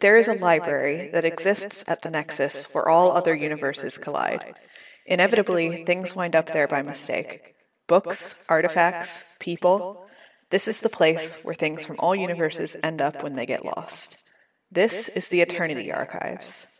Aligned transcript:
There 0.00 0.16
is 0.16 0.28
a 0.28 0.34
library 0.34 1.10
that 1.12 1.24
exists 1.24 1.84
at 1.88 2.02
the 2.02 2.10
nexus 2.10 2.72
where 2.72 2.88
all 2.88 3.10
other 3.10 3.34
universes 3.34 3.98
collide. 3.98 4.54
Inevitably, 5.06 5.84
things 5.86 6.14
wind 6.14 6.36
up 6.36 6.52
there 6.52 6.68
by 6.68 6.82
mistake. 6.82 7.56
Books, 7.88 8.46
artifacts, 8.48 9.36
people. 9.40 10.06
This 10.50 10.68
is 10.68 10.82
the 10.82 10.88
place 10.88 11.44
where 11.44 11.54
things 11.54 11.84
from 11.84 11.96
all 11.98 12.14
universes 12.14 12.76
end 12.80 13.00
up 13.00 13.24
when 13.24 13.34
they 13.34 13.44
get 13.44 13.64
lost. 13.64 14.24
This 14.70 15.08
is 15.08 15.30
the 15.30 15.40
Eternity 15.40 15.90
Archives. 15.90 16.77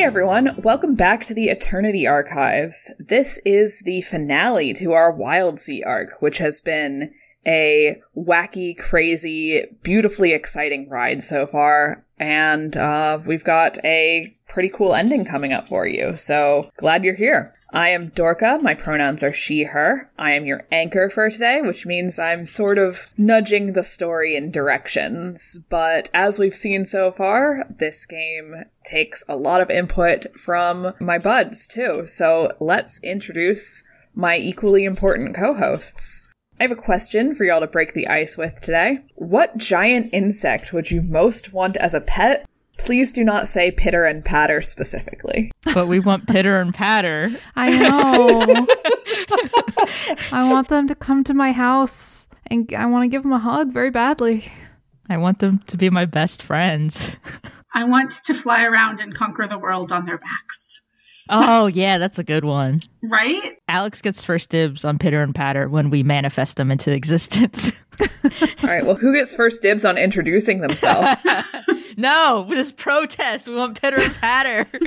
Hey 0.00 0.06
everyone, 0.06 0.58
welcome 0.62 0.94
back 0.94 1.26
to 1.26 1.34
the 1.34 1.50
Eternity 1.50 2.06
Archives. 2.06 2.90
This 2.98 3.38
is 3.44 3.82
the 3.82 4.00
finale 4.00 4.72
to 4.72 4.92
our 4.92 5.12
Wildsea 5.12 5.86
arc, 5.86 6.22
which 6.22 6.38
has 6.38 6.58
been 6.62 7.12
a 7.46 8.00
wacky, 8.16 8.74
crazy, 8.74 9.62
beautifully 9.82 10.32
exciting 10.32 10.88
ride 10.88 11.22
so 11.22 11.44
far. 11.44 12.06
And 12.18 12.78
uh, 12.78 13.18
we've 13.26 13.44
got 13.44 13.76
a 13.84 14.34
pretty 14.48 14.70
cool 14.70 14.94
ending 14.94 15.26
coming 15.26 15.52
up 15.52 15.68
for 15.68 15.86
you. 15.86 16.16
So 16.16 16.70
glad 16.78 17.04
you're 17.04 17.12
here. 17.12 17.54
I 17.72 17.90
am 17.90 18.08
Dorca. 18.08 18.58
My 18.60 18.74
pronouns 18.74 19.22
are 19.22 19.32
she, 19.32 19.64
her. 19.64 20.10
I 20.18 20.32
am 20.32 20.44
your 20.44 20.66
anchor 20.72 21.08
for 21.08 21.30
today, 21.30 21.60
which 21.62 21.86
means 21.86 22.18
I'm 22.18 22.46
sort 22.46 22.78
of 22.78 23.10
nudging 23.16 23.72
the 23.72 23.84
story 23.84 24.36
in 24.36 24.50
directions. 24.50 25.66
But 25.70 26.10
as 26.12 26.38
we've 26.38 26.54
seen 26.54 26.84
so 26.84 27.10
far, 27.10 27.64
this 27.68 28.04
game 28.06 28.56
takes 28.84 29.24
a 29.28 29.36
lot 29.36 29.60
of 29.60 29.70
input 29.70 30.26
from 30.38 30.94
my 31.00 31.18
buds 31.18 31.66
too. 31.66 32.06
So 32.06 32.50
let's 32.58 33.00
introduce 33.02 33.84
my 34.14 34.36
equally 34.36 34.84
important 34.84 35.34
co-hosts. 35.36 36.26
I 36.58 36.64
have 36.64 36.72
a 36.72 36.76
question 36.76 37.34
for 37.34 37.44
y'all 37.44 37.60
to 37.60 37.66
break 37.66 37.94
the 37.94 38.08
ice 38.08 38.36
with 38.36 38.60
today. 38.60 38.98
What 39.14 39.56
giant 39.56 40.10
insect 40.12 40.74
would 40.74 40.90
you 40.90 41.00
most 41.00 41.54
want 41.54 41.78
as 41.78 41.94
a 41.94 42.02
pet 42.02 42.44
Please 42.80 43.12
do 43.12 43.22
not 43.22 43.46
say 43.46 43.70
pitter 43.70 44.04
and 44.04 44.24
patter 44.24 44.62
specifically. 44.62 45.52
But 45.74 45.86
we 45.86 46.00
want 46.00 46.26
pitter 46.26 46.60
and 46.60 46.74
patter. 46.74 47.30
I 47.54 47.78
know. 47.78 48.66
I 50.32 50.50
want 50.50 50.68
them 50.68 50.88
to 50.88 50.94
come 50.94 51.22
to 51.24 51.34
my 51.34 51.52
house 51.52 52.26
and 52.46 52.72
I 52.74 52.86
want 52.86 53.04
to 53.04 53.08
give 53.08 53.22
them 53.22 53.32
a 53.32 53.38
hug 53.38 53.70
very 53.70 53.90
badly. 53.90 54.50
I 55.08 55.18
want 55.18 55.40
them 55.40 55.58
to 55.66 55.76
be 55.76 55.90
my 55.90 56.06
best 56.06 56.42
friends. 56.42 57.16
I 57.74 57.84
want 57.84 58.12
to 58.24 58.34
fly 58.34 58.64
around 58.64 59.00
and 59.00 59.14
conquer 59.14 59.46
the 59.46 59.58
world 59.58 59.92
on 59.92 60.06
their 60.06 60.18
backs. 60.18 60.82
Oh, 61.28 61.66
yeah, 61.66 61.98
that's 61.98 62.18
a 62.18 62.24
good 62.24 62.44
one. 62.44 62.80
Right? 63.02 63.52
Alex 63.68 64.00
gets 64.00 64.24
first 64.24 64.50
dibs 64.50 64.84
on 64.84 64.98
pitter 64.98 65.22
and 65.22 65.34
patter 65.34 65.68
when 65.68 65.90
we 65.90 66.02
manifest 66.02 66.56
them 66.56 66.70
into 66.70 66.92
existence. 66.92 67.72
All 68.02 68.68
right, 68.68 68.84
well, 68.84 68.96
who 68.96 69.14
gets 69.14 69.34
first 69.34 69.62
dibs 69.62 69.84
on 69.84 69.98
introducing 69.98 70.60
themselves? 70.60 71.10
no, 72.00 72.46
this 72.48 72.72
protest. 72.72 73.48
We 73.48 73.54
want 73.56 73.80
pitter 73.80 74.00
and 74.00 74.14
patter. 74.14 74.66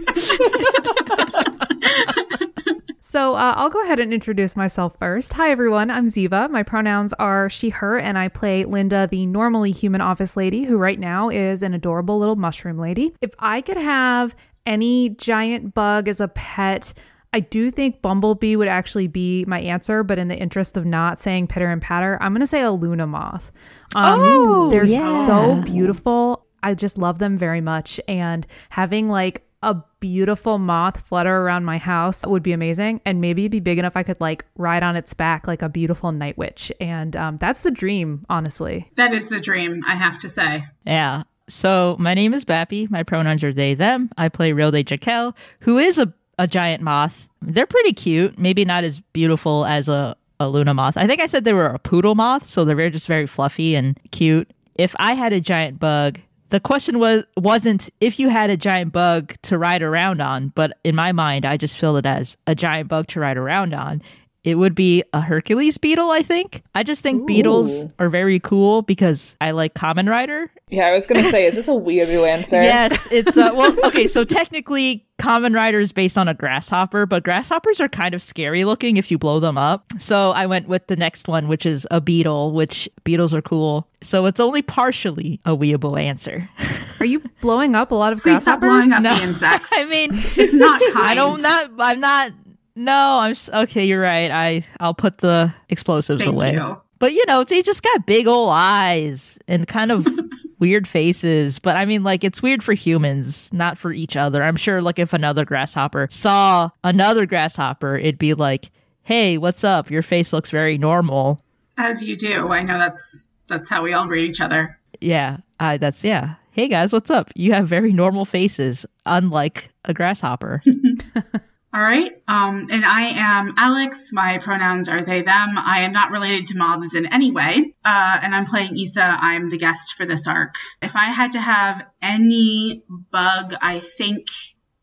So 3.05 3.35
uh, 3.35 3.53
I'll 3.57 3.69
go 3.69 3.83
ahead 3.83 3.99
and 3.99 4.11
introduce 4.13 4.55
myself 4.55 4.97
first. 4.97 5.33
Hi, 5.33 5.51
everyone. 5.51 5.91
I'm 5.91 6.07
Ziva. 6.07 6.49
My 6.49 6.63
pronouns 6.63 7.13
are 7.13 7.47
she, 7.49 7.69
her, 7.69 7.99
and 7.99 8.17
I 8.17 8.27
play 8.29 8.63
Linda, 8.63 9.07
the 9.11 9.25
normally 9.27 9.71
human 9.71 10.01
office 10.01 10.35
lady, 10.37 10.63
who 10.63 10.77
right 10.77 10.97
now 10.97 11.29
is 11.29 11.61
an 11.61 11.73
adorable 11.75 12.17
little 12.17 12.37
mushroom 12.37 12.77
lady. 12.79 13.13
If 13.21 13.31
I 13.37 13.61
could 13.61 13.77
have 13.77 14.35
any 14.65 15.09
giant 15.09 15.75
bug 15.75 16.07
as 16.07 16.21
a 16.21 16.29
pet, 16.29 16.93
I 17.33 17.41
do 17.41 17.69
think 17.69 18.01
Bumblebee 18.01 18.55
would 18.55 18.69
actually 18.69 19.07
be 19.07 19.43
my 19.45 19.59
answer, 19.59 20.01
but 20.01 20.17
in 20.17 20.29
the 20.29 20.37
interest 20.37 20.75
of 20.77 20.85
not 20.85 21.19
saying 21.19 21.47
pitter 21.47 21.69
and 21.69 21.81
patter, 21.81 22.17
I'm 22.21 22.31
going 22.31 22.39
to 22.41 22.47
say 22.47 22.61
a 22.61 22.71
Luna 22.71 23.05
moth. 23.05 23.51
Um, 23.95 24.19
Oh, 24.23 24.69
they're 24.71 24.85
yeah. 24.85 25.25
so 25.25 25.61
beautiful. 25.61 26.47
I 26.63 26.73
just 26.73 26.97
love 26.97 27.19
them 27.19 27.37
very 27.37 27.61
much. 27.61 27.99
And 28.07 28.47
having 28.69 29.09
like 29.09 29.45
a 29.61 29.81
beautiful 29.99 30.57
moth 30.59 30.99
flutter 31.01 31.37
around 31.37 31.63
my 31.63 31.77
house 31.77 32.25
would 32.25 32.43
be 32.43 32.51
amazing. 32.51 32.99
And 33.05 33.21
maybe 33.21 33.43
it'd 33.43 33.51
be 33.51 33.59
big 33.59 33.77
enough 33.79 33.95
I 33.95 34.03
could 34.03 34.19
like 34.19 34.45
ride 34.57 34.83
on 34.83 34.95
its 34.95 35.13
back 35.13 35.47
like 35.47 35.61
a 35.61 35.69
beautiful 35.69 36.11
night 36.11 36.37
witch. 36.37 36.71
And 36.81 37.15
um, 37.15 37.37
that's 37.37 37.61
the 37.61 37.71
dream, 37.71 38.23
honestly. 38.29 38.91
That 38.95 39.13
is 39.13 39.29
the 39.29 39.39
dream, 39.39 39.81
I 39.87 39.95
have 39.95 40.19
to 40.19 40.29
say. 40.29 40.65
yeah. 40.85 41.23
So 41.49 41.97
my 41.99 42.13
name 42.13 42.33
is 42.33 42.45
Bappy. 42.45 42.89
My 42.89 43.03
pronouns 43.03 43.43
are 43.43 43.51
they, 43.51 43.73
them. 43.73 44.09
I 44.17 44.29
play 44.29 44.53
Rilde 44.53 44.85
Jaquel, 44.85 45.35
who 45.59 45.77
is 45.77 45.99
a, 45.99 46.13
a 46.39 46.47
giant 46.47 46.81
moth. 46.81 47.29
They're 47.41 47.65
pretty 47.65 47.91
cute. 47.91 48.39
Maybe 48.39 48.63
not 48.63 48.85
as 48.85 49.01
beautiful 49.01 49.65
as 49.65 49.89
a, 49.89 50.15
a 50.39 50.47
Luna 50.47 50.73
moth. 50.73 50.95
I 50.95 51.05
think 51.05 51.21
I 51.21 51.27
said 51.27 51.43
they 51.43 51.51
were 51.53 51.67
a 51.67 51.79
poodle 51.79 52.15
moth, 52.15 52.45
so 52.45 52.63
they're 52.63 52.89
just 52.89 53.07
very 53.07 53.27
fluffy 53.27 53.75
and 53.75 53.99
cute. 54.11 54.51
If 54.75 54.95
I 54.97 55.13
had 55.15 55.33
a 55.33 55.41
giant 55.41 55.79
bug, 55.79 56.19
the 56.53 56.59
question 56.59 56.99
was 56.99 57.23
wasn't 57.35 57.89
if 57.99 58.19
you 58.19 58.29
had 58.29 58.51
a 58.51 58.55
giant 58.55 58.93
bug 58.93 59.33
to 59.41 59.57
ride 59.57 59.81
around 59.81 60.21
on, 60.21 60.49
but 60.49 60.77
in 60.83 60.93
my 60.93 61.11
mind, 61.11 61.45
I 61.45 61.57
just 61.57 61.79
feel 61.79 61.97
it 61.97 62.05
as 62.05 62.37
a 62.45 62.53
giant 62.53 62.89
bug 62.89 63.07
to 63.07 63.19
ride 63.19 63.37
around 63.37 63.73
on. 63.73 64.03
It 64.43 64.55
would 64.55 64.75
be 64.75 65.03
a 65.13 65.21
Hercules 65.21 65.77
beetle, 65.77 66.11
I 66.11 66.21
think. 66.21 66.63
I 66.75 66.83
just 66.83 67.01
think 67.01 67.25
beetles 67.25 67.85
are 67.97 68.09
very 68.09 68.39
cool 68.39 68.81
because 68.81 69.37
I 69.39 69.51
like 69.51 69.73
Kamen 69.73 70.09
Rider. 70.09 70.51
yeah, 70.69 70.87
I 70.87 70.91
was 70.91 71.07
going 71.07 71.23
to 71.23 71.29
say, 71.29 71.45
is 71.45 71.55
this 71.55 71.69
a 71.69 71.71
weeaboo 71.71 72.27
answer? 72.27 72.57
Yes, 72.61 73.07
it's 73.11 73.37
uh, 73.37 73.51
well, 73.53 73.73
okay. 73.85 74.05
So 74.05 74.25
technically, 74.25 75.05
Kamen 75.17 75.55
Rider 75.55 75.79
is 75.79 75.93
based 75.93 76.17
on 76.17 76.27
a 76.27 76.33
grasshopper, 76.33 77.05
but 77.05 77.23
grasshoppers 77.23 77.79
are 77.79 77.87
kind 77.87 78.13
of 78.13 78.21
scary 78.21 78.65
looking 78.65 78.97
if 78.97 79.09
you 79.11 79.17
blow 79.17 79.39
them 79.39 79.57
up. 79.57 79.85
So 79.97 80.31
I 80.31 80.45
went 80.45 80.67
with 80.67 80.87
the 80.87 80.97
next 80.97 81.29
one, 81.29 81.47
which 81.47 81.65
is 81.65 81.87
a 81.89 82.01
beetle, 82.01 82.51
which 82.51 82.89
beetles 83.05 83.33
are 83.33 83.41
cool. 83.41 83.87
So 84.01 84.25
it's 84.25 84.41
only 84.41 84.61
partially 84.61 85.39
a 85.45 85.55
weeable 85.55 85.97
answer. 85.97 86.49
Are 86.99 87.05
you 87.05 87.21
blowing 87.41 87.75
up 87.75 87.91
a 87.91 87.95
lot 87.95 88.11
of 88.13 88.21
Please 88.21 88.41
stop 88.41 88.59
blowing 88.59 88.91
up 88.91 89.03
No. 89.03 89.15
the 89.15 89.23
insects. 89.23 89.71
I 89.75 89.85
mean, 89.89 90.09
it's 90.11 90.53
not 90.53 90.81
kind. 90.93 91.05
I 91.07 91.15
don't 91.15 91.41
not. 91.41 91.71
I'm 91.79 91.99
not. 92.01 92.31
No, 92.75 93.19
I'm 93.19 93.31
s- 93.31 93.49
okay. 93.53 93.85
You're 93.85 94.01
right. 94.01 94.31
I 94.31 94.65
I'll 94.79 94.93
put 94.93 95.19
the 95.19 95.53
explosives 95.69 96.23
Thank 96.23 96.33
away. 96.35 96.53
you. 96.53 96.81
But 96.99 97.13
you 97.13 97.23
know, 97.27 97.43
they 97.43 97.61
just 97.61 97.83
got 97.83 98.05
big 98.05 98.27
old 98.27 98.49
eyes 98.53 99.37
and 99.47 99.67
kind 99.67 99.91
of 99.91 100.07
weird 100.59 100.87
faces. 100.87 101.59
But 101.59 101.77
I 101.77 101.85
mean, 101.85 102.03
like, 102.03 102.23
it's 102.23 102.41
weird 102.41 102.63
for 102.63 102.73
humans, 102.73 103.51
not 103.53 103.77
for 103.77 103.91
each 103.91 104.15
other. 104.15 104.41
I'm 104.41 104.55
sure, 104.55 104.81
like, 104.81 104.99
if 104.99 105.11
another 105.13 105.43
grasshopper 105.45 106.07
saw 106.11 106.69
another 106.83 107.25
grasshopper, 107.25 107.97
it'd 107.97 108.17
be 108.17 108.33
like, 108.33 108.71
hey, 109.03 109.37
what's 109.37 109.63
up? 109.63 109.91
Your 109.91 110.01
face 110.01 110.31
looks 110.31 110.49
very 110.49 110.77
normal. 110.77 111.41
As 111.77 112.01
you 112.01 112.15
do. 112.15 112.49
I 112.49 112.63
know 112.63 112.77
that's 112.77 113.31
that's 113.47 113.69
how 113.69 113.83
we 113.83 113.93
all 113.93 114.07
greet 114.07 114.29
each 114.29 114.39
other. 114.41 114.79
Yeah, 115.01 115.37
uh, 115.59 115.77
that's, 115.77 116.03
yeah. 116.03 116.35
Hey 116.51 116.67
guys, 116.69 116.91
what's 116.93 117.09
up? 117.09 117.31
You 117.35 117.51
have 117.53 117.67
very 117.67 117.91
normal 117.91 118.23
faces, 118.25 118.85
unlike 119.05 119.71
a 119.85 119.93
grasshopper. 119.93 120.61
All 121.73 121.81
right. 121.81 122.11
Um, 122.27 122.67
and 122.69 122.85
I 122.85 123.01
am 123.15 123.55
Alex. 123.57 124.11
My 124.13 124.37
pronouns 124.37 124.89
are 124.89 125.03
they, 125.03 125.23
them. 125.23 125.57
I 125.57 125.79
am 125.79 125.91
not 125.91 126.11
related 126.11 126.45
to 126.47 126.57
moths 126.57 126.95
in 126.95 127.07
any 127.07 127.31
way. 127.31 127.73
Uh, 127.83 128.19
and 128.21 128.35
I'm 128.35 128.45
playing 128.45 128.77
Isa. 128.77 129.01
I'm 129.01 129.49
the 129.49 129.57
guest 129.57 129.95
for 129.95 130.05
this 130.05 130.27
arc. 130.27 130.53
If 130.83 130.95
I 130.95 131.05
had 131.05 131.31
to 131.31 131.41
have 131.41 131.83
any 132.01 132.83
bug, 133.11 133.55
I 133.59 133.79
think. 133.79 134.27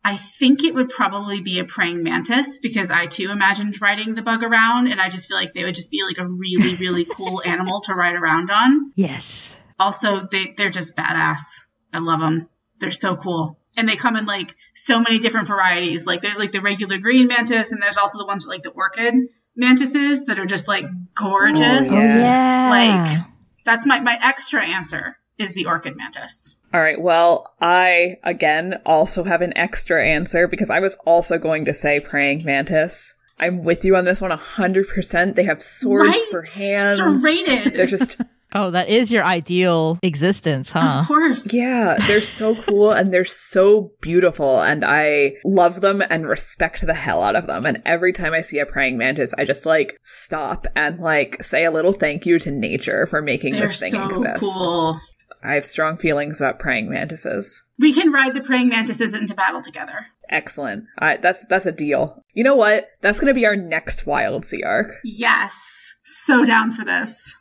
I 0.03 0.17
think 0.17 0.65
it 0.65 0.75
would 0.75 0.89
probably 0.89 1.43
be 1.43 1.59
a 1.59 1.65
praying 1.65 2.03
mantis 2.03 2.59
because 2.59 2.91
I 2.91 3.05
too 3.05 3.29
imagined 3.31 3.83
riding 3.83 4.15
the 4.15 4.23
bug 4.23 4.43
around, 4.43 4.87
and 4.91 4.99
I 4.99 5.11
just 5.11 5.29
feel 5.29 5.37
like 5.37 5.53
they 5.53 5.63
would 5.63 5.75
just 5.75 5.91
be 5.91 6.03
like 6.03 6.17
a 6.17 6.27
really, 6.27 6.75
really 6.77 7.05
cool 7.17 7.43
animal 7.45 7.83
to 7.83 7.95
ride 7.95 8.17
around 8.17 8.51
on. 8.51 8.93
yes. 8.97 9.55
Also, 9.79 10.21
they 10.21 10.55
they're 10.57 10.71
just 10.71 10.97
badass. 10.97 11.67
I 11.93 11.99
love 11.99 12.21
them. 12.21 12.49
They're 12.79 12.91
so 12.91 13.15
cool. 13.15 13.60
And 13.77 13.89
they 13.89 13.97
come 13.97 14.17
in 14.17 14.27
like 14.27 14.55
so 14.75 15.01
many 15.01 15.19
different 15.19 15.47
varieties. 15.49 16.07
Like 16.07 16.21
there's 16.23 16.39
like 16.39 16.53
the 16.53 16.61
regular 16.61 16.99
green 16.99 17.29
mantis, 17.29 17.73
and 17.73 17.83
there's 17.83 17.97
also 17.97 18.19
the 18.19 18.27
ones 18.27 18.47
with 18.47 18.55
like 18.55 18.63
the 18.63 18.71
orchid 18.71 19.15
mantises 19.57 20.27
that 20.27 20.39
are 20.39 20.47
just 20.47 20.67
like 20.69 20.85
gorgeous. 21.15 21.91
Oh, 21.91 21.95
yeah. 22.19 22.69
Like 22.71 23.19
that's 23.65 23.87
my 23.87 24.01
my 24.01 24.19
extra 24.23 24.65
answer 24.65 25.17
is 25.39 25.55
the 25.55 25.67
orchid 25.67 25.97
mantis. 25.97 26.57
All 26.73 26.81
right, 26.81 27.01
well, 27.01 27.53
I, 27.61 28.19
again, 28.23 28.81
also 28.87 29.25
have 29.25 29.43
an 29.43 29.57
extra 29.57 30.07
answer 30.07 30.47
because 30.47 30.71
I 30.71 30.79
was 30.79 30.97
also 31.05 31.37
going 31.37 31.65
to 31.65 31.75
say 31.75 31.99
praying 31.99 32.45
mantis. 32.45 33.17
I'm 33.41 33.65
with 33.65 33.85
you 33.85 33.97
on 33.97 34.05
this 34.05 34.21
one 34.21 34.31
100%. 34.31 35.35
They 35.35 35.45
have 35.45 35.61
swords 35.63 36.11
Right? 36.11 36.27
for 36.31 36.43
hands. 36.43 36.99
Serrated. 36.99 37.73
They're 37.73 37.87
just 37.87 38.21
Oh, 38.53 38.71
that 38.71 38.89
is 38.89 39.13
your 39.13 39.25
ideal 39.25 39.99
existence, 40.03 40.73
huh? 40.73 41.01
Of 41.01 41.07
course. 41.07 41.53
Yeah, 41.53 41.97
they're 42.07 42.23
so 42.23 42.55
cool 42.63 42.91
and 42.91 43.13
they're 43.13 43.25
so 43.25 43.93
beautiful, 44.01 44.61
and 44.61 44.85
I 44.85 45.35
love 45.45 45.81
them 45.81 46.03
and 46.09 46.27
respect 46.27 46.87
the 46.87 46.95
hell 46.95 47.23
out 47.23 47.37
of 47.37 47.47
them. 47.47 47.67
And 47.67 47.83
every 47.85 48.13
time 48.13 48.33
I 48.33 48.41
see 48.41 48.59
a 48.59 48.67
praying 48.67 48.99
mantis, 48.99 49.35
I 49.35 49.45
just 49.45 49.67
like 49.67 49.99
stop 50.03 50.67
and 50.75 51.01
like 51.01 51.43
say 51.43 51.65
a 51.65 51.71
little 51.71 51.93
thank 51.93 52.27
you 52.27 52.39
to 52.41 52.51
nature 52.51 53.07
for 53.07 53.23
making 53.23 53.53
They're 53.53 53.63
this 53.63 53.81
thing 53.81 53.93
so 53.93 54.05
exist. 54.05 54.41
cool. 54.41 55.01
I 55.43 55.55
have 55.55 55.65
strong 55.65 55.97
feelings 55.97 56.41
about 56.41 56.59
praying 56.59 56.91
mantises. 56.91 57.65
We 57.79 57.95
can 57.95 58.13
ride 58.13 58.35
the 58.35 58.43
praying 58.43 58.69
mantises 58.69 59.15
into 59.15 59.35
battle 59.35 59.63
together. 59.63 60.07
Excellent. 60.29 60.85
All 61.01 61.09
right, 61.09 61.23
that's 61.23 61.47
that's 61.47 61.67
a 61.67 61.73
deal. 61.73 62.23
You 62.35 62.45
know 62.45 62.57
what? 62.57 62.87
That's 63.01 63.21
going 63.21 63.33
to 63.33 63.39
be 63.39 63.47
our 63.47 63.57
next 63.57 64.05
Wildsea 64.05 64.65
arc. 64.65 64.91
Yes. 65.03 65.95
So 66.05 66.45
down 66.45 66.73
for 66.73 66.85
this. 66.85 67.40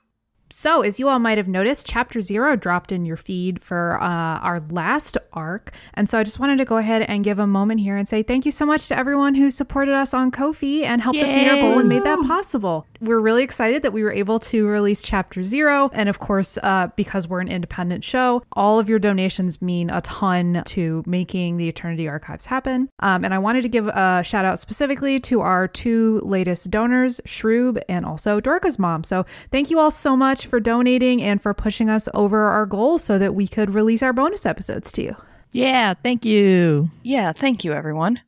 So, 0.52 0.82
as 0.82 1.00
you 1.00 1.08
all 1.10 1.20
might 1.20 1.38
have 1.38 1.48
noticed, 1.48 1.86
Chapter 1.86 2.22
Zero 2.22 2.56
dropped 2.56 2.92
in 2.92 3.06
your 3.06 3.18
feed 3.18 3.62
for 3.62 4.02
uh, 4.02 4.40
our 4.40 4.60
last 4.72 5.18
arc. 5.32 5.72
And 5.94 6.10
so 6.10 6.18
I 6.18 6.24
just 6.24 6.40
wanted 6.40 6.58
to 6.58 6.66
go 6.66 6.78
ahead 6.78 7.04
and 7.04 7.24
give 7.24 7.38
a 7.38 7.46
moment 7.46 7.82
here 7.82 7.98
and 7.98 8.08
say 8.08 8.24
thank 8.24 8.46
you 8.46 8.52
so 8.52 8.66
much 8.66 8.88
to 8.88 8.98
everyone 8.98 9.36
who 9.36 9.52
supported 9.52 9.94
us 9.94 10.14
on 10.14 10.32
Ko-fi 10.32 10.84
and 10.86 11.02
helped 11.02 11.20
us 11.20 11.32
meet 11.32 11.48
our 11.48 11.58
goal 11.58 11.80
and 11.80 11.88
made 11.88 12.04
that 12.04 12.26
possible. 12.28 12.88
We're 13.00 13.20
really 13.20 13.44
excited 13.44 13.84
that 13.84 13.94
we 13.94 14.04
were 14.04 14.12
able 14.12 14.40
to 14.40 14.68
release 14.68 15.02
Chapter 15.04 15.44
Zero. 15.44 15.90
And 15.94 16.10
of 16.10 16.20
course, 16.20 16.58
uh, 16.64 16.88
because 16.96 17.28
we're 17.28 17.42
an 17.42 17.48
independent 17.48 18.04
show, 18.04 18.44
all 18.54 18.80
of 18.80 18.90
your 18.90 19.00
donations 19.00 19.62
mean 19.62 19.90
a 19.90 20.02
ton 20.02 20.64
to 20.66 21.04
making 21.06 21.58
the 21.58 21.68
Eternity 21.68 22.08
Archives 22.08 22.46
happen. 22.46 22.90
Um, 23.00 23.24
and 23.24 23.34
I 23.34 23.38
wanted 23.38 23.62
to 23.62 23.70
give 23.70 23.88
a 23.88 24.24
shout 24.24 24.46
out 24.46 24.60
specifically 24.60 25.20
to 25.20 25.42
our 25.42 25.68
two 25.68 26.22
latest 26.24 26.72
donors, 26.72 27.22
Shroob 27.26 27.80
and 27.88 28.06
also 28.06 28.40
Dorca's 28.40 28.80
mom. 28.80 29.04
So 29.04 29.26
thank 29.52 29.70
you 29.70 29.80
all 29.80 29.92
so 29.92 30.18
much 30.18 30.39
for 30.46 30.60
donating 30.60 31.22
and 31.22 31.42
for 31.42 31.54
pushing 31.54 31.90
us 31.90 32.08
over 32.14 32.50
our 32.50 32.66
goal 32.66 32.98
so 32.98 33.18
that 33.18 33.36
we 33.36 33.48
could 33.48 33.72
release 33.72 34.04
our 34.04 34.14
bonus 34.14 34.46
episodes 34.46 34.92
to 34.94 35.04
you. 35.04 35.16
Yeah, 35.52 35.94
thank 35.94 36.26
you. 36.26 36.90
Yeah, 37.04 37.32
thank 37.32 37.64
you, 37.64 37.74
everyone. 37.74 38.22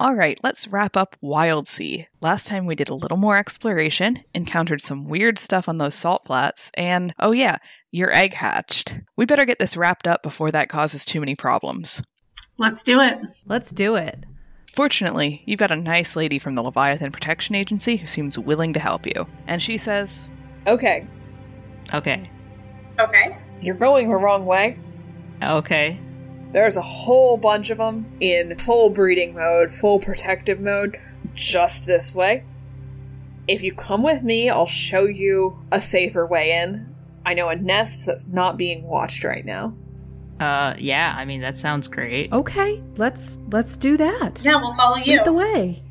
All 0.00 0.14
right, 0.14 0.38
let's 0.44 0.68
wrap 0.68 0.96
up 0.96 1.16
Wildsea. 1.20 2.04
Last 2.20 2.46
time 2.46 2.66
we 2.66 2.76
did 2.76 2.88
a 2.88 2.94
little 2.94 3.16
more 3.16 3.36
exploration, 3.36 4.22
encountered 4.32 4.80
some 4.80 5.08
weird 5.08 5.38
stuff 5.38 5.68
on 5.68 5.78
those 5.78 5.96
salt 5.96 6.22
flats, 6.24 6.70
and 6.74 7.12
oh 7.18 7.32
yeah, 7.32 7.56
your 7.90 8.14
egg 8.16 8.34
hatched. 8.34 9.00
We 9.16 9.26
better 9.26 9.44
get 9.44 9.58
this 9.58 9.76
wrapped 9.76 10.06
up 10.06 10.22
before 10.22 10.52
that 10.52 10.68
causes 10.68 11.04
too 11.04 11.18
many 11.18 11.34
problems. 11.34 12.00
Let's 12.58 12.84
do 12.84 13.00
it. 13.00 13.18
Let's 13.46 13.72
do 13.72 13.96
it. 13.96 14.24
Fortunately, 14.72 15.42
you've 15.46 15.58
got 15.58 15.72
a 15.72 15.76
nice 15.76 16.14
lady 16.14 16.38
from 16.38 16.54
the 16.54 16.62
Leviathan 16.62 17.10
Protection 17.10 17.56
Agency 17.56 17.96
who 17.96 18.06
seems 18.06 18.38
willing 18.38 18.74
to 18.74 18.80
help 18.80 19.04
you. 19.04 19.26
And 19.48 19.60
she 19.60 19.76
says, 19.78 20.30
Okay, 20.68 21.08
Okay. 21.92 22.30
Okay. 22.98 23.38
you're 23.60 23.74
going 23.76 24.08
the 24.08 24.16
wrong 24.16 24.46
way. 24.46 24.78
Okay. 25.42 26.00
There's 26.52 26.76
a 26.76 26.82
whole 26.82 27.36
bunch 27.36 27.70
of 27.70 27.78
them 27.78 28.06
in 28.20 28.56
full 28.58 28.90
breeding 28.90 29.34
mode, 29.34 29.70
full 29.70 29.98
protective 29.98 30.60
mode, 30.60 30.96
just 31.34 31.86
this 31.86 32.14
way. 32.14 32.44
If 33.46 33.62
you 33.62 33.72
come 33.74 34.02
with 34.02 34.22
me, 34.22 34.50
I'll 34.50 34.66
show 34.66 35.04
you 35.04 35.56
a 35.70 35.80
safer 35.80 36.26
way 36.26 36.52
in. 36.52 36.94
I 37.24 37.34
know 37.34 37.48
a 37.48 37.56
nest 37.56 38.06
that's 38.06 38.28
not 38.28 38.56
being 38.56 38.86
watched 38.86 39.24
right 39.24 39.44
now. 39.44 39.74
Uh, 40.40 40.74
yeah, 40.78 41.14
I 41.16 41.24
mean, 41.24 41.40
that 41.40 41.58
sounds 41.58 41.88
great. 41.88 42.32
Okay, 42.32 42.82
let's 42.96 43.38
let's 43.50 43.76
do 43.76 43.96
that. 43.96 44.40
Yeah, 44.42 44.56
we'll 44.56 44.74
follow 44.74 44.96
you. 44.96 45.16
Lead 45.16 45.24
the 45.24 45.32
way. 45.32 45.82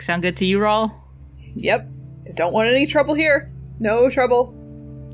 Sound 0.00 0.22
good 0.22 0.36
to 0.38 0.44
you, 0.44 0.58
Rawl? 0.58 0.92
Yep. 1.54 1.88
Don't 2.34 2.52
want 2.52 2.68
any 2.68 2.86
trouble 2.86 3.14
here. 3.14 3.48
No 3.78 4.10
trouble. 4.10 4.54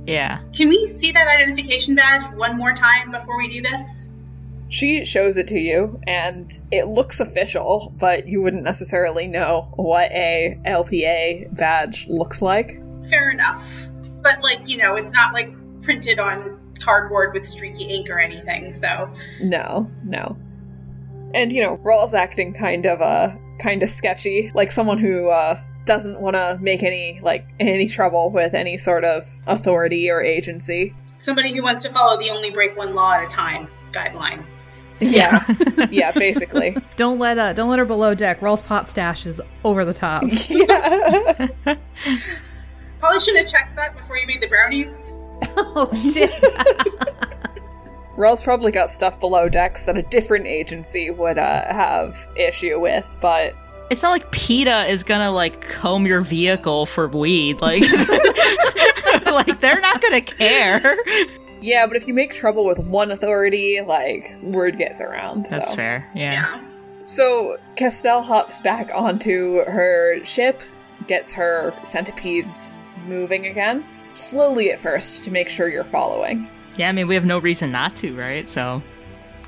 Yeah. 0.06 0.40
Can 0.56 0.68
we 0.68 0.86
see 0.86 1.12
that 1.12 1.26
identification 1.26 1.94
badge 1.94 2.32
one 2.34 2.56
more 2.56 2.72
time 2.72 3.10
before 3.10 3.36
we 3.36 3.48
do 3.48 3.62
this? 3.62 4.10
She 4.68 5.04
shows 5.04 5.36
it 5.36 5.48
to 5.48 5.58
you, 5.58 6.00
and 6.06 6.50
it 6.72 6.88
looks 6.88 7.20
official, 7.20 7.94
but 8.00 8.26
you 8.26 8.42
wouldn't 8.42 8.64
necessarily 8.64 9.28
know 9.28 9.72
what 9.76 10.10
a 10.10 10.58
LPA 10.64 11.56
badge 11.56 12.06
looks 12.08 12.42
like. 12.42 12.80
Fair 13.08 13.30
enough. 13.30 13.88
But, 14.22 14.42
like, 14.42 14.68
you 14.68 14.76
know, 14.76 14.96
it's 14.96 15.12
not 15.12 15.32
like 15.34 15.54
printed 15.82 16.18
on 16.18 16.58
cardboard 16.80 17.32
with 17.32 17.44
streaky 17.44 17.84
ink 17.84 18.10
or 18.10 18.18
anything, 18.18 18.72
so. 18.72 19.10
No, 19.40 19.90
no. 20.04 20.36
And 21.34 21.52
you 21.52 21.62
know, 21.62 21.74
Rawl's 21.82 22.14
acting 22.14 22.54
kind 22.54 22.86
of 22.86 23.00
uh 23.00 23.36
kind 23.58 23.82
of 23.82 23.88
sketchy, 23.88 24.50
like 24.54 24.70
someone 24.70 24.98
who 24.98 25.28
uh 25.28 25.58
doesn't 25.86 26.20
want 26.20 26.36
to 26.36 26.58
make 26.60 26.82
any 26.82 27.20
like 27.22 27.46
any 27.58 27.88
trouble 27.88 28.30
with 28.30 28.54
any 28.54 28.76
sort 28.76 29.04
of 29.04 29.24
authority 29.46 30.10
or 30.10 30.22
agency. 30.22 30.94
Somebody 31.18 31.54
who 31.54 31.62
wants 31.62 31.82
to 31.84 31.92
follow 31.92 32.18
the 32.18 32.30
only 32.30 32.50
break 32.50 32.76
one 32.76 32.92
law 32.92 33.14
at 33.14 33.26
a 33.26 33.30
time 33.30 33.68
guideline. 33.92 34.44
Yeah. 35.00 35.44
yeah, 35.90 36.10
basically. 36.14 36.76
Don't 36.96 37.18
let 37.18 37.38
uh 37.38 37.52
don't 37.52 37.68
let 37.68 37.78
her 37.78 37.84
below 37.84 38.14
deck. 38.14 38.40
Rawl's 38.42 38.62
pot 38.62 38.88
stash 38.88 39.26
is 39.26 39.40
over 39.64 39.84
the 39.84 39.94
top. 39.94 40.24
yeah. 40.48 41.48
Probably 42.98 43.20
should 43.20 43.36
have 43.36 43.46
checked 43.46 43.76
that 43.76 43.94
before 43.94 44.16
you 44.16 44.26
made 44.26 44.40
the 44.40 44.48
brownies. 44.48 45.14
oh 45.56 45.90
shit. 45.94 46.30
Rawl's 48.16 48.42
probably 48.42 48.72
got 48.72 48.88
stuff 48.88 49.20
below 49.20 49.48
decks 49.50 49.84
that 49.84 49.98
a 49.98 50.02
different 50.02 50.46
agency 50.46 51.10
would 51.10 51.36
uh, 51.36 51.72
have 51.72 52.16
issue 52.36 52.80
with, 52.80 53.16
but 53.20 53.54
It's 53.88 54.02
not 54.02 54.10
like 54.10 54.30
PETA 54.32 54.86
is 54.90 55.02
gonna 55.04 55.30
like 55.30 55.60
comb 55.68 56.06
your 56.06 56.20
vehicle 56.20 56.86
for 56.86 57.06
weed. 57.08 57.60
Like, 57.60 57.82
like 59.26 59.60
they're 59.60 59.80
not 59.80 60.00
gonna 60.00 60.20
care. 60.20 60.96
yeah, 61.60 61.86
but 61.86 61.96
if 61.96 62.06
you 62.08 62.14
make 62.14 62.32
trouble 62.32 62.64
with 62.64 62.78
one 62.80 63.10
authority, 63.10 63.80
like 63.80 64.28
word 64.42 64.76
gets 64.78 65.00
around. 65.00 65.46
That's 65.46 65.70
so. 65.70 65.76
fair. 65.76 66.10
Yeah. 66.14 66.32
Yeah. 66.32 66.64
So 67.04 67.58
Castell 67.76 68.22
hops 68.22 68.58
back 68.58 68.90
onto 68.92 69.64
her 69.64 70.24
ship, 70.24 70.62
gets 71.06 71.32
her 71.34 71.72
centipedes 71.84 72.80
moving 73.06 73.46
again, 73.46 73.86
slowly 74.14 74.72
at 74.72 74.80
first 74.80 75.22
to 75.24 75.30
make 75.30 75.48
sure 75.48 75.68
you're 75.68 75.84
following. 75.84 76.48
Yeah. 76.76 76.88
I 76.88 76.92
mean, 76.92 77.06
we 77.06 77.14
have 77.14 77.24
no 77.24 77.38
reason 77.38 77.70
not 77.70 77.94
to, 77.96 78.16
right? 78.16 78.48
So. 78.48 78.82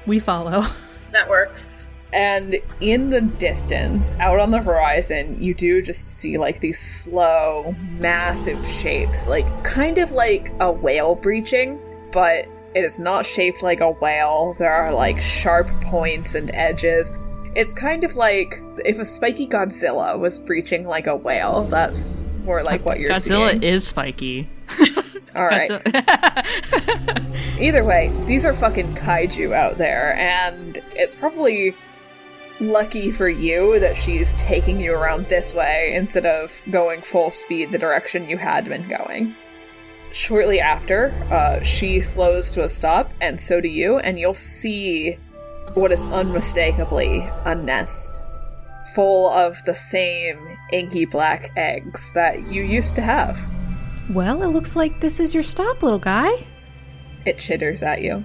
we 0.07 0.19
follow. 0.21 0.65
That 1.11 1.27
works. 1.27 1.78
And 2.13 2.57
in 2.81 3.11
the 3.11 3.21
distance, 3.21 4.19
out 4.19 4.41
on 4.41 4.51
the 4.51 4.63
horizon, 4.63 5.43
you 5.43 5.55
do 5.55 5.83
just 5.83 6.07
see 6.07 6.39
like 6.39 6.61
these 6.61 6.79
slow, 6.79 7.75
massive 8.01 8.67
shapes, 8.67 9.29
like 9.29 9.47
kind 9.63 9.99
of 9.99 10.13
like 10.13 10.53
a 10.61 10.73
whale 10.73 11.15
breaching, 11.15 11.79
but 12.13 12.47
it 12.75 12.85
is 12.85 12.99
not 12.99 13.27
shaped 13.27 13.63
like 13.63 13.81
a 13.81 13.91
whale. 13.91 14.55
There 14.59 14.73
are 14.73 14.93
like 14.93 15.21
sharp 15.21 15.69
points 15.83 16.35
and 16.35 16.51
edges. 16.55 17.17
It's 17.55 17.75
kind 17.75 18.05
of 18.05 18.15
like 18.15 18.63
if 18.85 18.99
a 18.99 19.05
spiky 19.05 19.47
Godzilla 19.47 20.19
was 20.19 20.39
breaching 20.39 20.87
like 20.87 21.07
a 21.07 21.17
whale. 21.17 21.65
That's 21.65 22.33
more 22.45 22.63
like 22.63 22.85
what 22.85 23.01
you're 23.01 23.11
Godzilla 23.11 23.51
seeing. 23.51 23.61
Godzilla 23.61 23.63
is 23.63 23.87
spiky. 23.87 24.49
All 25.35 25.47
right. 25.47 25.71
Either 27.61 27.85
way, 27.85 28.11
these 28.27 28.45
are 28.45 28.55
fucking 28.55 28.95
kaiju 28.95 29.55
out 29.55 29.77
there, 29.79 30.17
and 30.17 30.79
it's 30.95 31.15
probably 31.15 31.75
lucky 32.61 33.11
for 33.11 33.29
you 33.29 33.79
that 33.81 33.97
she's 33.97 34.35
taking 34.35 34.81
you 34.81 34.93
around 34.93 35.29
this 35.29 35.55
way 35.55 35.93
instead 35.95 36.27
of 36.27 36.63
going 36.71 37.01
full 37.03 37.31
speed 37.31 37.73
the 37.73 37.79
direction 37.79 38.29
you 38.29 38.37
had 38.37 38.65
been 38.67 38.89
going. 38.89 39.35
Shortly 40.13 40.59
after, 40.61 41.11
uh, 41.31 41.63
she 41.63 42.01
slows 42.01 42.51
to 42.53 42.65
a 42.65 42.69
stop, 42.69 43.13
and 43.21 43.41
so 43.41 43.61
do 43.61 43.69
you, 43.69 43.99
and 43.99 44.19
you'll 44.19 44.35
see 44.35 45.19
what 45.75 45.93
is 45.93 46.03
unmistakably 46.05 47.29
a 47.45 47.55
nest 47.55 48.23
full 48.95 49.31
of 49.31 49.63
the 49.65 49.75
same 49.75 50.39
inky 50.73 51.05
black 51.05 51.51
eggs 51.57 52.13
that 52.15 52.47
you 52.47 52.63
used 52.63 52.97
to 52.97 53.03
have. 53.03 53.39
well, 54.09 54.43
it 54.43 54.49
looks 54.49 54.75
like 54.75 55.01
this 55.01 55.21
is 55.21 55.35
your 55.35 55.43
stop, 55.43 55.83
little 55.83 55.99
guy. 55.99 56.33
It 57.27 57.39
chitters 57.39 57.83
at 57.83 58.01
you. 58.01 58.25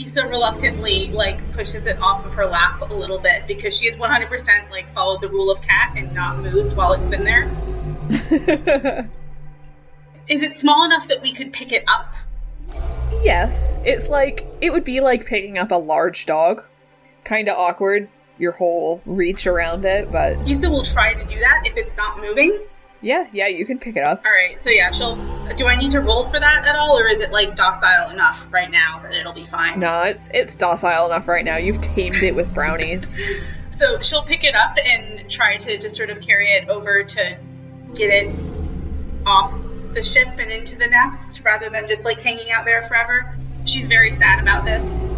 Isa 0.00 0.26
reluctantly 0.26 1.10
like 1.10 1.52
pushes 1.52 1.86
it 1.86 2.00
off 2.00 2.24
of 2.24 2.32
her 2.34 2.46
lap 2.46 2.80
a 2.80 2.94
little 2.94 3.18
bit 3.18 3.46
because 3.46 3.76
she 3.78 3.84
has 3.84 3.98
100% 3.98 4.70
like 4.70 4.88
followed 4.88 5.20
the 5.20 5.28
rule 5.28 5.50
of 5.50 5.60
cat 5.60 5.92
and 5.96 6.14
not 6.14 6.38
moved 6.38 6.74
while 6.74 6.94
it's 6.94 7.10
been 7.10 7.24
there. 7.24 7.50
Is 10.26 10.42
it 10.42 10.56
small 10.56 10.84
enough 10.86 11.08
that 11.08 11.20
we 11.20 11.34
could 11.34 11.52
pick 11.52 11.72
it 11.72 11.84
up? 11.86 12.14
Yes, 13.22 13.82
it's 13.84 14.08
like 14.08 14.46
it 14.62 14.72
would 14.72 14.84
be 14.84 15.00
like 15.00 15.26
picking 15.26 15.58
up 15.58 15.70
a 15.70 15.76
large 15.76 16.24
dog. 16.24 16.64
Kind 17.24 17.48
of 17.48 17.58
awkward, 17.58 18.08
your 18.38 18.52
whole 18.52 19.02
reach 19.04 19.46
around 19.46 19.84
it, 19.84 20.10
but 20.10 20.48
Isa 20.48 20.70
will 20.70 20.82
try 20.82 21.12
to 21.12 21.24
do 21.26 21.38
that 21.38 21.64
if 21.66 21.76
it's 21.76 21.98
not 21.98 22.18
moving. 22.20 22.58
Yeah, 23.02 23.26
yeah, 23.32 23.46
you 23.46 23.66
can 23.66 23.78
pick 23.78 23.96
it 23.96 24.04
up. 24.04 24.22
All 24.24 24.32
right, 24.32 24.58
so 24.58 24.70
yeah, 24.70 24.90
she'll. 24.90 25.16
Do 25.56 25.66
I 25.66 25.76
need 25.76 25.92
to 25.92 26.00
roll 26.00 26.24
for 26.24 26.38
that 26.38 26.64
at 26.66 26.76
all, 26.76 26.98
or 26.98 27.06
is 27.06 27.20
it 27.20 27.32
like 27.32 27.56
docile 27.56 28.10
enough 28.10 28.46
right 28.52 28.70
now 28.70 29.00
that 29.02 29.12
it'll 29.12 29.32
be 29.32 29.44
fine? 29.44 29.80
No, 29.80 30.02
it's 30.02 30.30
it's 30.32 30.54
docile 30.54 31.06
enough 31.06 31.28
right 31.28 31.44
now. 31.44 31.56
You've 31.56 31.80
tamed 31.80 32.22
it 32.22 32.34
with 32.34 32.52
brownies. 32.54 33.18
So 33.70 33.98
she'll 34.00 34.24
pick 34.24 34.44
it 34.44 34.54
up 34.54 34.76
and 34.84 35.30
try 35.30 35.56
to 35.56 35.78
just 35.78 35.96
sort 35.96 36.10
of 36.10 36.20
carry 36.20 36.52
it 36.52 36.68
over 36.68 37.02
to 37.02 37.38
get 37.94 38.10
it 38.10 38.34
off 39.24 39.58
the 39.94 40.02
ship 40.02 40.28
and 40.38 40.50
into 40.50 40.76
the 40.76 40.86
nest 40.86 41.42
rather 41.44 41.70
than 41.70 41.88
just 41.88 42.04
like 42.04 42.20
hanging 42.20 42.50
out 42.50 42.66
there 42.66 42.82
forever. 42.82 43.34
She's 43.64 43.86
very 43.86 44.12
sad 44.12 44.42
about 44.42 44.66
this. 44.66 45.10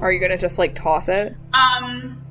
Are 0.00 0.10
you 0.10 0.18
gonna 0.20 0.38
just 0.38 0.58
like 0.58 0.74
toss 0.74 1.10
it? 1.10 1.36
Um, 1.52 2.23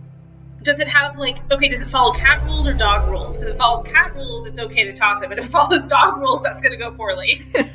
does 0.64 0.80
it 0.80 0.88
have 0.88 1.18
like 1.18 1.38
okay? 1.52 1.70
Does 1.70 1.82
it 1.82 1.90
follow 1.90 2.14
cat 2.14 2.44
rules 2.44 2.68
or 2.68 2.74
dog 2.74 3.10
rules? 3.10 3.38
Because 3.38 3.50
if 3.50 3.56
it 3.56 3.58
follows 3.58 3.88
cat 3.88 4.16
rules, 4.16 4.46
it's 4.46 4.60
okay 4.60 4.86
to 4.86 4.94
toss 4.94 5.22
it, 5.22 5.30
but 5.30 5.40
if 5.40 5.46
it 5.46 5.52
follows 5.52 5.86
dog 5.86 6.18
rules, 6.18 6.42
that's 6.42 6.62
gonna 6.62 6.78
go 6.78 6.92
poorly. 6.92 7.42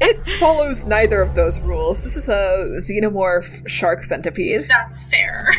It 0.00 0.24
follows 0.38 0.86
neither 0.86 1.20
of 1.20 1.34
those 1.34 1.60
rules. 1.60 2.02
This 2.02 2.16
is 2.16 2.28
a 2.28 2.76
xenomorph 2.78 3.68
shark 3.68 4.04
centipede. 4.04 4.62
that's 4.68 5.02
fair. 5.04 5.52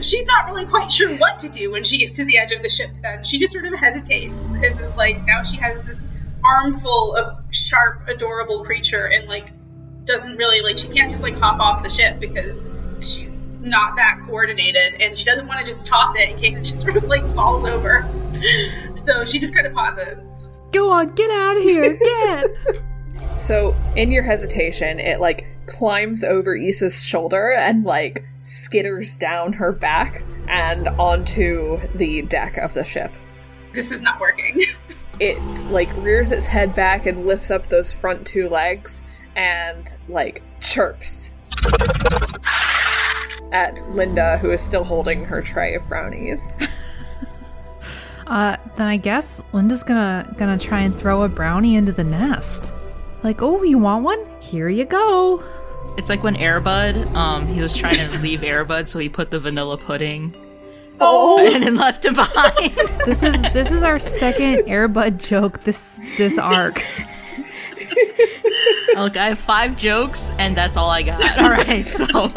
She's 0.00 0.26
not 0.26 0.46
really 0.46 0.66
quite 0.66 0.92
sure 0.92 1.16
what 1.16 1.38
to 1.38 1.48
do 1.48 1.72
when 1.72 1.82
she 1.82 1.98
gets 1.98 2.18
to 2.18 2.24
the 2.24 2.38
edge 2.38 2.52
of 2.52 2.62
the 2.62 2.68
ship. 2.68 2.90
Then 3.02 3.24
she 3.24 3.40
just 3.40 3.52
sort 3.52 3.66
of 3.66 3.74
hesitates 3.74 4.54
and 4.54 4.80
is 4.80 4.96
like, 4.96 5.26
now 5.26 5.42
she 5.42 5.56
has 5.58 5.82
this 5.82 6.06
armful 6.44 7.16
of 7.16 7.38
sharp, 7.52 8.08
adorable 8.08 8.64
creature, 8.64 9.06
and 9.06 9.28
like 9.28 9.48
doesn't 10.04 10.36
really 10.36 10.62
like 10.62 10.78
she 10.78 10.88
can't 10.88 11.10
just 11.10 11.22
like 11.22 11.36
hop 11.36 11.60
off 11.60 11.82
the 11.82 11.90
ship 11.90 12.20
because 12.20 12.72
she's 13.00 13.45
not 13.66 13.96
that 13.96 14.20
coordinated, 14.24 15.00
and 15.00 15.18
she 15.18 15.24
doesn't 15.24 15.46
want 15.46 15.60
to 15.60 15.66
just 15.66 15.86
toss 15.86 16.14
it 16.16 16.30
in 16.30 16.36
case 16.36 16.56
it 16.56 16.62
just 16.64 16.82
sort 16.82 16.96
of 16.96 17.04
like 17.04 17.22
falls 17.34 17.66
over. 17.66 18.08
So 18.94 19.24
she 19.24 19.38
just 19.38 19.54
kind 19.54 19.66
of 19.66 19.74
pauses. 19.74 20.48
Go 20.72 20.90
on, 20.90 21.08
get 21.08 21.30
out 21.30 21.56
of 21.56 21.62
here. 21.62 21.98
Get. 21.98 23.40
So, 23.40 23.76
in 23.96 24.10
your 24.10 24.22
hesitation, 24.22 24.98
it 24.98 25.20
like 25.20 25.46
climbs 25.66 26.24
over 26.24 26.56
Isa's 26.56 27.02
shoulder 27.02 27.52
and 27.52 27.84
like 27.84 28.24
skitters 28.38 29.18
down 29.18 29.52
her 29.54 29.72
back 29.72 30.22
and 30.48 30.88
onto 30.88 31.78
the 31.94 32.22
deck 32.22 32.56
of 32.56 32.72
the 32.72 32.84
ship. 32.84 33.12
This 33.72 33.92
is 33.92 34.02
not 34.02 34.20
working. 34.20 34.62
It 35.18 35.38
like 35.70 35.88
rears 35.96 36.30
its 36.30 36.46
head 36.46 36.74
back 36.74 37.06
and 37.06 37.24
lifts 37.24 37.50
up 37.50 37.68
those 37.68 37.90
front 37.90 38.26
two 38.26 38.50
legs 38.50 39.08
and 39.34 39.90
like 40.08 40.42
chirps 40.60 41.32
at 43.52 43.82
Linda, 43.90 44.38
who 44.38 44.50
is 44.50 44.60
still 44.60 44.84
holding 44.84 45.24
her 45.24 45.42
tray 45.42 45.74
of 45.74 45.86
brownies. 45.88 46.58
Uh, 48.26 48.56
then 48.74 48.88
I 48.88 48.96
guess 48.96 49.40
Linda's 49.52 49.84
gonna 49.84 50.34
gonna 50.36 50.58
try 50.58 50.80
and 50.80 50.98
throw 50.98 51.22
a 51.22 51.28
brownie 51.28 51.76
into 51.76 51.92
the 51.92 52.02
nest. 52.02 52.72
Like, 53.22 53.40
oh, 53.40 53.62
you 53.62 53.78
want 53.78 54.02
one? 54.02 54.18
Here 54.40 54.68
you 54.68 54.84
go. 54.84 55.44
It's 55.96 56.10
like 56.10 56.24
when 56.24 56.34
Air 56.34 56.58
Bud, 56.58 56.96
um, 57.14 57.46
he 57.46 57.60
was 57.60 57.72
trying 57.76 58.10
to 58.10 58.18
leave 58.22 58.42
Air 58.42 58.64
Bud, 58.64 58.88
so 58.88 58.98
he 58.98 59.08
put 59.08 59.30
the 59.30 59.38
vanilla 59.38 59.78
pudding 59.78 60.34
Oh, 61.00 61.38
and 61.54 61.62
then 61.62 61.76
left 61.76 62.04
him 62.04 62.14
behind. 62.14 62.74
This 63.06 63.22
is 63.22 63.40
this 63.52 63.70
is 63.70 63.84
our 63.84 64.00
second 64.00 64.68
Air 64.68 64.88
Bud 64.88 65.20
joke 65.20 65.62
this 65.62 66.00
this 66.16 66.38
arc. 66.38 66.84
Look, 68.96 69.16
I 69.16 69.26
have 69.26 69.38
five 69.38 69.76
jokes, 69.76 70.32
and 70.38 70.56
that's 70.56 70.76
all 70.76 70.90
I 70.90 71.02
got. 71.02 71.38
All 71.38 71.50
right, 71.50 71.86
so 71.86 72.28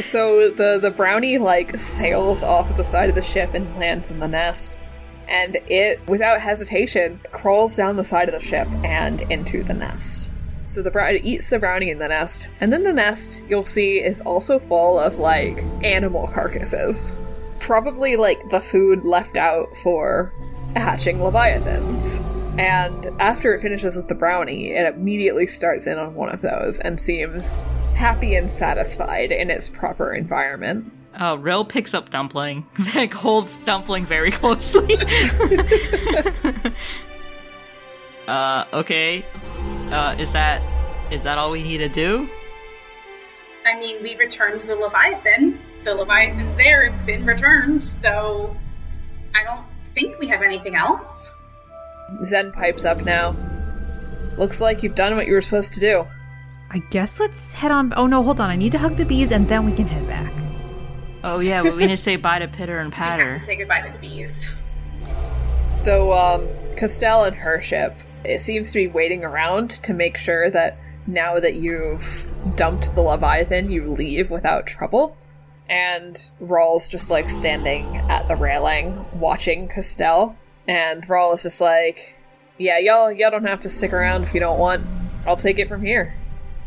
So 0.00 0.50
the 0.50 0.78
the 0.78 0.90
brownie 0.90 1.38
like 1.38 1.76
sails 1.78 2.42
off 2.42 2.76
the 2.76 2.84
side 2.84 3.08
of 3.08 3.14
the 3.14 3.22
ship 3.22 3.54
and 3.54 3.74
lands 3.76 4.10
in 4.10 4.18
the 4.18 4.28
nest. 4.28 4.78
And 5.28 5.56
it, 5.66 6.06
without 6.06 6.40
hesitation, 6.40 7.20
crawls 7.32 7.76
down 7.76 7.96
the 7.96 8.04
side 8.04 8.28
of 8.28 8.34
the 8.34 8.46
ship 8.46 8.68
and 8.84 9.22
into 9.22 9.64
the 9.64 9.74
nest. 9.74 10.30
So 10.62 10.82
the 10.82 10.90
brownie 10.90 11.20
eats 11.20 11.48
the 11.48 11.58
brownie 11.58 11.90
in 11.90 11.98
the 11.98 12.08
nest, 12.08 12.48
and 12.60 12.72
then 12.72 12.82
the 12.82 12.92
nest 12.92 13.42
you'll 13.48 13.64
see 13.64 13.98
is 13.98 14.20
also 14.20 14.58
full 14.58 14.98
of 14.98 15.18
like 15.18 15.64
animal 15.82 16.28
carcasses. 16.28 17.20
Probably 17.58 18.16
like 18.16 18.50
the 18.50 18.60
food 18.60 19.04
left 19.04 19.36
out 19.36 19.76
for 19.78 20.32
hatching 20.76 21.22
leviathans. 21.22 22.20
And 22.58 23.06
after 23.20 23.52
it 23.52 23.60
finishes 23.60 23.96
with 23.96 24.08
the 24.08 24.14
brownie, 24.14 24.70
it 24.72 24.94
immediately 24.94 25.46
starts 25.46 25.86
in 25.86 25.98
on 25.98 26.14
one 26.14 26.30
of 26.30 26.40
those 26.40 26.80
and 26.80 26.98
seems 27.00 27.64
happy 27.94 28.34
and 28.34 28.48
satisfied 28.50 29.30
in 29.32 29.50
its 29.50 29.68
proper 29.68 30.12
environment. 30.14 30.90
uh, 31.14 31.36
Ryl 31.38 31.64
picks 31.66 31.92
up 31.94 32.10
Dumpling. 32.10 32.66
Vic 32.74 33.12
holds 33.14 33.58
Dumpling 33.58 34.06
very 34.06 34.30
closely. 34.40 34.96
uh, 38.28 38.64
okay. 38.72 39.24
Uh, 39.90 40.16
is 40.18 40.32
that 40.32 40.62
is 41.10 41.22
that 41.22 41.38
all 41.38 41.50
we 41.50 41.62
need 41.62 41.78
to 41.78 41.88
do? 41.88 42.28
I 43.64 43.78
mean, 43.78 44.02
we 44.02 44.16
returned 44.16 44.60
the 44.62 44.74
Leviathan. 44.76 45.58
The 45.82 45.94
Leviathan's 45.94 46.56
there, 46.56 46.82
it's 46.82 47.02
been 47.02 47.24
returned, 47.24 47.82
so 47.82 48.56
I 49.34 49.44
don't 49.44 49.64
think 49.94 50.18
we 50.18 50.26
have 50.28 50.42
anything 50.42 50.74
else. 50.74 51.34
Zen 52.22 52.52
pipes 52.52 52.84
up 52.84 53.04
now. 53.04 53.36
Looks 54.36 54.60
like 54.60 54.82
you've 54.82 54.94
done 54.94 55.16
what 55.16 55.26
you 55.26 55.32
were 55.32 55.40
supposed 55.40 55.74
to 55.74 55.80
do. 55.80 56.06
I 56.70 56.78
guess 56.90 57.20
let's 57.20 57.52
head 57.52 57.70
on. 57.70 57.92
Oh 57.96 58.06
no, 58.06 58.22
hold 58.22 58.40
on. 58.40 58.50
I 58.50 58.56
need 58.56 58.72
to 58.72 58.78
hug 58.78 58.96
the 58.96 59.04
bees 59.04 59.32
and 59.32 59.48
then 59.48 59.64
we 59.64 59.72
can 59.72 59.86
head 59.86 60.06
back. 60.08 60.32
Oh 61.24 61.40
yeah, 61.40 61.62
but 61.62 61.74
we 61.74 61.82
need 61.82 61.88
to 61.88 61.96
say 61.96 62.16
bye 62.16 62.38
to 62.38 62.48
Pitter 62.48 62.78
and 62.78 62.92
We 62.94 63.00
have 63.00 63.32
to 63.32 63.40
say 63.40 63.56
goodbye 63.56 63.82
to 63.82 63.92
the 63.92 63.98
bees. 63.98 64.54
So, 65.74 66.12
um, 66.12 66.48
Castell 66.76 67.24
and 67.24 67.36
her 67.36 67.60
ship, 67.60 67.98
it 68.24 68.40
seems 68.40 68.72
to 68.72 68.78
be 68.78 68.86
waiting 68.86 69.24
around 69.24 69.70
to 69.70 69.92
make 69.92 70.16
sure 70.16 70.48
that 70.50 70.78
now 71.06 71.38
that 71.38 71.54
you've 71.54 72.28
dumped 72.56 72.94
the 72.94 73.02
Leviathan, 73.02 73.70
you 73.70 73.90
leave 73.90 74.30
without 74.30 74.66
trouble. 74.66 75.16
And 75.68 76.18
Rawl's 76.40 76.88
just 76.88 77.10
like 77.10 77.28
standing 77.28 77.96
at 77.96 78.28
the 78.28 78.36
railing 78.36 79.04
watching 79.18 79.68
Castell. 79.68 80.36
And 80.68 81.06
Rawl 81.06 81.34
is 81.34 81.42
just 81.42 81.60
like, 81.60 82.16
Yeah, 82.58 82.78
y'all 82.78 83.12
y'all 83.12 83.30
don't 83.30 83.46
have 83.46 83.60
to 83.60 83.68
stick 83.68 83.92
around 83.92 84.22
if 84.22 84.34
you 84.34 84.40
don't 84.40 84.58
want. 84.58 84.84
I'll 85.26 85.36
take 85.36 85.58
it 85.58 85.68
from 85.68 85.82
here. 85.82 86.14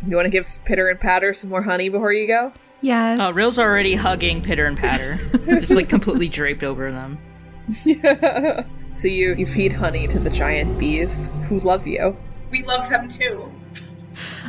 You 0.07 0.15
wanna 0.15 0.29
give 0.29 0.59
Pitter 0.65 0.87
and 0.89 0.99
Patter 0.99 1.33
some 1.33 1.49
more 1.49 1.61
honey 1.61 1.89
before 1.89 2.13
you 2.13 2.27
go? 2.27 2.53
Yes. 2.81 3.19
Uh, 3.19 3.31
Ryl's 3.33 3.59
already 3.59 3.95
hugging 3.95 4.41
Pitter 4.41 4.65
and 4.65 4.77
Patter, 4.77 5.17
just 5.59 5.71
like 5.73 5.89
completely 5.89 6.29
draped 6.29 6.63
over 6.63 6.91
them. 6.91 7.17
Yeah. 7.85 8.63
So 8.91 9.07
you, 9.07 9.35
you 9.35 9.45
feed 9.45 9.71
honey 9.73 10.07
to 10.07 10.17
the 10.17 10.31
giant 10.31 10.79
bees 10.79 11.31
who 11.47 11.59
love 11.59 11.85
you. 11.85 12.17
We 12.49 12.63
love 12.63 12.89
them 12.89 13.07
too. 13.07 13.51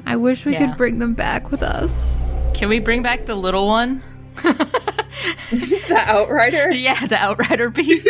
I 0.07 0.17
wish 0.17 0.47
we 0.47 0.53
Yeah. 0.55 0.69
could 0.69 0.79
bring 0.79 0.99
them 0.99 1.13
back 1.13 1.51
with 1.51 1.63
us. 1.63 2.17
Can 2.55 2.71
we 2.71 2.79
bring 2.79 3.03
back 3.03 3.27
the 3.27 3.35
little 3.35 3.67
one? 3.67 4.03
The 5.53 6.03
Outrider? 6.07 6.71
Yeah, 6.71 7.07
the 7.07 7.17
Outrider 7.19 7.69
bee. 7.69 8.01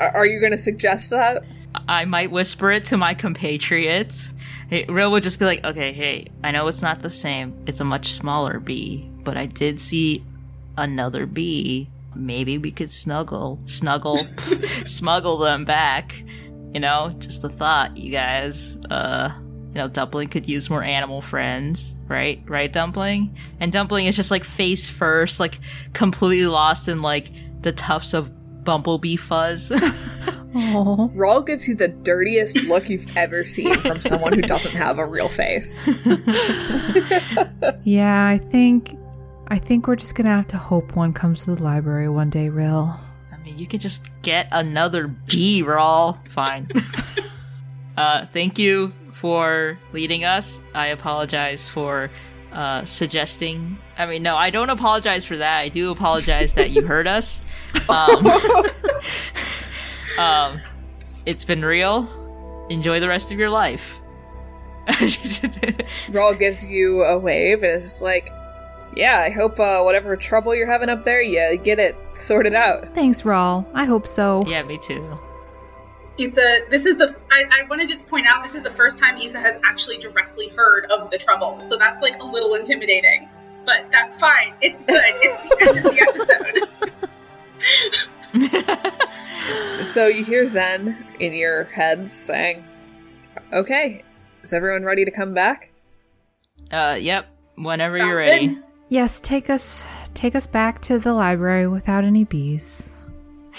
Are, 0.00 0.26
you 0.26 0.40
going 0.40 0.52
to 0.52 0.58
suggest 0.58 1.10
that? 1.10 1.44
I 1.86 2.06
might 2.06 2.30
whisper 2.30 2.70
it 2.70 2.86
to 2.86 2.96
my 2.96 3.12
compatriots. 3.12 4.32
Hey, 4.68 4.86
Ryl 4.86 5.10
would 5.10 5.22
just 5.22 5.38
be 5.38 5.44
like, 5.44 5.62
okay, 5.62 5.92
hey, 5.92 6.28
I 6.42 6.52
know 6.52 6.66
it's 6.68 6.80
not 6.80 7.02
the 7.02 7.10
same. 7.10 7.54
It's 7.66 7.80
a 7.80 7.84
much 7.84 8.12
smaller 8.12 8.58
bee, 8.58 9.10
but 9.24 9.36
I 9.36 9.46
did 9.46 9.80
see 9.80 10.24
another 10.76 11.26
bee. 11.26 11.88
Maybe 12.16 12.56
we 12.56 12.70
could 12.70 12.90
snuggle, 12.90 13.60
snuggle, 13.66 14.16
smuggle 14.86 15.36
them 15.38 15.64
back. 15.64 16.24
You 16.72 16.80
know, 16.80 17.14
just 17.18 17.42
the 17.42 17.48
thought, 17.48 17.96
you 17.96 18.10
guys. 18.10 18.76
Uh, 18.88 19.32
you 19.70 19.74
know, 19.74 19.88
Dumpling 19.88 20.28
could 20.28 20.48
use 20.48 20.68
more 20.68 20.82
animal 20.82 21.20
friends, 21.20 21.94
right? 22.08 22.42
Right, 22.46 22.72
Dumpling? 22.72 23.36
And 23.60 23.70
Dumpling 23.70 24.06
is 24.06 24.16
just 24.16 24.30
like 24.30 24.44
face 24.44 24.90
first, 24.90 25.38
like 25.38 25.60
completely 25.92 26.46
lost 26.46 26.88
in 26.88 27.02
like 27.02 27.30
the 27.62 27.70
tufts 27.70 28.14
of 28.14 28.32
bumblebee 28.64 29.16
fuzz. 29.16 29.70
Rawl 30.50 31.46
gives 31.46 31.68
you 31.68 31.76
the 31.76 31.88
dirtiest 31.88 32.64
look 32.64 32.88
you've 32.88 33.16
ever 33.16 33.44
seen 33.44 33.76
from 33.78 34.00
someone 34.00 34.32
who 34.32 34.42
doesn't 34.42 34.74
have 34.74 34.98
a 34.98 35.06
real 35.06 35.28
face. 35.28 35.88
Yeah, 37.84 38.26
I 38.26 38.38
think 38.38 38.96
I 39.48 39.58
think 39.58 39.86
we're 39.86 39.96
just 39.96 40.14
gonna 40.14 40.34
have 40.36 40.46
to 40.48 40.58
hope 40.58 40.96
one 40.96 41.12
comes 41.12 41.44
to 41.44 41.54
the 41.54 41.62
library 41.62 42.08
one 42.08 42.30
day, 42.30 42.48
Ryl. 42.48 43.00
I 43.32 43.36
mean, 43.38 43.58
you 43.58 43.66
could 43.66 43.80
just 43.80 44.08
get 44.22 44.48
another 44.52 45.08
bee 45.08 45.62
roll. 45.62 46.18
Fine. 46.26 46.68
uh, 47.96 48.26
thank 48.26 48.58
you 48.58 48.92
for 49.12 49.78
leading 49.92 50.24
us. 50.24 50.60
I 50.74 50.88
apologize 50.88 51.66
for 51.66 52.10
uh, 52.52 52.84
suggesting. 52.84 53.78
I 53.96 54.06
mean, 54.06 54.22
no, 54.22 54.36
I 54.36 54.50
don't 54.50 54.70
apologize 54.70 55.24
for 55.24 55.36
that. 55.36 55.58
I 55.58 55.68
do 55.68 55.90
apologize 55.90 56.54
that 56.54 56.70
you 56.70 56.82
heard 56.86 57.06
us. 57.06 57.42
Um, 57.88 58.26
um, 60.18 60.60
it's 61.24 61.44
been 61.44 61.64
real. 61.64 62.66
Enjoy 62.68 62.98
the 62.98 63.08
rest 63.08 63.30
of 63.30 63.38
your 63.38 63.50
life. 63.50 64.00
Rawl 64.88 66.36
gives 66.38 66.64
you 66.64 67.02
a 67.04 67.16
wave 67.18 67.62
and 67.62 67.76
is 67.76 67.84
just 67.84 68.02
like, 68.02 68.32
yeah, 68.96 69.18
I 69.18 69.30
hope 69.30 69.60
uh, 69.60 69.82
whatever 69.82 70.16
trouble 70.16 70.54
you're 70.54 70.70
having 70.70 70.88
up 70.88 71.04
there, 71.04 71.22
you 71.22 71.56
get 71.58 71.78
it 71.78 71.96
sorted 72.14 72.54
out. 72.54 72.92
Thanks, 72.94 73.22
Rawl. 73.22 73.64
I 73.72 73.84
hope 73.84 74.06
so. 74.06 74.44
yeah, 74.46 74.62
me 74.62 74.78
too. 74.78 75.18
Isa, 76.20 76.60
this 76.68 76.86
is 76.86 76.98
the. 76.98 77.16
I, 77.30 77.44
I 77.50 77.66
want 77.68 77.80
to 77.80 77.88
just 77.88 78.08
point 78.08 78.26
out 78.26 78.42
this 78.42 78.54
is 78.54 78.62
the 78.62 78.70
first 78.70 78.98
time 78.98 79.18
Isa 79.18 79.40
has 79.40 79.58
actually 79.64 79.98
directly 79.98 80.48
heard 80.48 80.84
of 80.90 81.10
the 81.10 81.18
trouble, 81.18 81.60
so 81.60 81.78
that's 81.78 82.02
like 82.02 82.20
a 82.20 82.24
little 82.24 82.54
intimidating. 82.54 83.28
But 83.64 83.90
that's 83.90 84.18
fine. 84.18 84.54
It's 84.60 84.84
good. 84.84 85.00
It's 85.02 85.48
the 85.48 85.68
end 85.68 85.78
of 85.86 85.92
the 85.94 86.00
episode. 88.32 89.00
So 89.82 90.06
you 90.06 90.24
hear 90.24 90.46
Zen 90.46 91.06
in 91.18 91.32
your 91.32 91.64
heads 91.64 92.12
saying, 92.12 92.64
Okay, 93.52 94.04
is 94.42 94.52
everyone 94.52 94.84
ready 94.84 95.04
to 95.04 95.10
come 95.10 95.32
back? 95.34 95.72
Uh, 96.70 96.98
yep. 97.00 97.26
Whenever 97.56 97.98
Sounds 97.98 98.08
you're 98.08 98.18
ready. 98.18 98.46
good. 98.48 98.62
Yes, 98.88 99.20
take 99.20 99.48
us 99.48 99.84
take 100.14 100.34
us 100.34 100.46
back 100.46 100.82
to 100.82 100.98
the 100.98 101.14
library 101.14 101.66
without 101.66 102.04
any 102.04 102.24
bees. 102.24 102.92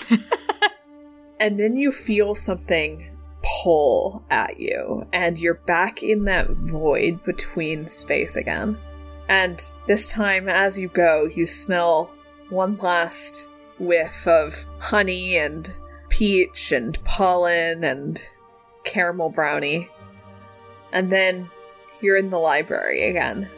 And 1.41 1.59
then 1.59 1.75
you 1.75 1.91
feel 1.91 2.35
something 2.35 3.17
pull 3.63 4.23
at 4.29 4.59
you, 4.59 5.07
and 5.11 5.39
you're 5.39 5.55
back 5.55 6.03
in 6.03 6.25
that 6.25 6.51
void 6.51 7.23
between 7.23 7.87
space 7.87 8.35
again. 8.35 8.77
And 9.27 9.59
this 9.87 10.07
time, 10.07 10.47
as 10.47 10.77
you 10.77 10.87
go, 10.87 11.25
you 11.25 11.47
smell 11.47 12.11
one 12.49 12.77
last 12.77 13.49
whiff 13.79 14.27
of 14.27 14.53
honey 14.79 15.35
and 15.37 15.67
peach 16.09 16.71
and 16.71 17.03
pollen 17.05 17.83
and 17.83 18.21
caramel 18.83 19.29
brownie. 19.29 19.89
And 20.93 21.11
then 21.11 21.49
you're 22.01 22.17
in 22.17 22.29
the 22.29 22.37
library 22.37 23.09
again. 23.09 23.49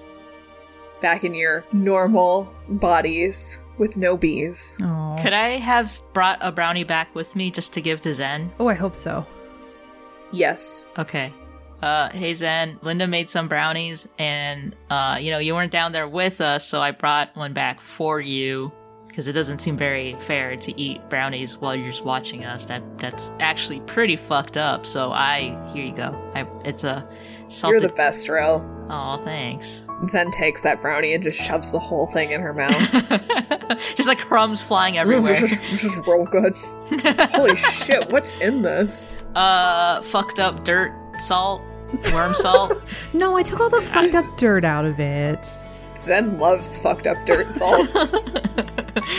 Back 1.01 1.25
in 1.25 1.33
your 1.33 1.65
normal 1.73 2.53
bodies 2.69 3.62
with 3.77 3.97
no 3.97 4.17
bees. 4.17 4.79
Oh. 4.81 5.17
Could 5.21 5.33
I 5.33 5.49
have 5.57 6.01
brought 6.13 6.37
a 6.41 6.51
brownie 6.51 6.83
back 6.83 7.13
with 7.15 7.35
me 7.35 7.51
just 7.51 7.73
to 7.73 7.81
give 7.81 8.01
to 8.01 8.13
Zen? 8.13 8.51
Oh, 8.59 8.67
I 8.67 8.73
hope 8.73 8.95
so. 8.95 9.25
Yes. 10.31 10.91
Okay. 10.97 11.33
Uh, 11.81 12.09
hey 12.11 12.33
Zen, 12.33 12.79
Linda 12.81 13.05
made 13.05 13.29
some 13.29 13.49
brownies, 13.49 14.07
and 14.17 14.73
uh, 14.89 15.17
you 15.19 15.31
know 15.31 15.37
you 15.37 15.53
weren't 15.53 15.71
down 15.71 15.91
there 15.91 16.07
with 16.07 16.39
us, 16.39 16.65
so 16.65 16.81
I 16.81 16.91
brought 16.91 17.35
one 17.35 17.51
back 17.51 17.81
for 17.81 18.21
you 18.21 18.71
because 19.05 19.27
it 19.27 19.33
doesn't 19.33 19.59
seem 19.59 19.77
very 19.77 20.15
fair 20.21 20.55
to 20.55 20.79
eat 20.79 21.07
brownies 21.09 21.57
while 21.57 21.75
you're 21.75 21.89
just 21.89 22.05
watching 22.05 22.45
us. 22.45 22.63
That 22.65 22.97
that's 22.97 23.31
actually 23.41 23.81
pretty 23.81 24.15
fucked 24.15 24.55
up. 24.55 24.85
So 24.85 25.11
I 25.11 25.59
here 25.73 25.83
you 25.83 25.93
go. 25.93 26.17
I 26.33 26.47
it's 26.63 26.85
a 26.85 27.05
You're 27.63 27.79
the 27.79 27.89
best, 27.89 28.27
Ryl. 28.27 28.69
Oh, 28.89 29.17
thanks. 29.23 29.83
Zen 30.07 30.31
takes 30.31 30.63
that 30.63 30.81
brownie 30.81 31.13
and 31.13 31.23
just 31.23 31.39
shoves 31.39 31.71
the 31.71 31.79
whole 31.79 32.07
thing 32.07 32.31
in 32.31 32.41
her 32.41 32.53
mouth. 32.53 32.75
just 33.95 34.07
like 34.07 34.19
crumbs 34.19 34.61
flying 34.61 34.97
everywhere. 34.97 35.39
this 35.39 35.83
is 35.83 35.95
real 36.07 36.25
good. 36.25 36.55
Holy 37.31 37.55
shit, 37.55 38.09
what's 38.09 38.33
in 38.33 38.61
this? 38.61 39.13
uh, 39.35 40.01
fucked 40.01 40.39
up 40.39 40.65
dirt, 40.65 40.93
salt, 41.19 41.61
worm 42.11 42.33
salt. 42.33 42.73
No, 43.13 43.37
I 43.37 43.43
took 43.43 43.59
all 43.59 43.69
the 43.69 43.81
fucked 43.81 44.15
up 44.15 44.37
dirt 44.37 44.65
out 44.65 44.85
of 44.85 44.99
it. 44.99 45.47
Zen 45.95 46.39
loves 46.39 46.81
fucked 46.81 47.07
up 47.07 47.25
dirt 47.25 47.53
salt. 47.53 47.87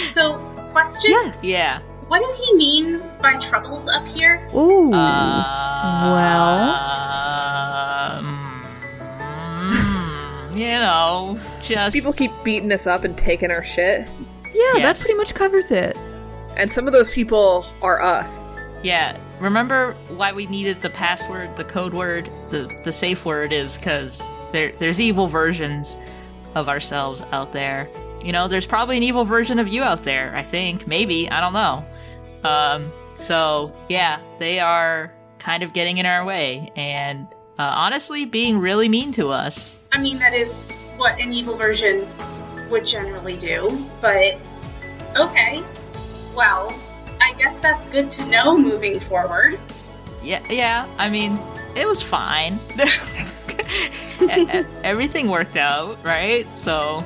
So, 0.05 0.39
question? 0.73 1.11
Yes. 1.13 1.45
yeah. 1.45 1.81
What 2.09 2.21
did 2.21 2.37
he 2.37 2.55
mean 2.57 3.03
by 3.23 3.39
troubles 3.39 3.89
up 3.89 4.07
here? 4.07 4.47
Ooh. 4.55 4.93
Uh, 4.93 6.13
well. 6.15 6.75
mm, 9.65 10.53
you 10.59 10.69
know, 10.69 11.39
just 11.63 11.95
People 11.95 12.13
keep 12.13 12.31
beating 12.43 12.73
us 12.73 12.87
up 12.87 13.05
and 13.05 13.17
taking 13.17 13.51
our 13.51 13.63
shit. 13.65 14.07
yeah, 14.53 14.77
yes. 14.77 14.83
that 14.83 14.99
pretty 15.05 15.15
much 15.17 15.35
covers 15.35 15.71
it. 15.71 15.97
And 16.57 16.71
some 16.71 16.87
of 16.87 16.93
those 16.93 17.11
people 17.13 17.67
are 17.83 18.01
us. 18.01 18.61
yeah. 18.83 19.19
Remember 19.41 19.95
why 20.11 20.33
we 20.33 20.47
needed 20.47 20.81
the 20.81 20.91
password, 20.91 21.57
the 21.57 21.65
code 21.65 21.93
word, 21.93 22.31
the 22.51 22.71
the 22.85 22.93
safe 22.93 23.25
word 23.25 23.53
is 23.53 23.77
because 23.77 24.23
there 24.53 24.73
there's 24.79 25.01
evil 25.01 25.27
versions 25.27 25.99
of 26.55 26.69
ourselves 26.69 27.21
out 27.33 27.53
there. 27.53 27.89
You 28.25 28.31
know, 28.33 28.47
there's 28.47 28.65
probably 28.65 28.97
an 28.97 29.03
evil 29.03 29.25
version 29.25 29.59
of 29.59 29.67
you 29.67 29.83
out 29.83 30.05
there. 30.05 30.33
I 30.37 30.45
think 30.45 30.87
maybe 30.87 31.29
I 31.29 31.41
don't 31.41 31.53
know. 31.53 31.85
Um, 32.45 32.93
so 33.17 33.73
yeah, 33.89 34.21
they 34.39 34.61
are 34.61 35.13
kind 35.39 35.63
of 35.63 35.73
getting 35.73 35.99
in 35.99 36.07
our 36.07 36.25
way 36.25 36.71
and 36.77 37.27
uh, 37.59 37.73
honestly 37.77 38.25
being 38.25 38.59
really 38.59 38.89
mean 38.89 39.13
to 39.13 39.29
us. 39.29 39.81
I 39.93 40.01
mean, 40.01 40.19
that 40.19 40.35
is 40.35 40.71
what 40.97 41.21
an 41.21 41.33
evil 41.33 41.57
version 41.57 42.07
would 42.71 42.87
generally 42.87 43.37
do, 43.37 43.87
but 44.01 44.39
okay. 45.17 45.63
Well, 46.35 46.75
I 47.21 47.35
guess 47.39 47.59
that's 47.59 47.87
good 47.89 48.11
to 48.13 48.27
know 48.27 48.57
moving 48.57 48.99
forward. 48.99 49.59
Yeah, 50.23 50.43
yeah. 50.51 50.89
I 50.99 51.11
mean, 51.11 51.39
it 51.77 51.87
was 51.87 52.03
fine. 52.03 52.59
Everything 54.83 55.29
worked 55.29 55.57
out, 55.57 56.03
right? 56.05 56.47
So, 56.57 57.05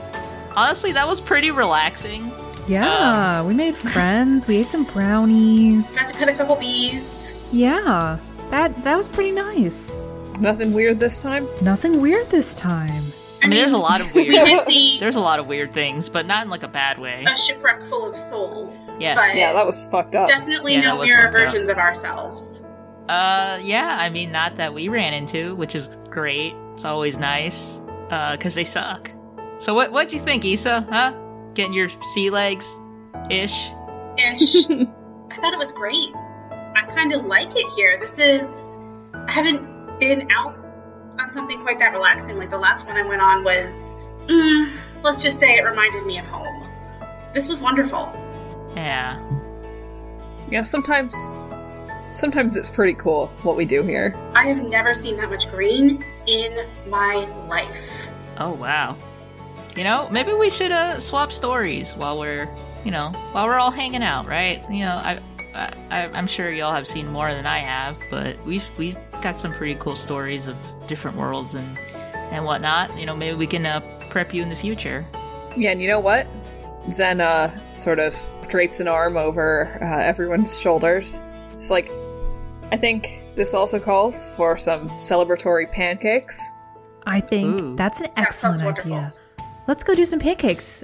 honestly, 0.56 0.92
that 0.92 1.06
was 1.06 1.20
pretty 1.20 1.50
relaxing. 1.50 2.32
Yeah, 2.68 3.42
we 3.44 3.54
made 3.54 3.76
friends. 3.76 4.46
We 4.46 4.58
ate 4.58 4.66
some 4.66 4.84
brownies. 4.84 5.96
Got 5.96 6.08
to 6.08 6.14
pet 6.18 6.28
a 6.28 6.34
couple 6.34 6.56
bees. 6.56 7.34
Yeah, 7.50 8.18
that 8.50 8.76
that 8.84 8.96
was 8.96 9.08
pretty 9.08 9.32
nice. 9.32 10.06
Nothing 10.40 10.72
weird 10.72 11.00
this 11.00 11.22
time? 11.22 11.48
Nothing 11.62 12.00
weird 12.00 12.26
this 12.26 12.54
time. 12.54 13.02
I 13.42 13.46
mean, 13.46 13.56
there's 13.58 13.72
a 13.72 13.76
lot 13.78 14.00
of 14.00 14.12
We 14.14 14.28
weird. 14.28 14.44
did 14.46 14.64
see 14.66 14.98
There's 15.00 15.16
a 15.16 15.20
lot 15.20 15.38
of 15.38 15.46
weird 15.46 15.72
things, 15.72 16.08
but 16.08 16.26
not 16.26 16.44
in 16.44 16.50
like 16.50 16.62
a 16.62 16.68
bad 16.68 16.98
way. 16.98 17.24
a 17.26 17.36
shipwreck 17.36 17.82
full 17.84 18.08
of 18.08 18.16
souls. 18.16 18.96
Yes. 19.00 19.34
Yeah, 19.36 19.52
that 19.54 19.64
was 19.66 19.88
fucked 19.90 20.14
up. 20.14 20.28
definitely 20.28 20.74
Yeah, 20.74 20.80
no 20.82 21.02
mirror 21.02 21.22
fucked 21.22 21.26
up. 21.28 21.32
versions 21.40 21.68
of 21.68 21.78
ourselves. 21.78 22.64
Uh, 23.08 23.58
yeah. 23.62 23.96
I 23.98 24.10
mean, 24.10 24.30
not 24.32 24.56
that 24.56 24.74
we 24.74 24.88
ran 24.88 25.14
into, 25.14 25.54
which 25.56 25.74
is 25.74 25.88
great. 26.10 26.52
It's 26.74 26.84
always 26.84 27.16
nice. 27.16 27.80
Uh, 28.10 28.36
cause 28.36 28.54
they 28.54 28.64
suck. 28.64 29.10
So 29.58 29.72
what? 29.74 29.90
What'd 29.92 30.12
you 30.12 30.18
think, 30.20 30.44
Isa? 30.44 30.86
Huh? 30.90 31.12
Getting 31.58 31.72
your 31.72 31.88
sea 32.02 32.30
legs, 32.30 32.72
ish. 33.30 33.70
Ish. 34.16 34.70
I 34.70 35.34
thought 35.40 35.52
it 35.52 35.58
was 35.58 35.72
great. 35.72 36.14
I 36.14 36.86
kind 36.86 37.12
of 37.12 37.24
like 37.24 37.50
it 37.56 37.66
here. 37.74 37.98
This 37.98 38.20
is. 38.20 38.78
I 39.12 39.32
haven't 39.32 39.98
been 39.98 40.30
out 40.30 40.56
on 41.18 41.32
something 41.32 41.60
quite 41.62 41.80
that 41.80 41.92
relaxing. 41.92 42.38
Like 42.38 42.50
the 42.50 42.58
last 42.58 42.86
one 42.86 42.96
I 42.96 43.02
went 43.02 43.20
on 43.20 43.42
was. 43.42 43.98
Mm, 44.28 44.70
let's 45.02 45.20
just 45.24 45.40
say 45.40 45.56
it 45.56 45.64
reminded 45.64 46.06
me 46.06 46.20
of 46.20 46.26
home. 46.28 46.70
This 47.34 47.48
was 47.48 47.58
wonderful. 47.58 48.12
Yeah. 48.76 49.18
Yeah, 50.52 50.62
sometimes 50.62 51.32
sometimes 52.12 52.56
it's 52.56 52.70
pretty 52.70 52.94
cool 52.94 53.26
what 53.42 53.56
we 53.56 53.64
do 53.64 53.82
here. 53.82 54.16
I 54.32 54.46
have 54.46 54.62
never 54.62 54.94
seen 54.94 55.16
that 55.16 55.28
much 55.28 55.50
green 55.50 56.04
in 56.28 56.66
my 56.86 57.28
life. 57.48 58.08
Oh 58.36 58.52
wow. 58.52 58.96
You 59.76 59.84
know, 59.84 60.08
maybe 60.10 60.32
we 60.32 60.50
should 60.50 60.72
uh, 60.72 60.98
swap 60.98 61.30
stories 61.30 61.94
while 61.94 62.18
we're, 62.18 62.48
you 62.84 62.90
know, 62.90 63.10
while 63.32 63.46
we're 63.46 63.58
all 63.58 63.70
hanging 63.70 64.02
out, 64.02 64.26
right? 64.26 64.62
You 64.70 64.84
know, 64.86 64.96
I, 64.96 65.20
I, 65.54 65.72
I- 65.90 66.10
I'm 66.14 66.26
sure 66.26 66.50
y'all 66.50 66.72
have 66.72 66.88
seen 66.88 67.06
more 67.08 67.32
than 67.32 67.46
I 67.46 67.58
have, 67.58 67.96
but 68.10 68.44
we've 68.44 68.64
we've 68.76 68.96
got 69.22 69.38
some 69.38 69.52
pretty 69.52 69.74
cool 69.76 69.94
stories 69.96 70.46
of 70.48 70.56
different 70.88 71.16
worlds 71.16 71.54
and 71.54 71.78
and 72.32 72.44
whatnot. 72.44 72.96
You 72.98 73.06
know, 73.06 73.14
maybe 73.16 73.36
we 73.36 73.46
can 73.46 73.64
uh, 73.66 73.80
prep 74.10 74.34
you 74.34 74.42
in 74.42 74.48
the 74.48 74.56
future. 74.56 75.06
Yeah, 75.56 75.70
and 75.70 75.80
you 75.80 75.88
know 75.88 76.00
what? 76.00 76.26
Zen 76.90 77.20
uh, 77.20 77.56
sort 77.76 77.98
of 77.98 78.16
drapes 78.48 78.80
an 78.80 78.88
arm 78.88 79.16
over 79.16 79.78
uh, 79.82 80.02
everyone's 80.02 80.58
shoulders. 80.60 81.22
It's 81.52 81.70
like, 81.70 81.90
I 82.72 82.76
think 82.76 83.22
this 83.34 83.54
also 83.54 83.78
calls 83.78 84.32
for 84.34 84.56
some 84.56 84.88
celebratory 84.90 85.70
pancakes. 85.70 86.40
I 87.06 87.20
think 87.20 87.60
Ooh. 87.60 87.76
that's 87.76 88.00
an 88.00 88.08
That 88.16 88.32
sounds 88.34 88.60
excellent 88.62 88.64
wonderful. 88.84 88.94
idea. 88.94 89.12
Let's 89.68 89.84
go 89.84 89.94
do 89.94 90.06
some 90.06 90.18
pancakes, 90.18 90.82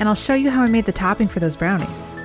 and 0.00 0.08
I'll 0.08 0.16
show 0.16 0.34
you 0.34 0.50
how 0.50 0.64
I 0.64 0.66
made 0.66 0.86
the 0.86 0.92
topping 0.92 1.28
for 1.28 1.38
those 1.38 1.54
brownies. 1.54 2.18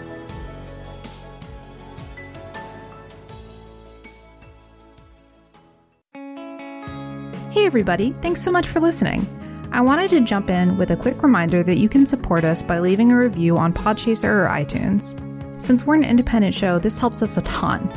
Hey, 7.52 7.64
everybody, 7.68 8.14
thanks 8.24 8.42
so 8.42 8.52
much 8.52 8.66
for 8.66 8.80
listening. 8.80 9.28
I 9.72 9.82
wanted 9.82 10.10
to 10.10 10.22
jump 10.22 10.50
in 10.50 10.80
with 10.80 10.90
a 10.90 10.98
quick 10.98 11.22
reminder 11.22 11.62
that 11.62 11.78
you 11.78 11.88
can 11.88 12.08
support 12.08 12.44
us 12.44 12.64
by 12.64 12.80
leaving 12.80 13.12
a 13.12 13.18
review 13.18 13.60
on 13.60 13.72
Podchaser 13.72 14.24
or 14.24 14.48
iTunes. 14.48 15.14
Since 15.62 15.86
we're 15.86 15.94
an 15.94 16.04
independent 16.04 16.56
show, 16.56 16.80
this 16.80 16.98
helps 16.98 17.22
us 17.22 17.38
a 17.38 17.42
ton. 17.42 17.88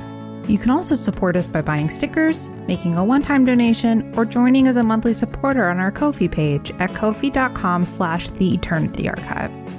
You 0.49 0.59
can 0.59 0.71
also 0.71 0.95
support 0.95 1.37
us 1.37 1.47
by 1.47 1.63
buying 1.63 1.89
stickers, 1.89 2.49
making 2.67 2.97
a 2.97 3.05
one-time 3.05 3.45
donation, 3.45 4.13
or 4.17 4.25
joining 4.25 4.67
as 4.67 4.77
a 4.77 4.83
monthly 4.83 5.15
supporter 5.15 5.69
on 5.69 5.79
our 5.79 5.93
Ko-fi 5.93 6.29
page 6.29 6.73
at 6.79 6.95
ko-fi.com 6.95 7.87
slash 7.87 8.29
the 8.31 8.55
Eternity 8.55 9.09
Archives. 9.09 9.75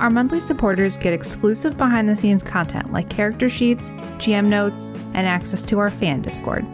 Our 0.00 0.10
monthly 0.10 0.40
supporters 0.40 0.96
get 0.96 1.12
exclusive 1.12 1.76
behind-the-scenes 1.76 2.42
content 2.42 2.92
like 2.92 3.08
character 3.08 3.48
sheets, 3.48 3.90
GM 4.18 4.46
notes, 4.46 4.88
and 5.14 5.26
access 5.26 5.64
to 5.66 5.78
our 5.78 5.90
fan 5.90 6.22
Discord. 6.22 6.66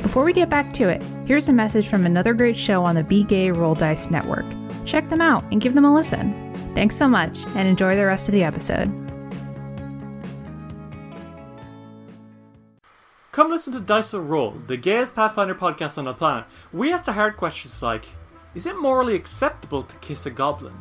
Before 0.00 0.24
we 0.24 0.32
get 0.34 0.50
back 0.50 0.72
to 0.74 0.88
it, 0.88 1.02
here's 1.26 1.48
a 1.48 1.52
message 1.52 1.88
from 1.88 2.04
another 2.04 2.34
great 2.34 2.56
show 2.56 2.84
on 2.84 2.94
the 2.94 3.02
Be 3.02 3.24
Gay 3.24 3.50
Roll 3.50 3.74
Dice 3.74 4.10
Network. 4.10 4.44
Check 4.84 5.08
them 5.08 5.22
out 5.22 5.44
and 5.50 5.60
give 5.60 5.74
them 5.74 5.86
a 5.86 5.94
listen. 5.94 6.52
Thanks 6.74 6.96
so 6.96 7.08
much, 7.08 7.46
and 7.54 7.68
enjoy 7.68 7.96
the 7.96 8.06
rest 8.06 8.28
of 8.28 8.32
the 8.32 8.44
episode. 8.44 9.03
Come 13.34 13.50
listen 13.50 13.72
to 13.72 13.80
Dice 13.80 14.14
Roll, 14.14 14.52
the 14.68 14.76
gayest 14.76 15.16
Pathfinder 15.16 15.56
podcast 15.56 15.98
on 15.98 16.04
the 16.04 16.14
planet. 16.14 16.44
We 16.72 16.92
ask 16.92 17.06
the 17.06 17.12
hard 17.12 17.36
questions 17.36 17.82
like 17.82 18.06
Is 18.54 18.64
it 18.64 18.80
morally 18.80 19.16
acceptable 19.16 19.82
to 19.82 19.96
kiss 19.96 20.26
a 20.26 20.30
goblin? 20.30 20.76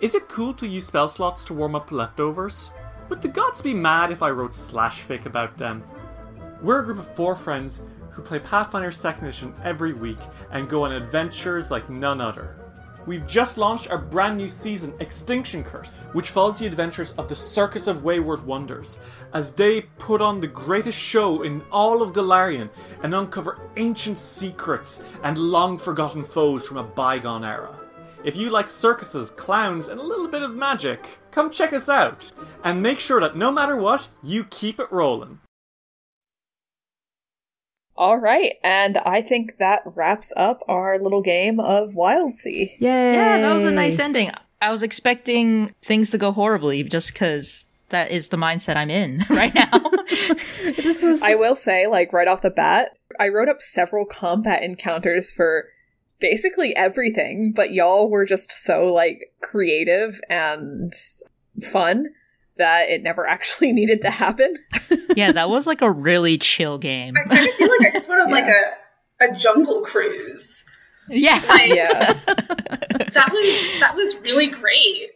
Is 0.00 0.14
it 0.14 0.26
cool 0.26 0.54
to 0.54 0.66
use 0.66 0.86
spell 0.86 1.08
slots 1.08 1.44
to 1.44 1.52
warm 1.52 1.74
up 1.74 1.92
leftovers? 1.92 2.70
Would 3.10 3.20
the 3.20 3.28
gods 3.28 3.60
be 3.60 3.74
mad 3.74 4.10
if 4.10 4.22
I 4.22 4.30
wrote 4.30 4.54
slash 4.54 5.06
fic 5.06 5.26
about 5.26 5.58
them? 5.58 5.84
We're 6.62 6.80
a 6.80 6.84
group 6.86 7.00
of 7.00 7.14
four 7.14 7.36
friends 7.36 7.82
who 8.12 8.22
play 8.22 8.38
Pathfinder 8.38 8.90
2nd 8.90 9.24
Edition 9.24 9.54
every 9.62 9.92
week 9.92 10.20
and 10.52 10.70
go 10.70 10.84
on 10.84 10.92
adventures 10.92 11.70
like 11.70 11.90
none 11.90 12.22
other. 12.22 12.59
We've 13.06 13.26
just 13.26 13.56
launched 13.58 13.90
our 13.90 13.98
brand 13.98 14.36
new 14.36 14.48
season, 14.48 14.92
Extinction 15.00 15.64
Curse, 15.64 15.90
which 16.12 16.30
follows 16.30 16.58
the 16.58 16.66
adventures 16.66 17.12
of 17.12 17.28
the 17.28 17.36
Circus 17.36 17.86
of 17.86 18.04
Wayward 18.04 18.44
Wonders 18.44 18.98
as 19.32 19.52
they 19.52 19.82
put 19.98 20.20
on 20.20 20.40
the 20.40 20.46
greatest 20.46 20.98
show 20.98 21.42
in 21.42 21.62
all 21.72 22.02
of 22.02 22.12
Golarion 22.12 22.68
and 23.02 23.14
uncover 23.14 23.58
ancient 23.76 24.18
secrets 24.18 25.02
and 25.22 25.38
long 25.38 25.78
forgotten 25.78 26.22
foes 26.22 26.66
from 26.66 26.76
a 26.76 26.84
bygone 26.84 27.44
era. 27.44 27.76
If 28.22 28.36
you 28.36 28.50
like 28.50 28.68
circuses, 28.68 29.30
clowns, 29.30 29.88
and 29.88 29.98
a 29.98 30.04
little 30.04 30.28
bit 30.28 30.42
of 30.42 30.54
magic, 30.54 31.06
come 31.30 31.50
check 31.50 31.72
us 31.72 31.88
out. 31.88 32.30
And 32.62 32.82
make 32.82 33.00
sure 33.00 33.20
that 33.20 33.36
no 33.36 33.50
matter 33.50 33.76
what, 33.76 34.08
you 34.22 34.44
keep 34.44 34.78
it 34.78 34.92
rolling. 34.92 35.40
All 38.00 38.16
right, 38.16 38.54
and 38.64 38.96
I 38.96 39.20
think 39.20 39.58
that 39.58 39.82
wraps 39.84 40.32
up 40.34 40.62
our 40.66 40.98
little 40.98 41.20
game 41.20 41.60
of 41.60 41.90
Wildsea. 41.90 42.78
Yay! 42.78 43.12
Yeah, 43.12 43.38
that 43.42 43.52
was 43.52 43.64
a 43.64 43.70
nice 43.70 43.98
ending. 43.98 44.30
I 44.62 44.70
was 44.70 44.82
expecting 44.82 45.66
things 45.82 46.08
to 46.08 46.16
go 46.16 46.32
horribly 46.32 46.82
just 46.82 47.12
because 47.12 47.66
that 47.90 48.10
is 48.10 48.30
the 48.30 48.38
mindset 48.38 48.76
I'm 48.76 48.88
in 48.88 49.26
right 49.30 49.54
now. 49.54 49.68
This 50.76 51.02
was 51.02 51.22
I 51.22 51.34
will 51.34 51.54
say, 51.56 51.86
like, 51.86 52.14
right 52.14 52.26
off 52.26 52.40
the 52.40 52.50
bat, 52.50 52.92
I 53.18 53.28
wrote 53.28 53.50
up 53.50 53.60
several 53.60 54.06
combat 54.06 54.62
encounters 54.62 55.30
for 55.30 55.68
basically 56.20 56.74
everything, 56.76 57.52
but 57.54 57.72
y'all 57.72 58.08
were 58.08 58.24
just 58.24 58.50
so, 58.50 58.84
like, 58.92 59.34
creative 59.42 60.22
and 60.30 60.92
fun 61.62 62.06
that 62.60 62.88
it 62.88 63.02
never 63.02 63.26
actually 63.34 63.72
needed 63.72 64.00
to 64.02 64.10
happen. 64.10 64.54
yeah, 65.16 65.32
that 65.32 65.50
was 65.50 65.66
like 65.66 65.82
a 65.82 65.90
really 65.90 66.38
chill 66.38 66.78
game. 66.78 67.14
I 67.16 67.24
kind 67.28 67.46
of 67.48 67.54
feel 67.54 67.68
like 67.68 67.88
I 67.88 67.90
just 67.92 68.08
went 68.08 68.22
on 68.22 68.30
like 68.30 68.46
a, 69.20 69.24
a 69.28 69.34
jungle 69.34 69.82
cruise. 69.82 70.64
Yeah. 71.08 71.42
yeah. 71.64 72.12
That 72.12 73.30
was 73.32 73.80
that 73.80 73.94
was 73.96 74.16
really 74.22 74.46
great. 74.48 75.08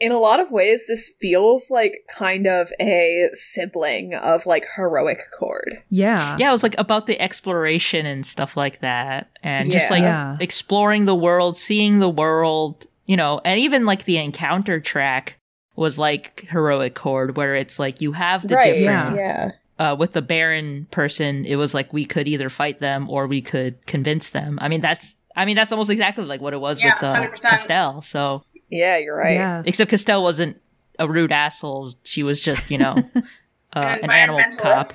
In 0.00 0.10
a 0.10 0.18
lot 0.18 0.40
of 0.40 0.50
ways, 0.50 0.86
this 0.88 1.14
feels 1.20 1.70
like 1.70 1.92
kind 2.12 2.48
of 2.48 2.68
a 2.80 3.28
sibling 3.34 4.14
of, 4.14 4.46
like, 4.46 4.66
Heroic 4.74 5.20
Chord. 5.38 5.80
yeah. 5.90 6.36
Yeah, 6.40 6.48
it 6.48 6.52
was 6.52 6.64
like 6.64 6.74
about 6.76 7.06
the 7.06 7.20
exploration 7.20 8.04
and 8.04 8.26
stuff 8.26 8.56
like 8.56 8.80
that. 8.80 9.30
And 9.44 9.70
just 9.70 9.90
like 9.90 10.02
Yeah. 10.02 10.36
exploring 10.40 11.04
the 11.04 11.14
world, 11.14 11.56
seeing 11.56 12.00
the 12.00 12.08
world, 12.08 12.86
you 13.06 13.16
know, 13.16 13.40
and 13.44 13.60
even 13.60 13.86
like 13.86 14.04
the 14.04 14.16
encounter 14.18 14.80
track 14.80 15.38
was 15.76 15.98
like 15.98 16.46
heroic 16.50 16.94
chord 16.94 17.36
where 17.36 17.54
it's 17.56 17.78
like 17.78 18.00
you 18.00 18.12
have 18.12 18.46
the 18.46 18.54
right. 18.56 18.74
different 18.74 19.16
Yeah. 19.16 19.50
uh, 19.78 19.96
with 19.98 20.12
the 20.12 20.22
Baron 20.22 20.86
person, 20.90 21.44
it 21.44 21.56
was 21.56 21.72
like 21.74 21.92
we 21.92 22.04
could 22.04 22.28
either 22.28 22.48
fight 22.50 22.80
them 22.80 23.08
or 23.08 23.26
we 23.26 23.40
could 23.40 23.84
convince 23.86 24.30
them. 24.30 24.58
I 24.60 24.68
mean, 24.68 24.80
that's 24.80 25.16
I 25.34 25.44
mean 25.44 25.56
that's 25.56 25.72
almost 25.72 25.90
exactly 25.90 26.24
like 26.24 26.40
what 26.40 26.52
it 26.52 26.60
was 26.60 26.80
Yeah, 26.82 26.94
with 26.94 27.02
uh, 27.02 27.14
100%. 27.30 27.42
Castell. 27.50 28.02
So 28.02 28.44
Yeah, 28.68 28.98
you're 28.98 29.16
right. 29.16 29.34
Yeah. 29.34 29.62
except 29.64 29.90
Castell 29.90 30.22
wasn't 30.22 30.60
a 30.98 31.08
rude 31.08 31.32
asshole; 31.32 31.94
she 32.04 32.22
was 32.22 32.42
just 32.42 32.70
you 32.70 32.76
know 32.78 32.96
uh, 33.72 33.96
an 34.02 34.10
animal 34.10 34.42
cop. 34.58 34.86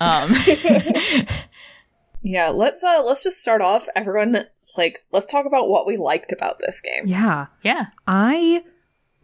Um, 0.00 0.30
Yeah, 2.22 2.48
let's 2.48 2.82
uh 2.82 3.02
let's 3.04 3.22
just 3.22 3.38
start 3.40 3.60
off 3.60 3.86
everyone 3.94 4.38
like 4.78 5.00
let's 5.12 5.26
talk 5.26 5.44
about 5.44 5.68
what 5.68 5.86
we 5.86 5.98
liked 5.98 6.32
about 6.32 6.58
this 6.58 6.80
game. 6.80 7.04
Yeah. 7.06 7.46
yeah, 7.62 7.88
I 8.06 8.64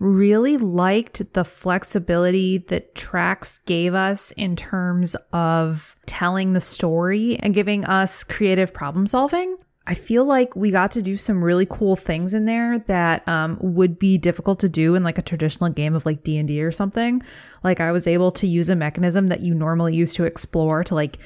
really 0.00 0.56
liked 0.56 1.34
the 1.34 1.44
flexibility 1.44 2.56
that 2.56 2.94
tracks 2.94 3.58
gave 3.58 3.94
us 3.94 4.32
in 4.32 4.56
terms 4.56 5.14
of 5.32 5.94
telling 6.06 6.54
the 6.54 6.60
story 6.60 7.38
and 7.38 7.54
giving 7.54 7.84
us 7.84 8.24
creative 8.24 8.72
problem 8.72 9.06
solving. 9.06 9.56
I 9.86 9.94
feel 9.94 10.24
like 10.24 10.56
we 10.56 10.70
got 10.70 10.92
to 10.92 11.02
do 11.02 11.16
some 11.16 11.44
really 11.44 11.66
cool 11.66 11.96
things 11.96 12.32
in 12.32 12.46
there 12.46 12.78
that 12.80 13.26
um, 13.28 13.58
would 13.60 13.98
be 13.98 14.16
difficult 14.18 14.60
to 14.60 14.68
do 14.68 14.94
in 14.94 15.02
like 15.02 15.18
a 15.18 15.22
traditional 15.22 15.68
game 15.68 15.94
of 15.94 16.06
like 16.06 16.22
D&D 16.22 16.62
or 16.62 16.72
something. 16.72 17.22
Like 17.62 17.80
I 17.80 17.92
was 17.92 18.06
able 18.06 18.30
to 18.32 18.46
use 18.46 18.70
a 18.70 18.76
mechanism 18.76 19.28
that 19.28 19.40
you 19.40 19.54
normally 19.54 19.94
use 19.94 20.14
to 20.14 20.24
explore 20.24 20.82
to 20.84 20.94
like 20.94 21.18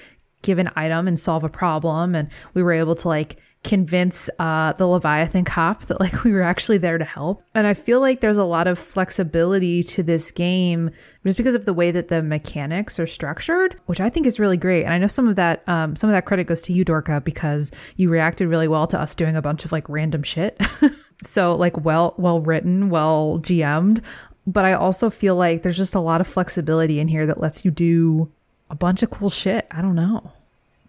give 0.42 0.58
an 0.58 0.70
item 0.76 1.06
and 1.06 1.18
solve 1.18 1.44
a 1.44 1.48
problem 1.48 2.14
and 2.14 2.28
we 2.54 2.62
were 2.62 2.72
able 2.72 2.94
to 2.96 3.08
like 3.08 3.36
convince 3.64 4.30
uh 4.38 4.72
the 4.74 4.86
leviathan 4.86 5.44
cop 5.44 5.86
that 5.86 5.98
like 5.98 6.22
we 6.24 6.32
were 6.32 6.42
actually 6.42 6.78
there 6.78 6.98
to 6.98 7.04
help. 7.04 7.42
And 7.54 7.66
i 7.66 7.74
feel 7.74 8.00
like 8.00 8.20
there's 8.20 8.38
a 8.38 8.44
lot 8.44 8.66
of 8.66 8.78
flexibility 8.78 9.82
to 9.84 10.02
this 10.02 10.30
game 10.30 10.90
just 11.24 11.38
because 11.38 11.54
of 11.54 11.64
the 11.64 11.72
way 11.72 11.90
that 11.90 12.08
the 12.08 12.22
mechanics 12.22 13.00
are 13.00 13.06
structured 13.06 13.80
which 13.86 14.00
i 14.00 14.08
think 14.08 14.26
is 14.26 14.38
really 14.38 14.56
great. 14.56 14.84
And 14.84 14.92
i 14.92 14.98
know 14.98 15.06
some 15.06 15.28
of 15.28 15.36
that 15.36 15.62
um 15.66 15.96
some 15.96 16.10
of 16.10 16.14
that 16.14 16.26
credit 16.26 16.44
goes 16.44 16.62
to 16.62 16.72
you 16.72 16.84
dorca 16.84 17.20
because 17.22 17.72
you 17.96 18.10
reacted 18.10 18.48
really 18.48 18.68
well 18.68 18.86
to 18.88 19.00
us 19.00 19.14
doing 19.14 19.36
a 19.36 19.42
bunch 19.42 19.64
of 19.64 19.72
like 19.72 19.88
random 19.88 20.22
shit. 20.22 20.60
So 21.22 21.54
like 21.54 21.84
well 21.84 22.14
well 22.18 22.40
written 22.40 22.90
well 22.90 23.38
gm'd. 23.38 24.02
But 24.46 24.64
i 24.64 24.74
also 24.74 25.08
feel 25.08 25.36
like 25.36 25.62
there's 25.62 25.76
just 25.76 25.94
a 25.94 26.00
lot 26.00 26.20
of 26.20 26.26
flexibility 26.26 27.00
in 27.00 27.08
here 27.08 27.24
that 27.26 27.40
lets 27.40 27.64
you 27.64 27.70
do 27.70 28.30
a 28.68 28.74
bunch 28.74 29.02
of 29.02 29.10
cool 29.10 29.30
shit. 29.30 29.66
I 29.70 29.80
don't 29.80 29.94
know 29.94 30.32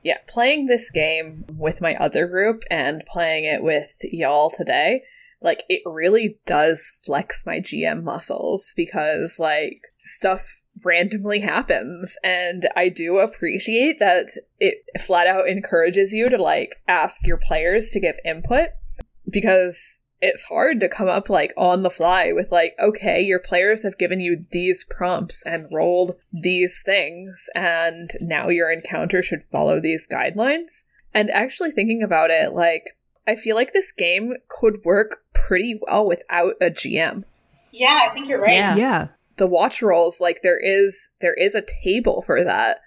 Yeah, 0.06 0.20
playing 0.28 0.68
this 0.68 0.91
game 0.91 1.46
with 1.52 1.82
my 1.82 1.96
other 1.96 2.28
group 2.28 2.62
and 2.70 3.04
playing 3.08 3.46
it 3.46 3.63
with 3.63 3.98
y'all 4.04 4.52
today, 4.52 5.02
like 5.41 5.63
it 5.68 5.82
really 5.84 6.38
does 6.46 6.96
flex 7.04 7.44
my 7.44 7.60
GM 7.60 8.04
muscles 8.04 8.72
because 8.78 9.39
like 9.39 9.82
stuff 10.04 10.62
randomly 10.84 11.39
happens. 11.39 12.20
And 12.24 12.70
I 12.76 12.89
do 12.89 13.18
appreciate 13.18 13.98
that 13.98 14.28
it 14.60 14.76
flat 15.02 15.26
out 15.26 15.48
encourages 15.48 16.13
you 16.13 16.30
to 16.30 16.38
like 16.38 16.76
ask 16.88 17.26
your 17.26 17.39
players 17.41 17.89
to 17.89 18.00
give 18.00 18.20
input 18.24 18.70
because 19.28 20.05
it's 20.26 20.44
hard 20.46 20.80
to 20.80 20.90
come 20.90 21.08
up 21.08 21.30
like 21.30 21.54
on 21.56 21.84
the 21.84 21.90
fly 21.90 22.32
with 22.34 22.52
like 22.52 22.74
okay 22.82 23.22
your 23.22 23.40
players 23.40 23.84
have 23.84 23.98
given 23.98 24.20
you 24.20 24.42
these 24.52 24.84
prompts 24.84 25.46
and 25.46 25.68
rolled 25.72 26.16
these 26.34 26.82
things 26.84 27.48
and 27.56 28.10
now 28.20 28.50
your 28.50 28.72
encounter 28.72 29.22
should 29.22 29.44
follow 29.44 29.80
these 29.80 30.08
guidelines 30.08 30.86
and 31.14 31.30
actually 31.30 31.72
thinking 31.72 32.02
about 32.02 32.32
it 32.32 32.54
like 32.54 32.98
i 33.28 33.36
feel 33.36 33.56
like 33.56 33.72
this 33.72 33.92
game 33.92 34.34
could 34.48 34.84
work 34.84 35.24
pretty 35.34 35.80
well 35.84 36.06
without 36.08 36.54
a 36.60 36.72
gm 36.72 37.24
Yeah, 37.72 38.00
I 38.10 38.14
think 38.14 38.28
you're 38.28 38.42
right. 38.42 38.54
Yeah. 38.56 38.76
yeah 38.76 39.08
the 39.38 39.48
watch 39.48 39.82
rolls 39.82 40.20
like 40.20 40.42
there 40.42 40.60
is 40.60 41.10
there 41.22 41.36
is 41.36 41.56
a 41.56 41.64
table 41.84 42.22
for 42.24 42.44
that 42.44 42.80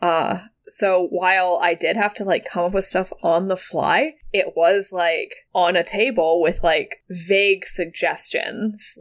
uh 0.00 0.38
so 0.66 1.06
while 1.10 1.58
i 1.62 1.74
did 1.74 1.96
have 1.96 2.14
to 2.14 2.24
like 2.24 2.44
come 2.44 2.64
up 2.64 2.72
with 2.72 2.84
stuff 2.84 3.12
on 3.22 3.48
the 3.48 3.56
fly 3.56 4.14
it 4.32 4.54
was 4.56 4.92
like 4.92 5.46
on 5.54 5.76
a 5.76 5.84
table 5.84 6.40
with 6.40 6.62
like 6.62 7.02
vague 7.10 7.64
suggestions 7.66 8.98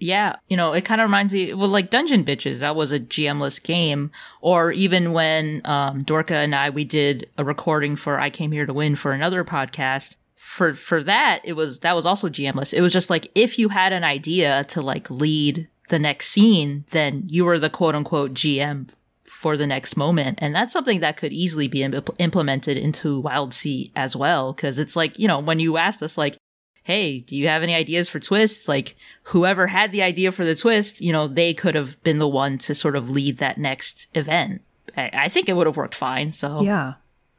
Yeah, 0.00 0.36
you 0.48 0.56
know, 0.56 0.74
it 0.74 0.84
kind 0.84 1.00
of 1.00 1.06
reminds 1.08 1.32
me, 1.32 1.52
well, 1.54 1.68
like 1.68 1.90
Dungeon 1.90 2.22
Bitches, 2.24 2.60
that 2.60 2.76
was 2.76 2.92
a 2.92 3.00
GM-less 3.00 3.58
game. 3.58 4.12
Or 4.40 4.70
even 4.70 5.12
when 5.12 5.60
um, 5.64 6.04
Dorca 6.04 6.36
and 6.36 6.54
I, 6.54 6.70
we 6.70 6.84
did 6.84 7.28
a 7.36 7.42
recording 7.44 7.96
for 7.96 8.20
I 8.20 8.30
Came 8.30 8.52
Here 8.52 8.64
to 8.64 8.72
Win 8.72 8.94
for 8.94 9.10
another 9.10 9.42
podcast. 9.44 10.14
For 10.36 10.72
for 10.72 11.02
that, 11.02 11.40
it 11.42 11.54
was 11.54 11.80
that 11.80 11.96
was 11.96 12.06
also 12.06 12.28
GM-less. 12.28 12.72
It 12.72 12.80
was 12.80 12.92
just 12.92 13.10
like 13.10 13.28
if 13.34 13.58
you 13.58 13.70
had 13.70 13.92
an 13.92 14.04
idea 14.04 14.62
to 14.64 14.80
like 14.80 15.10
lead 15.10 15.66
the 15.88 15.98
next 15.98 16.28
scene, 16.28 16.84
then 16.92 17.24
you 17.26 17.44
were 17.44 17.58
the 17.58 17.68
quote 17.68 17.96
unquote 17.96 18.34
GM 18.34 18.88
for 19.38 19.56
the 19.56 19.68
next 19.68 19.96
moment. 19.96 20.36
And 20.42 20.52
that's 20.52 20.72
something 20.72 20.98
that 20.98 21.16
could 21.16 21.32
easily 21.32 21.68
be 21.68 21.84
im- 21.84 22.02
implemented 22.18 22.76
into 22.76 23.22
Wildsea 23.22 23.92
as 23.94 24.16
well. 24.16 24.52
Cause 24.52 24.80
it's 24.80 24.96
like, 24.96 25.16
you 25.16 25.28
know, 25.28 25.38
when 25.38 25.60
you 25.60 25.76
asked 25.76 26.02
us, 26.02 26.18
like, 26.18 26.36
hey, 26.82 27.20
do 27.20 27.36
you 27.36 27.46
have 27.46 27.62
any 27.62 27.72
ideas 27.72 28.08
for 28.08 28.18
twists? 28.18 28.66
Like, 28.66 28.96
whoever 29.24 29.68
had 29.68 29.92
the 29.92 30.02
idea 30.02 30.32
for 30.32 30.44
the 30.44 30.56
twist, 30.56 31.00
you 31.00 31.12
know, 31.12 31.28
they 31.28 31.54
could 31.54 31.76
have 31.76 32.02
been 32.02 32.18
the 32.18 32.26
one 32.26 32.58
to 32.58 32.74
sort 32.74 32.96
of 32.96 33.08
lead 33.08 33.38
that 33.38 33.58
next 33.58 34.08
event. 34.12 34.62
I, 34.96 35.10
I 35.12 35.28
think 35.28 35.48
it 35.48 35.54
would 35.54 35.68
have 35.68 35.76
worked 35.76 35.94
fine. 35.94 36.32
So, 36.32 36.60
yeah 36.62 36.94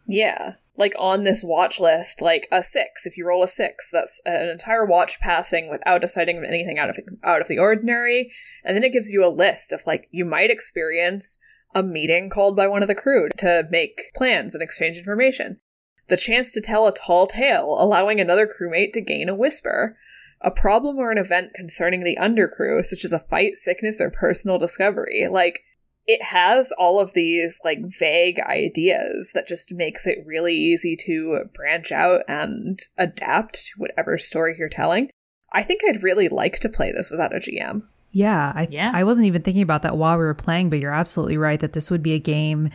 yeah 0.10 0.54
like 0.76 0.96
on 0.98 1.24
this 1.24 1.44
watch 1.46 1.80
list 1.80 2.20
like 2.20 2.48
a 2.52 2.64
six 2.64 3.06
if 3.06 3.16
you 3.16 3.26
roll 3.26 3.44
a 3.44 3.48
six 3.48 3.92
that's 3.92 4.20
an 4.26 4.50
entire 4.50 4.84
watch 4.84 5.20
passing 5.20 5.70
without 5.70 6.02
deciding 6.02 6.44
anything 6.44 6.80
out 6.80 6.90
of 6.90 6.98
out 7.24 7.42
of 7.42 7.48
the 7.48 7.60
ordinary 7.60 8.32
and 8.64 8.76
then 8.76 8.84
it 8.84 8.92
gives 8.92 9.12
you 9.12 9.24
a 9.24 9.30
list 9.30 9.72
of 9.72 9.82
like 9.86 10.08
you 10.10 10.26
might 10.26 10.50
experience 10.50 11.40
a 11.74 11.84
meeting 11.84 12.30
called 12.30 12.56
by 12.56 12.68
one 12.68 12.82
of 12.82 12.88
the 12.88 12.96
crew 12.96 13.30
to 13.38 13.68
make 13.70 14.12
plans 14.16 14.54
and 14.54 14.64
exchange 14.64 14.98
information 14.98 15.60
the 16.10 16.18
chance 16.18 16.52
to 16.54 16.62
tell 16.62 16.88
a 16.88 16.94
tall 16.94 17.28
tale, 17.28 17.78
allowing 17.80 18.20
another 18.20 18.48
crewmate 18.48 18.92
to 18.94 19.02
gain 19.02 19.30
a 19.30 19.36
whisper, 19.36 19.98
a 20.42 20.52
problem 20.52 20.98
or 20.98 21.12
an 21.12 21.18
event 21.18 21.54
concerning 21.54 22.04
the 22.04 22.18
undercrew, 22.20 22.84
such 22.84 23.06
as 23.06 23.14
a 23.14 23.20
fight, 23.20 23.56
sickness, 23.56 24.02
or 24.02 24.12
personal 24.12 24.58
discovery. 24.58 25.28
Like, 25.30 25.62
it 26.06 26.24
has 26.24 26.72
all 26.72 27.00
of 27.00 27.14
these, 27.14 27.62
like, 27.64 27.80
vague 28.00 28.40
ideas 28.40 29.32
that 29.34 29.48
just 29.48 29.74
makes 29.74 30.08
it 30.08 30.26
really 30.26 30.56
easy 30.56 30.96
to 31.06 31.46
branch 31.54 31.92
out 31.92 32.22
and 32.28 32.80
adapt 32.98 33.68
to 33.68 33.74
whatever 33.78 34.18
story 34.18 34.56
you're 34.58 34.70
telling. 34.70 35.12
I 35.52 35.62
think 35.62 35.82
I'd 35.84 36.04
really 36.04 36.28
like 36.28 36.60
to 36.60 36.70
play 36.70 36.92
this 36.92 37.12
without 37.12 37.36
a 37.36 37.40
GM. 37.40 37.84
Yeah, 38.12 38.52
I 38.56 38.68
Yeah. 38.70 38.92
I 38.94 39.04
wasn't 39.04 39.28
even 39.28 39.42
thinking 39.42 39.62
about 39.64 39.84
that 39.84 39.98
while 39.98 40.18
we 40.18 40.24
were 40.24 40.34
playing, 40.34 40.70
but 40.70 40.80
you're 40.80 40.94
absolutely 40.94 41.38
right 41.38 41.60
that 41.60 41.74
this 41.74 41.92
would 41.92 42.04
be 42.04 42.14
a 42.14 42.20
game 42.20 42.70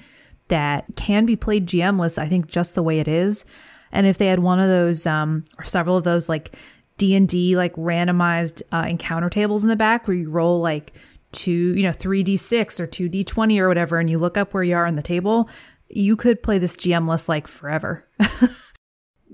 that 0.49 0.85
can 0.97 1.27
be 1.27 1.37
played 1.37 1.67
GMless. 1.67 2.19
I 2.19 2.29
think 2.29 2.47
just 2.47 2.75
the 2.75 2.83
way 2.83 2.99
it 3.01 3.09
is, 3.09 3.45
and 3.91 4.07
if 4.07 4.19
they 4.19 4.27
had 4.27 4.41
one 4.41 4.61
of 4.61 4.69
those 4.69 5.07
um 5.07 5.45
or 5.59 5.65
several 5.65 5.97
of 5.97 6.05
those 6.05 6.29
like 6.29 6.57
D 6.99 7.15
and 7.15 7.29
D 7.29 7.57
like 7.57 7.75
randomized 7.75 8.63
uh, 8.73 8.87
encounter 8.89 9.31
tables 9.31 9.63
in 9.65 9.69
the 9.69 9.77
back 9.77 10.07
where 10.07 10.17
you 10.17 10.31
roll 10.31 10.61
like 10.61 10.93
two, 11.33 11.75
you 11.77 11.83
know, 11.83 11.93
three 11.93 12.23
d 12.23 12.37
six 12.37 12.79
or 12.79 12.87
two 12.87 13.09
d 13.09 13.25
twenty 13.25 13.59
or 13.59 13.69
whatever, 13.69 13.99
and 13.99 14.09
you 14.09 14.19
look 14.19 14.37
up 14.37 14.55
where 14.55 14.63
you 14.63 14.77
are 14.77 14.87
on 14.87 14.95
the 14.95 15.03
table, 15.03 15.49
you 15.89 16.17
could 16.17 16.43
play 16.43 16.59
this 16.59 16.77
GMless 16.77 17.29
like 17.29 17.47
forever. 17.49 18.07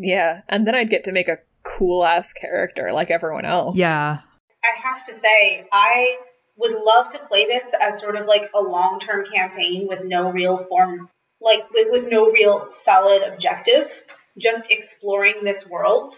Yeah, 0.00 0.40
and 0.48 0.66
then 0.66 0.74
I'd 0.74 0.88
get 0.88 1.04
to 1.04 1.12
make 1.12 1.28
a 1.28 1.38
cool 1.62 2.04
ass 2.04 2.32
character 2.32 2.90
like 2.92 3.10
everyone 3.10 3.44
else. 3.44 3.78
yeah, 3.78 4.20
I 4.64 4.78
have 4.80 5.04
to 5.06 5.14
say, 5.14 5.66
I 5.72 6.18
would 6.56 6.72
love 6.72 7.10
to 7.12 7.18
play 7.18 7.46
this 7.46 7.74
as 7.80 8.00
sort 8.00 8.16
of 8.16 8.26
like 8.26 8.50
a 8.54 8.60
long 8.62 9.00
term 9.00 9.24
campaign 9.24 9.86
with 9.88 10.04
no 10.04 10.30
real 10.30 10.58
form, 10.58 11.08
like 11.40 11.70
with, 11.70 11.88
with 11.90 12.10
no 12.10 12.30
real 12.30 12.68
solid 12.68 13.22
objective, 13.22 13.90
just 14.38 14.70
exploring 14.70 15.42
this 15.42 15.68
world 15.68 16.08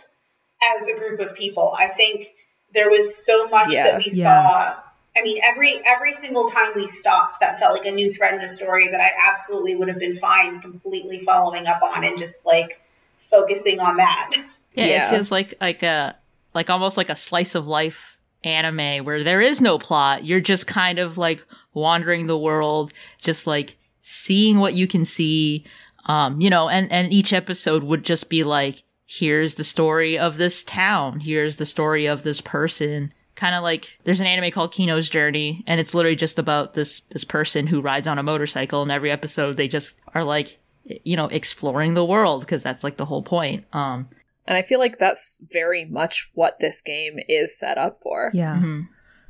as 0.62 0.86
a 0.88 0.96
group 0.96 1.20
of 1.20 1.36
people. 1.36 1.74
I 1.76 1.86
think 1.88 2.26
there 2.74 2.90
was 2.90 3.24
so 3.24 3.48
much 3.48 3.72
Yeah. 3.72 3.84
that 3.84 3.98
we 3.98 4.06
Yeah. 4.10 4.24
saw. 4.24 4.76
I 5.14 5.20
mean, 5.22 5.40
every 5.44 5.80
every 5.84 6.14
single 6.14 6.46
time 6.46 6.72
we 6.74 6.86
stopped, 6.86 7.40
that 7.40 7.58
felt 7.58 7.76
like 7.76 7.86
a 7.86 7.92
new 7.92 8.12
thread 8.12 8.34
in 8.34 8.40
a 8.40 8.48
story 8.48 8.88
that 8.88 9.00
I 9.00 9.10
absolutely 9.30 9.76
would 9.76 9.88
have 9.88 9.98
been 9.98 10.14
fine 10.16 10.60
completely 10.60 11.20
following 11.20 11.66
up 11.66 11.82
on 11.82 12.02
and 12.02 12.18
just 12.18 12.46
like 12.46 12.80
focusing 13.18 13.78
on 13.78 13.98
that. 13.98 14.30
Yeah, 14.74 14.86
Yeah. 14.86 15.06
it 15.06 15.10
feels 15.10 15.30
like 15.30 15.54
like 15.60 15.82
a 15.82 16.16
like 16.54 16.70
almost 16.70 16.96
like 16.96 17.10
a 17.10 17.16
slice 17.16 17.54
of 17.54 17.66
life 17.68 18.16
anime 18.44 19.04
where 19.04 19.22
there 19.22 19.40
is 19.40 19.60
no 19.60 19.78
plot. 19.78 20.24
You're 20.24 20.40
just 20.40 20.66
kind 20.66 20.98
of 20.98 21.18
like 21.18 21.44
wandering 21.74 22.26
the 22.26 22.38
world, 22.38 22.92
just 23.18 23.46
like 23.46 23.76
seeing 24.02 24.58
what 24.58 24.74
you 24.74 24.86
can 24.86 25.04
see. 25.04 25.64
Um, 26.06 26.40
you 26.40 26.50
know, 26.50 26.68
and 26.68 26.90
and 26.90 27.12
each 27.12 27.32
episode 27.32 27.84
would 27.84 28.04
just 28.04 28.28
be 28.28 28.42
like, 28.42 28.82
here's 29.06 29.54
the 29.54 29.64
story 29.64 30.18
of 30.18 30.36
this 30.36 30.62
town. 30.64 31.20
Here's 31.20 31.56
the 31.56 31.66
story 31.66 32.06
of 32.06 32.22
this 32.22 32.40
person. 32.40 33.12
Kind 33.34 33.54
of 33.54 33.62
like 33.62 33.98
there's 34.04 34.20
an 34.20 34.26
anime 34.26 34.50
called 34.50 34.72
Kino's 34.72 35.08
Journey, 35.08 35.64
and 35.66 35.80
it's 35.80 35.94
literally 35.94 36.16
just 36.16 36.38
about 36.38 36.74
this 36.74 37.00
this 37.00 37.24
person 37.24 37.66
who 37.66 37.80
rides 37.80 38.06
on 38.06 38.18
a 38.18 38.22
motorcycle. 38.22 38.82
And 38.82 38.90
every 38.90 39.10
episode, 39.10 39.56
they 39.56 39.68
just 39.68 39.94
are 40.14 40.24
like, 40.24 40.58
you 40.84 41.16
know, 41.16 41.26
exploring 41.26 41.94
the 41.94 42.04
world 42.04 42.40
because 42.40 42.62
that's 42.62 42.84
like 42.84 42.96
the 42.96 43.06
whole 43.06 43.22
point. 43.22 43.64
Um, 43.72 44.08
And 44.46 44.56
I 44.56 44.62
feel 44.62 44.78
like 44.78 44.98
that's 44.98 45.46
very 45.52 45.84
much 45.84 46.30
what 46.34 46.58
this 46.58 46.82
game 46.82 47.18
is 47.28 47.58
set 47.58 47.78
up 47.78 47.96
for. 47.96 48.30
yeah. 48.34 48.60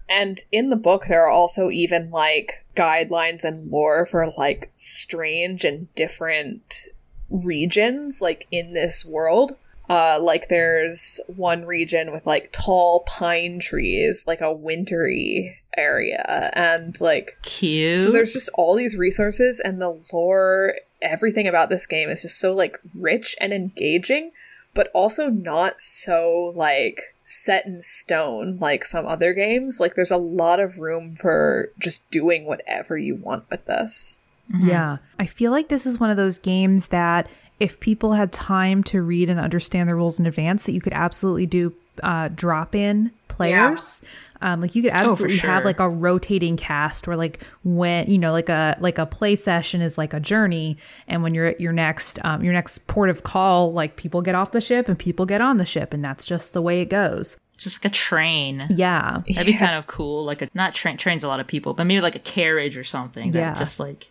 And 0.09 0.40
in 0.51 0.68
the 0.68 0.77
book, 0.77 1.05
there 1.09 1.25
are 1.25 1.31
also 1.31 1.70
even 1.70 2.11
like 2.11 2.64
guidelines 2.77 3.44
and 3.44 3.70
lore 3.70 4.05
for 4.05 4.31
like 4.37 4.70
strange 4.75 5.64
and 5.64 5.92
different 5.94 6.88
regions, 7.31 8.20
like 8.20 8.46
in 8.51 8.72
this 8.75 9.07
world. 9.07 9.53
Uh, 9.88 10.18
like 10.20 10.48
there's 10.48 11.20
one 11.27 11.64
region 11.64 12.12
with 12.12 12.27
like 12.27 12.53
tall 12.53 13.05
pine 13.07 13.59
trees, 13.59 14.27
like 14.27 14.40
a 14.40 14.53
wintry 14.53 15.59
area, 15.77 16.51
and 16.55 17.01
like 17.01 17.37
cute. 17.42 18.01
so 18.01 18.12
there's 18.12 18.33
just 18.33 18.51
all 18.55 18.77
these 18.77 18.96
resources 18.96 19.61
and 19.61 19.81
the 19.81 20.01
lore, 20.12 20.77
everything 21.01 21.48
about 21.48 21.68
this 21.68 21.87
game 21.87 22.09
is 22.09 22.22
just 22.22 22.38
so 22.38 22.55
like 22.55 22.79
rich 22.98 23.35
and 23.40 23.53
engaging, 23.53 24.31
but 24.74 24.90
also 24.94 25.28
not 25.28 25.80
so 25.80 26.52
like 26.54 27.14
set 27.22 27.66
in 27.66 27.80
stone 27.80 28.58
like 28.58 28.85
some 28.85 29.06
other 29.06 29.32
games. 29.32 29.80
Like 29.80 29.94
there's 29.94 30.11
a 30.11 30.16
lot 30.16 30.61
of 30.61 30.78
room 30.78 31.14
for 31.16 31.70
just 31.78 32.11
doing 32.11 32.46
whatever 32.46 32.96
you 32.96 33.16
want 33.16 33.44
with 33.50 33.66
this. 33.66 34.22
Yeah. 34.58 34.98
I 35.18 35.26
feel 35.26 35.50
like 35.50 35.68
this 35.68 35.87
is 35.87 36.00
one 36.00 36.11
of 36.11 36.16
those 36.16 36.38
games 36.38 36.88
that 36.88 37.28
if 37.61 37.80
people 37.80 38.14
had 38.14 38.32
time 38.32 38.82
to 38.85 39.02
read 39.02 39.30
and 39.30 39.38
understand 39.38 39.88
the 39.88 39.94
rules 39.94 40.18
in 40.18 40.26
advance, 40.26 40.64
that 40.64 40.72
you 40.72 40.80
could 40.80 40.92
absolutely 40.92 41.46
do 41.46 41.74
uh, 42.02 42.28
drop 42.35 42.74
in 42.74 43.12
players. 43.28 44.04
Um, 44.42 44.61
like 44.61 44.74
you 44.74 44.83
could 44.83 44.92
absolutely 44.92 45.38
have 45.38 45.62
sure. 45.62 45.64
like 45.64 45.81
a 45.81 45.88
rotating 45.88 46.57
cast 46.57 47.07
where 47.07 47.16
like 47.16 47.42
when 47.64 48.09
you 48.11 48.18
know 48.18 48.33
like 48.33 48.48
a 48.48 48.76
like 48.81 48.98
a 48.98 49.07
play 49.07 49.37
session 49.37 49.81
is 49.81 49.96
like 49.96 50.12
a 50.12 50.20
journey 50.20 50.76
and 51.07 51.22
when 51.22 51.35
you're 51.35 51.46
at 51.46 51.61
your 51.61 51.72
next 51.72 52.22
um, 52.24 52.42
your 52.42 52.52
next 52.52 52.88
port 52.88 53.09
of 53.09 53.22
call 53.22 53.72
like 53.72 53.96
people 53.96 54.20
get 54.22 54.35
off 54.35 54.50
the 54.52 54.61
ship 54.61 54.88
and 54.88 54.98
people 54.98 55.26
get 55.26 55.40
on 55.40 55.57
the 55.59 55.64
ship 55.64 55.94
and 55.94 56.05
that's 56.05 56.26
just 56.26 56.52
the 56.52 56.61
way 56.62 56.81
it 56.81 56.87
goes 56.90 57.38
just 57.57 57.85
like 57.85 57.92
a 57.92 57.94
train. 57.94 58.66
yeah 58.70 59.22
That'd 59.28 59.46
be 59.46 59.57
kind 59.57 59.76
of 59.76 59.87
cool. 59.87 60.24
Like 60.24 60.42
a 60.42 60.48
not 60.52 60.74
train 60.74 60.96
trains 60.96 61.22
a 61.22 61.28
lot 61.28 61.38
of 61.38 61.46
people, 61.46 61.74
but 61.74 61.85
maybe 61.85 62.00
like 62.00 62.16
a 62.16 62.20
carriage 62.20 62.76
or 62.76 62.83
something. 62.83 63.31
That 63.31 63.38
Yeah. 63.38 63.55
just 63.55 63.78
like 63.78 64.11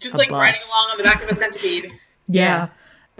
Just 0.00 0.16
like 0.16 0.30
bus. 0.30 0.40
riding 0.40 0.60
along 0.66 0.90
on 0.92 0.96
the 0.96 1.04
back 1.04 1.22
of 1.22 1.28
a 1.28 1.34
centipede. 1.34 1.92
Yeah. 2.28 2.68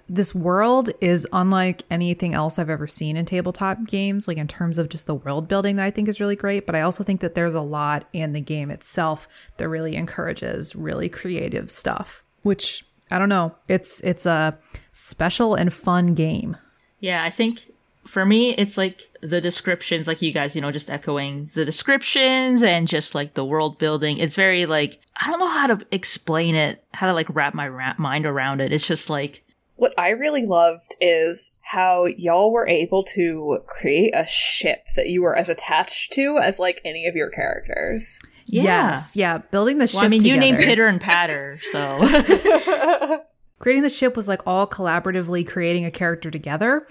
This 0.08 0.34
world 0.34 0.90
is 1.00 1.26
unlike 1.32 1.82
anything 1.90 2.32
else 2.32 2.58
I've 2.58 2.70
ever 2.70 2.86
seen 2.86 3.16
in 3.16 3.24
tabletop 3.24 3.84
games, 3.86 4.28
like 4.28 4.38
in 4.38 4.46
terms 4.46 4.78
of 4.78 4.88
just 4.88 5.06
the 5.06 5.14
world 5.14 5.48
building 5.48 5.76
that 5.76 5.84
I 5.84 5.90
think 5.90 6.08
is 6.08 6.20
really 6.20 6.36
great. 6.36 6.64
But 6.64 6.76
I 6.76 6.82
also 6.82 7.02
think 7.02 7.20
that 7.20 7.34
there's 7.34 7.54
a 7.54 7.60
lot 7.60 8.06
in 8.12 8.32
the 8.32 8.40
game 8.40 8.70
itself 8.70 9.26
that 9.56 9.68
really 9.68 9.96
encourages 9.96 10.76
really 10.76 11.08
creative 11.08 11.70
stuff, 11.70 12.22
which 12.42 12.84
I 13.10 13.18
don't 13.18 13.28
know. 13.28 13.54
It's 13.68 14.00
it's 14.02 14.26
a 14.26 14.58
special 14.92 15.54
and 15.54 15.72
fun 15.72 16.14
game. 16.14 16.56
Yeah, 17.00 17.24
I 17.24 17.30
think 17.30 17.72
for 18.06 18.24
me, 18.24 18.54
it's 18.54 18.78
like 18.78 19.02
the 19.20 19.40
descriptions, 19.40 20.06
like 20.06 20.22
you 20.22 20.32
guys, 20.32 20.54
you 20.54 20.62
know, 20.62 20.70
just 20.70 20.90
echoing 20.90 21.50
the 21.54 21.64
descriptions 21.64 22.62
and 22.62 22.86
just 22.88 23.14
like 23.14 23.34
the 23.34 23.44
world 23.44 23.78
building. 23.78 24.18
It's 24.18 24.36
very 24.36 24.66
like, 24.66 25.00
I 25.20 25.26
don't 25.28 25.40
know 25.40 25.48
how 25.50 25.66
to 25.66 25.86
explain 25.90 26.54
it, 26.54 26.84
how 26.94 27.08
to 27.08 27.12
like 27.12 27.26
wrap 27.34 27.54
my 27.54 27.68
ra- 27.68 27.94
mind 27.98 28.24
around 28.24 28.60
it. 28.60 28.72
It's 28.72 28.86
just 28.86 29.10
like, 29.10 29.42
What 29.76 29.94
I 29.98 30.08
really 30.10 30.44
loved 30.46 30.94
is 31.00 31.58
how 31.62 32.06
y'all 32.06 32.50
were 32.52 32.66
able 32.66 33.04
to 33.14 33.60
create 33.66 34.12
a 34.14 34.26
ship 34.26 34.86
that 34.96 35.08
you 35.08 35.22
were 35.22 35.36
as 35.36 35.48
attached 35.48 36.12
to 36.14 36.38
as 36.42 36.58
like 36.58 36.80
any 36.84 37.06
of 37.06 37.14
your 37.14 37.30
characters. 37.30 38.20
yeah. 38.46 38.62
Yes. 38.62 39.14
Yeah. 39.14 39.38
Building 39.38 39.78
the 39.78 39.86
ship. 39.86 39.96
Well, 39.96 40.04
I 40.04 40.08
mean, 40.08 40.24
you 40.24 40.36
named 40.36 40.58
together. 40.58 40.70
Pitter 40.70 40.86
and 40.86 41.00
Patter, 41.00 41.58
so 41.70 42.00
creating 43.58 43.82
the 43.82 43.90
ship 43.90 44.16
was 44.16 44.28
like 44.28 44.40
all 44.46 44.66
collaboratively 44.66 45.46
creating 45.46 45.84
a 45.84 45.90
character 45.90 46.30
together, 46.30 46.86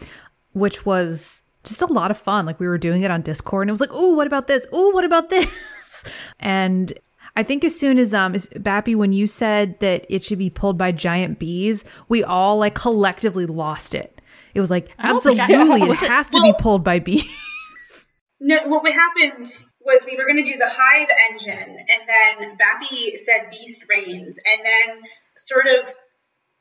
which 0.53 0.85
was 0.85 1.41
just 1.63 1.81
a 1.81 1.87
lot 1.87 2.11
of 2.11 2.17
fun. 2.17 2.45
Like 2.45 2.59
we 2.59 2.67
were 2.67 2.77
doing 2.77 3.01
it 3.03 3.11
on 3.11 3.21
Discord 3.21 3.63
and 3.63 3.69
it 3.69 3.73
was 3.73 3.81
like, 3.81 3.93
oh, 3.93 4.13
what 4.13 4.27
about 4.27 4.47
this? 4.47 4.67
Oh, 4.71 4.89
what 4.91 5.03
about 5.03 5.29
this?" 5.29 6.03
and 6.39 6.93
I 7.35 7.43
think 7.43 7.63
as 7.63 7.77
soon 7.77 7.99
as 7.99 8.13
um 8.13 8.33
Bappy 8.33 8.95
when 8.95 9.11
you 9.11 9.27
said 9.27 9.79
that 9.79 10.05
it 10.09 10.23
should 10.23 10.39
be 10.39 10.49
pulled 10.49 10.77
by 10.77 10.91
giant 10.91 11.39
bees, 11.39 11.83
we 12.07 12.23
all 12.23 12.57
like 12.57 12.75
collectively 12.75 13.45
lost 13.45 13.93
it. 13.95 14.21
It 14.53 14.61
was 14.61 14.69
like 14.71 14.87
don't 14.97 15.05
I- 15.05 15.09
absolutely 15.11 15.81
it 15.81 15.89
Was 15.89 16.01
it- 16.03 16.09
has 16.09 16.29
to 16.29 16.41
be 16.41 16.53
pulled 16.59 16.83
by 16.83 16.99
bees. 16.99 17.25
No, 18.41 18.57
what 18.67 18.83
what 18.83 18.91
happened 18.93 19.47
was 19.79 20.05
we 20.05 20.17
were 20.17 20.25
going 20.25 20.43
to 20.43 20.51
do 20.51 20.57
the 20.57 20.69
Hive 20.69 21.07
engine, 21.31 21.77
and 21.79 22.01
then 22.05 22.57
Bappy 22.57 23.15
said 23.15 23.49
Beast 23.49 23.85
Reins, 23.89 24.37
and 24.45 24.65
then 24.65 25.01
sort 25.37 25.65
of 25.67 25.89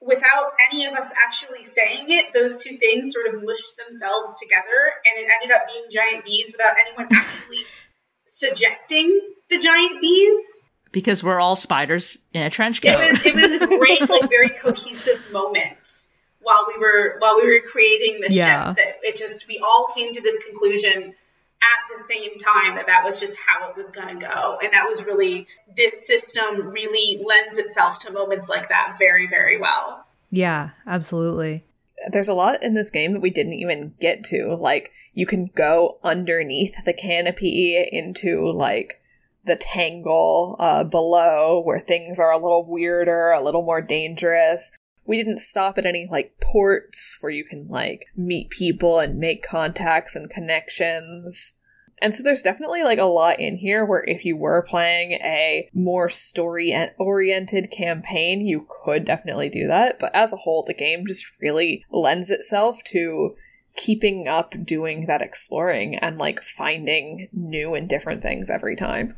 without 0.01 0.53
any 0.71 0.87
of 0.87 0.95
us 0.95 1.11
actually 1.27 1.65
saying 1.65 2.07
it, 2.11 2.33
those 2.33 2.63
two 2.63 2.77
things 2.77 3.13
sort 3.13 3.35
of 3.35 3.43
mushed 3.43 3.77
themselves 3.77 4.41
together, 4.41 4.79
and 5.05 5.27
it 5.27 5.31
ended 5.35 5.51
up 5.55 5.63
being 5.67 5.85
giant 5.91 6.25
bees 6.25 6.53
without 6.57 6.77
anyone 6.87 7.09
actually 7.13 7.65
suggesting 8.25 9.21
the 9.51 9.59
giant 9.59 10.01
bees. 10.01 10.61
Because 10.95 11.23
we're 11.23 11.41
all 11.41 11.57
spiders 11.57 12.17
in 12.33 12.43
a 12.43 12.49
trench 12.49 12.81
coat. 12.81 12.97
It 12.99 13.13
was 13.13 13.27
it 13.27 13.35
was 13.35 13.63
a 13.63 13.79
great, 13.79 14.09
like 14.09 14.31
very 14.31 14.49
cohesive 14.49 15.23
moment 15.31 16.07
while 16.41 16.65
we 16.69 16.79
were 16.81 17.17
while 17.19 17.37
we 17.37 17.45
were 17.47 17.61
creating 17.61 18.21
the 18.23 18.29
Yeah. 18.33 18.69
ship. 18.75 18.77
That 18.79 18.97
it 19.03 19.17
just 19.17 19.47
we 19.47 19.59
all 19.63 19.89
came 19.95 20.15
to 20.15 20.23
this 20.23 20.43
conclusion 20.47 21.15
at 21.63 21.81
the 21.91 21.97
same 21.99 22.37
time 22.39 22.77
that 22.77 22.87
that 22.87 23.05
was 23.05 23.21
just 23.21 23.39
how 23.47 23.69
it 23.69 23.77
was 23.77 23.91
going 23.91 24.19
to 24.19 24.27
go, 24.27 24.59
and 24.63 24.73
that 24.73 24.87
was 24.89 25.05
really 25.05 25.47
this 25.77 26.07
system 26.07 26.69
really 26.69 27.23
lends 27.25 27.59
itself 27.59 27.99
to 28.01 28.13
moments 28.13 28.49
like 28.49 28.69
that 28.71 28.97
very 28.99 29.27
very 29.27 29.59
well. 29.59 30.07
yeah, 30.31 30.71
absolutely. 30.87 31.65
there's 32.11 32.29
a 32.29 32.35
lot 32.35 32.63
in 32.63 32.75
this 32.75 32.91
game 32.91 33.13
that 33.15 33.21
we 33.23 33.31
didn't 33.31 33.55
even 33.55 33.95
get 34.01 34.25
to. 34.25 34.55
Like, 34.57 34.91
you 35.15 35.25
can 35.27 35.47
go 35.55 35.97
underneath 36.03 36.85
the 36.85 36.93
canopy 36.93 37.83
into, 37.93 38.51
like, 38.51 39.01
the 39.45 39.57
tangle 39.57 40.57
uh, 40.59 40.85
below 40.85 41.61
where 41.65 41.79
things 41.79 42.19
are 42.19 42.33
a 42.33 42.39
little 42.39 42.67
weirder, 42.67 43.31
a 43.31 43.43
little 43.43 43.63
more 43.63 43.81
dangerous. 43.81 44.77
We 45.07 45.17
didn't 45.17 45.39
stop 45.39 45.77
at 45.77 45.87
any, 45.87 46.09
like, 46.11 46.41
ports 46.41 47.19
where 47.21 47.33
you 47.33 47.45
can, 47.45 47.69
like, 47.69 48.07
meet 48.17 48.51
people 48.51 48.99
and 48.99 49.19
make 49.19 49.43
contacts 49.43 50.17
and 50.17 50.31
connections. 50.31 51.59
And 52.01 52.15
so 52.15 52.23
there's 52.23 52.43
definitely 52.43 52.83
like 52.83 52.99
a 52.99 53.05
lot 53.05 53.41
in 53.41 53.57
here 53.57 53.85
where 53.85 54.05
if 54.05 54.25
you 54.25 54.37
were 54.37 54.67
playing 54.69 55.13
a 55.13 55.69
more 55.73 56.09
story 56.09 56.75
oriented 56.99 57.71
campaign, 57.71 58.47
you 58.47 58.67
could 58.69 59.05
definitely 59.05 59.49
do 59.49 59.67
that. 59.69 59.99
But 59.99 60.15
as 60.15 60.33
a 60.33 60.39
whole, 60.39 60.65
the 60.67 60.75
game 60.75 61.07
just 61.07 61.41
really 61.41 61.85
lends 61.91 62.31
itself 62.31 62.83
to 62.89 63.37
keeping 63.77 64.29
up 64.29 64.55
doing 64.65 65.07
that 65.07 65.23
exploring 65.23 65.97
and 65.97 66.19
like 66.19 66.43
finding 66.43 67.29
new 67.33 67.75
and 67.75 67.89
different 67.89 68.23
things 68.23 68.51
every 68.51 68.77
time. 68.77 69.17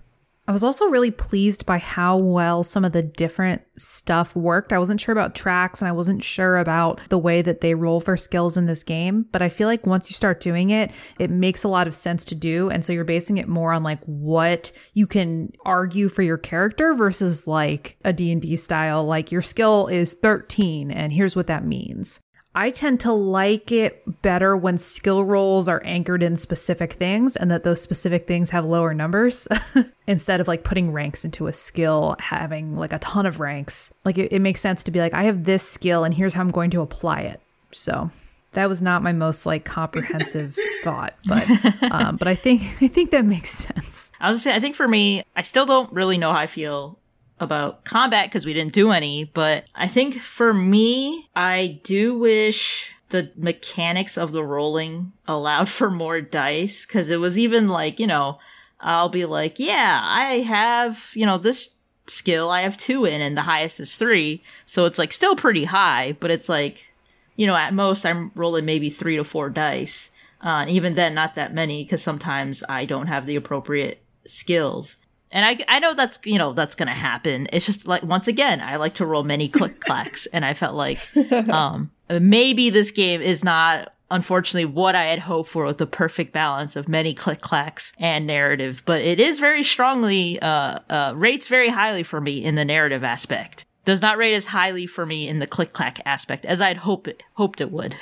I 0.49 0.53
was 0.53 0.63
also 0.63 0.89
really 0.91 1.11
pleased 1.11 1.67
by 1.67 1.79
how 1.79 2.17
well 2.17 2.63
some 2.63 2.85
of 2.85 2.93
the 2.93 3.03
different 3.03 3.63
stuff 3.77 4.37
worked. 4.37 4.73
I 4.73 4.79
wasn't 4.79 5.01
sure 5.01 5.13
about 5.13 5.35
tracks 5.35 5.83
and 5.83 5.89
I 5.89 5.93
wasn't 5.93 6.23
sure 6.23 6.59
about 6.59 7.01
the 7.09 7.19
way 7.19 7.43
that 7.43 7.63
they 7.63 7.75
roll 7.75 8.01
for 8.01 8.17
skills 8.17 8.57
in 8.57 8.67
this 8.67 8.85
game, 8.85 9.27
but 9.33 9.43
I 9.43 9.49
feel 9.49 9.67
like 9.67 9.87
once 9.87 10.09
you 10.09 10.15
start 10.15 10.41
doing 10.41 10.71
it, 10.71 10.93
it 11.19 11.31
makes 11.31 11.65
a 11.65 11.69
lot 11.69 11.89
of 11.89 11.97
sense 11.97 12.25
to 12.27 12.37
do. 12.37 12.71
And 12.71 12.85
so 12.85 12.93
you're 12.93 13.03
basing 13.03 13.39
it 13.39 13.49
more 13.49 13.73
on 13.73 13.83
like 13.83 14.03
what 14.05 14.71
you 14.95 15.09
can 15.09 15.53
argue 15.65 16.09
for 16.09 16.23
your 16.23 16.39
character 16.39 16.95
versus 16.95 17.49
like 17.49 17.97
a 18.05 18.13
D&D 18.13 18.55
style 18.57 19.05
like 19.05 19.33
your 19.33 19.43
skill 19.43 19.89
is 19.89 20.13
13 20.13 20.93
and 20.93 21.13
here's 21.13 21.35
what 21.35 21.49
that 21.49 21.65
means. 21.65 22.21
I 22.57 22.71
tend 22.71 23.01
to 23.01 23.13
like 23.13 23.71
it 23.71 24.23
better 24.23 24.57
when 24.57 24.79
skill 24.79 25.23
rolls 25.25 25.69
are 25.69 25.83
anchored 25.85 26.23
in 26.23 26.37
specific 26.37 26.95
things 26.95 27.37
and 27.37 27.51
that 27.51 27.65
those 27.65 27.83
specific 27.83 28.27
things 28.27 28.49
have 28.49 28.65
lower 28.65 28.95
numbers 28.95 29.47
instead 30.07 30.41
of 30.41 30.49
like 30.49 30.65
putting 30.65 30.91
ranks 30.91 31.23
into 31.23 31.49
a 31.49 31.53
skill 31.53 32.17
having 32.19 32.75
like 32.75 32.95
a 32.95 32.99
ton 32.99 33.27
of 33.27 33.41
ranks. 33.41 33.93
Like 34.07 34.17
it, 34.17 34.33
it 34.33 34.39
makes 34.39 34.63
sense 34.63 34.83
to 34.85 34.91
be 34.91 35.01
like, 35.01 35.13
I 35.13 35.25
have 35.25 35.45
this 35.45 35.63
skill 35.63 36.03
and 36.03 36.15
here's 36.15 36.33
how 36.33 36.41
I'm 36.41 36.49
going 36.49 36.71
to 36.71 36.81
apply 36.81 37.21
it. 37.21 37.43
So 37.73 38.11
that 38.53 38.71
was 38.71 38.81
not 38.81 39.03
my 39.03 39.13
most 39.13 39.45
like 39.45 39.67
comprehensive 39.67 40.59
thought, 40.83 41.15
but 41.27 41.47
um, 41.93 42.17
but 42.17 42.27
I 42.27 42.35
think 42.35 42.63
I 42.81 42.89
think 42.89 43.11
that 43.11 43.27
makes 43.27 43.51
sense. 43.51 44.11
I 44.19 44.31
was 44.31 44.43
gonna 44.43 44.55
say, 44.55 44.57
I 44.57 44.61
think 44.61 44.77
for 44.77 44.89
me, 44.89 45.25
I 45.37 45.43
still 45.43 45.67
don't 45.67 45.93
really 45.93 46.17
know 46.17 46.33
how 46.33 46.39
I 46.39 46.47
feel 46.47 46.99
about 47.39 47.85
combat 47.85 48.27
because 48.27 48.47
we 48.47 48.55
didn't 48.55 48.73
do 48.73 48.91
any, 48.91 49.25
but 49.25 49.65
I 49.75 49.89
think 49.89 50.21
for 50.21 50.55
me, 50.55 51.29
I 51.35 51.81
do 51.83 52.15
wish 52.19 52.95
the 53.11 53.31
mechanics 53.37 54.17
of 54.19 54.33
the 54.33 54.45
rolling 54.45 55.13
allowed 55.29 55.69
for 55.69 55.91
more 55.91 56.21
dice 56.21 56.87
because 56.87 57.11
it 57.11 57.21
was 57.21 57.39
even 57.39 57.69
like, 57.69 58.01
you 58.01 58.07
know, 58.07 58.39
I'll 58.81 59.09
be 59.09 59.25
like, 59.25 59.59
yeah, 59.59 60.01
I 60.03 60.41
have, 60.41 61.11
you 61.15 61.27
know, 61.27 61.39
this 61.39 61.77
skill 62.07 62.51
I 62.51 62.63
have 62.63 62.77
two 62.77 63.05
in 63.05 63.21
and 63.21 63.37
the 63.37 63.43
highest 63.43 63.81
is 63.81 63.97
three. 63.97 64.43
So 64.65 64.85
it's 64.85 64.99
like 64.99 65.13
still 65.13 65.37
pretty 65.37 65.65
high, 65.65 66.17
but 66.21 66.31
it's 66.31 66.49
like, 66.49 66.89
you 67.37 67.47
know, 67.47 67.57
at 67.57 67.75
most 67.75 68.07
I'm 68.07 68.33
rolling 68.35 68.65
maybe 68.65 68.91
three 68.91 69.17
to 69.17 69.25
four 69.25 69.51
dice. 69.51 70.11
Uh, 70.41 70.67
even 70.69 70.95
then, 70.95 71.15
not 71.15 71.35
that 71.35 71.55
many 71.55 71.85
because 71.85 72.03
sometimes 72.03 72.63
I 72.69 72.85
don't 72.85 73.07
have 73.07 73.27
the 73.27 73.37
appropriate 73.37 74.03
skills. 74.27 74.97
And 75.33 75.45
I, 75.45 75.59
I 75.69 75.79
know 75.81 75.95
that's 75.95 76.19
you 76.25 76.39
know 76.39 76.53
that's 76.53 76.75
gonna 76.75 76.95
happen. 76.95 77.49
It's 77.53 77.67
just 77.67 77.87
like 77.87 78.03
once 78.03 78.29
again, 78.29 78.61
I 78.61 78.77
like 78.77 78.95
to 78.95 79.07
roll 79.07 79.23
many 79.23 79.49
click 79.49 79.81
clacks, 79.85 80.27
and 80.27 80.45
I 80.45 80.55
felt 80.55 80.75
like 80.75 80.99
um, 81.49 81.91
maybe 82.09 82.71
this 82.71 82.91
game 82.91 83.21
is 83.21 83.45
not 83.45 83.93
unfortunately 84.11 84.65
what 84.65 84.95
I 84.95 85.05
had 85.05 85.21
hoped 85.21 85.51
for 85.51 85.65
with 85.65 85.79
the 85.79 85.87
perfect 85.87 86.33
balance 86.33 86.77
of 86.77 86.89
many 86.89 87.13
click 87.13 87.41
clacks 87.41 87.93
and 87.99 88.27
narrative, 88.27 88.83
but 88.87 89.01
it 89.03 89.21
is 89.21 89.41
very 89.41 89.65
strongly 89.65 90.41
uh, 90.41 90.79
uh, 90.89 91.13
rates 91.17 91.49
very 91.49 91.71
highly 91.71 92.03
for 92.03 92.21
me 92.21 92.45
in 92.45 92.55
the 92.55 92.65
narrative 92.65 93.03
aspect. 93.03 93.65
Does 93.85 94.03
not 94.03 94.19
rate 94.19 94.35
as 94.35 94.47
highly 94.47 94.87
for 94.87 95.07
me 95.07 95.29
in 95.29 95.39
the 95.39 95.47
click 95.47 95.73
clack 95.73 96.01
aspect 96.05 96.45
as 96.45 96.61
I'd 96.61 96.79
hope 96.79 97.07
it, 97.09 97.23
hoped 97.35 97.61
it 97.61 97.71
would. 97.71 97.97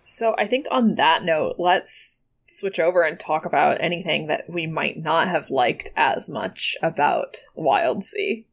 So 0.00 0.34
I 0.38 0.46
think 0.46 0.66
on 0.70 0.94
that 0.94 1.24
note, 1.24 1.56
let's 1.58 2.24
switch 2.48 2.80
over 2.80 3.02
and 3.02 3.20
talk 3.20 3.44
about 3.44 3.80
anything 3.80 4.26
that 4.26 4.48
we 4.48 4.66
might 4.66 4.96
not 4.98 5.28
have 5.28 5.50
liked 5.50 5.90
as 5.96 6.28
much 6.28 6.76
about 6.82 7.36
Wildsea. 7.56 8.44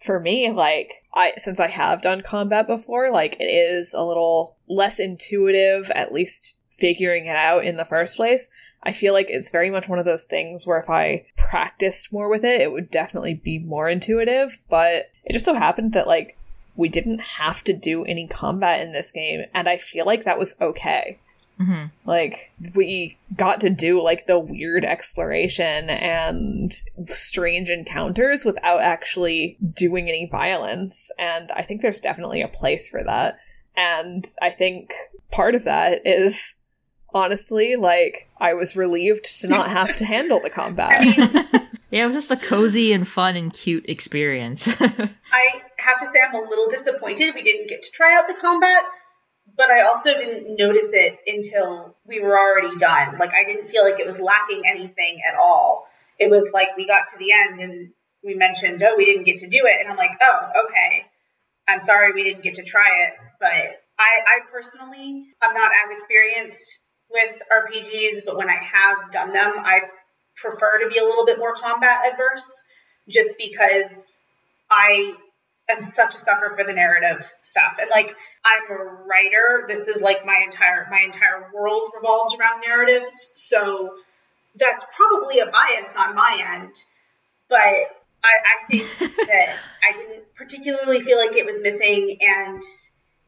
For 0.00 0.18
me, 0.18 0.50
like 0.50 1.04
I 1.14 1.32
since 1.36 1.60
I 1.60 1.68
have 1.68 2.02
done 2.02 2.22
combat 2.22 2.66
before, 2.66 3.10
like 3.10 3.36
it 3.40 3.44
is 3.44 3.94
a 3.94 4.04
little 4.04 4.56
less 4.68 4.98
intuitive, 4.98 5.90
at 5.94 6.12
least 6.12 6.58
figuring 6.70 7.26
it 7.26 7.36
out 7.36 7.64
in 7.64 7.76
the 7.76 7.84
first 7.84 8.16
place. 8.16 8.50
I 8.82 8.92
feel 8.92 9.14
like 9.14 9.30
it's 9.30 9.50
very 9.50 9.70
much 9.70 9.88
one 9.88 9.98
of 9.98 10.04
those 10.04 10.24
things 10.24 10.66
where 10.66 10.78
if 10.78 10.90
I 10.90 11.24
practiced 11.36 12.12
more 12.12 12.28
with 12.28 12.44
it, 12.44 12.60
it 12.60 12.72
would 12.72 12.90
definitely 12.90 13.34
be 13.34 13.58
more 13.58 13.88
intuitive, 13.88 14.60
but 14.68 15.10
it 15.24 15.32
just 15.32 15.46
so 15.46 15.54
happened 15.54 15.94
that 15.94 16.06
like 16.06 16.36
we 16.76 16.88
didn't 16.88 17.20
have 17.20 17.64
to 17.64 17.72
do 17.72 18.04
any 18.04 18.26
combat 18.26 18.82
in 18.82 18.92
this 18.92 19.12
game, 19.12 19.44
and 19.54 19.68
I 19.68 19.78
feel 19.78 20.04
like 20.04 20.24
that 20.24 20.38
was 20.38 20.60
okay. 20.60 21.18
Mm-hmm. 21.60 21.86
Like, 22.04 22.52
we 22.74 23.16
got 23.36 23.60
to 23.60 23.70
do 23.70 24.02
like 24.02 24.26
the 24.26 24.38
weird 24.38 24.84
exploration 24.84 25.88
and 25.88 26.74
strange 27.04 27.70
encounters 27.70 28.44
without 28.44 28.80
actually 28.80 29.56
doing 29.74 30.08
any 30.08 30.28
violence. 30.30 31.10
And 31.18 31.50
I 31.52 31.62
think 31.62 31.80
there's 31.80 32.00
definitely 32.00 32.42
a 32.42 32.48
place 32.48 32.88
for 32.88 33.02
that. 33.04 33.38
And 33.76 34.28
I 34.42 34.50
think 34.50 34.92
part 35.30 35.54
of 35.54 35.64
that 35.64 36.06
is 36.06 36.56
honestly 37.12 37.76
like 37.76 38.28
I 38.38 38.54
was 38.54 38.76
relieved 38.76 39.24
to 39.40 39.48
not 39.48 39.68
have 39.68 39.96
to 39.96 40.04
handle 40.04 40.40
the 40.40 40.50
combat. 40.50 41.70
Yeah, 41.94 42.02
it 42.02 42.06
was 42.08 42.16
just 42.16 42.30
a 42.32 42.36
cozy 42.36 42.92
and 42.92 43.06
fun 43.06 43.36
and 43.36 43.52
cute 43.52 43.88
experience. 43.88 44.66
I 44.80 45.62
have 45.78 46.00
to 46.00 46.06
say 46.06 46.18
I'm 46.26 46.34
a 46.34 46.40
little 46.40 46.68
disappointed 46.68 47.36
we 47.36 47.44
didn't 47.44 47.68
get 47.68 47.82
to 47.82 47.90
try 47.92 48.18
out 48.18 48.26
the 48.26 48.34
combat, 48.34 48.82
but 49.56 49.70
I 49.70 49.82
also 49.82 50.16
didn't 50.16 50.56
notice 50.58 50.94
it 50.94 51.18
until 51.26 51.96
we 52.06 52.20
were 52.20 52.36
already 52.36 52.76
done. 52.76 53.18
Like 53.18 53.34
I 53.34 53.44
didn't 53.44 53.68
feel 53.68 53.84
like 53.84 54.00
it 54.00 54.06
was 54.06 54.20
lacking 54.20 54.62
anything 54.66 55.20
at 55.26 55.36
all. 55.36 55.88
It 56.18 56.30
was 56.30 56.50
like 56.52 56.76
we 56.76 56.86
got 56.86 57.08
to 57.08 57.18
the 57.18 57.32
end 57.32 57.60
and 57.60 57.90
we 58.22 58.34
mentioned, 58.34 58.82
oh, 58.84 58.94
we 58.96 59.04
didn't 59.04 59.24
get 59.24 59.38
to 59.38 59.48
do 59.48 59.62
it, 59.64 59.80
and 59.80 59.90
I'm 59.90 59.96
like, 59.96 60.16
oh, 60.22 60.64
okay. 60.64 61.04
I'm 61.68 61.80
sorry 61.80 62.12
we 62.12 62.24
didn't 62.24 62.42
get 62.42 62.54
to 62.54 62.62
try 62.62 63.04
it, 63.06 63.14
but 63.40 63.50
I, 63.98 64.20
I 64.26 64.40
personally, 64.50 65.26
I'm 65.42 65.54
not 65.54 65.70
as 65.84 65.90
experienced 65.92 66.82
with 67.10 67.42
RPGs, 67.50 68.26
but 68.26 68.36
when 68.36 68.48
I 68.48 68.56
have 68.56 69.10
done 69.10 69.32
them, 69.32 69.52
I 69.56 69.82
prefer 70.36 70.80
to 70.82 70.90
be 70.90 70.98
a 70.98 71.04
little 71.04 71.24
bit 71.24 71.38
more 71.38 71.54
combat 71.54 72.00
adverse 72.10 72.66
just 73.08 73.36
because 73.38 74.24
I 74.70 75.14
am 75.68 75.80
such 75.80 76.14
a 76.14 76.18
sucker 76.18 76.54
for 76.56 76.64
the 76.64 76.72
narrative 76.72 77.22
stuff. 77.40 77.78
And 77.80 77.90
like 77.90 78.14
I'm 78.44 78.70
a 78.70 78.84
writer, 79.06 79.64
this 79.66 79.88
is 79.88 80.02
like 80.02 80.26
my 80.26 80.42
entire 80.44 80.86
my 80.90 81.00
entire 81.00 81.50
world 81.54 81.90
revolves 81.94 82.36
around 82.38 82.62
narratives. 82.66 83.32
So 83.34 83.96
that's 84.56 84.86
probably 84.96 85.40
a 85.40 85.46
bias 85.46 85.96
on 85.96 86.14
my 86.14 86.54
end. 86.54 86.74
But 87.48 87.58
I, 87.58 87.84
I 88.24 88.66
think 88.70 88.98
that 88.98 89.56
I 89.82 89.92
didn't 89.92 90.34
particularly 90.34 91.00
feel 91.00 91.18
like 91.18 91.36
it 91.36 91.46
was 91.46 91.60
missing 91.60 92.18
and 92.20 92.60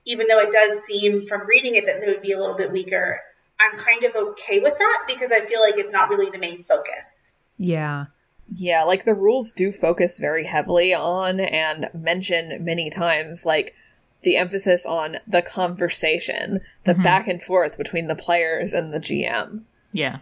even 0.06 0.26
though 0.28 0.38
it 0.38 0.52
does 0.52 0.84
seem 0.84 1.22
from 1.22 1.46
reading 1.48 1.74
it 1.74 1.86
that 1.86 2.02
it 2.02 2.06
would 2.06 2.22
be 2.22 2.32
a 2.32 2.38
little 2.38 2.54
bit 2.54 2.70
weaker, 2.70 3.20
I'm 3.58 3.76
kind 3.76 4.04
of 4.04 4.14
okay 4.14 4.60
with 4.60 4.78
that 4.78 5.04
because 5.08 5.32
I 5.32 5.40
feel 5.40 5.60
like 5.60 5.74
it's 5.76 5.92
not 5.92 6.08
really 6.08 6.30
the 6.30 6.38
main 6.38 6.62
focus. 6.62 7.34
Yeah. 7.58 8.06
Yeah, 8.54 8.82
like 8.84 9.04
the 9.04 9.14
rules 9.14 9.52
do 9.52 9.72
focus 9.72 10.18
very 10.18 10.44
heavily 10.44 10.94
on 10.94 11.40
and 11.40 11.88
mention 11.94 12.64
many 12.64 12.90
times, 12.90 13.44
like 13.44 13.74
the 14.22 14.36
emphasis 14.36 14.86
on 14.86 15.18
the 15.26 15.42
conversation, 15.42 16.60
the 16.84 16.94
Mhm. 16.94 17.02
back 17.02 17.28
and 17.28 17.42
forth 17.42 17.76
between 17.78 18.06
the 18.06 18.14
players 18.14 18.72
and 18.72 18.92
the 18.92 19.00
GM. 19.00 19.64
yeah. 19.92 20.18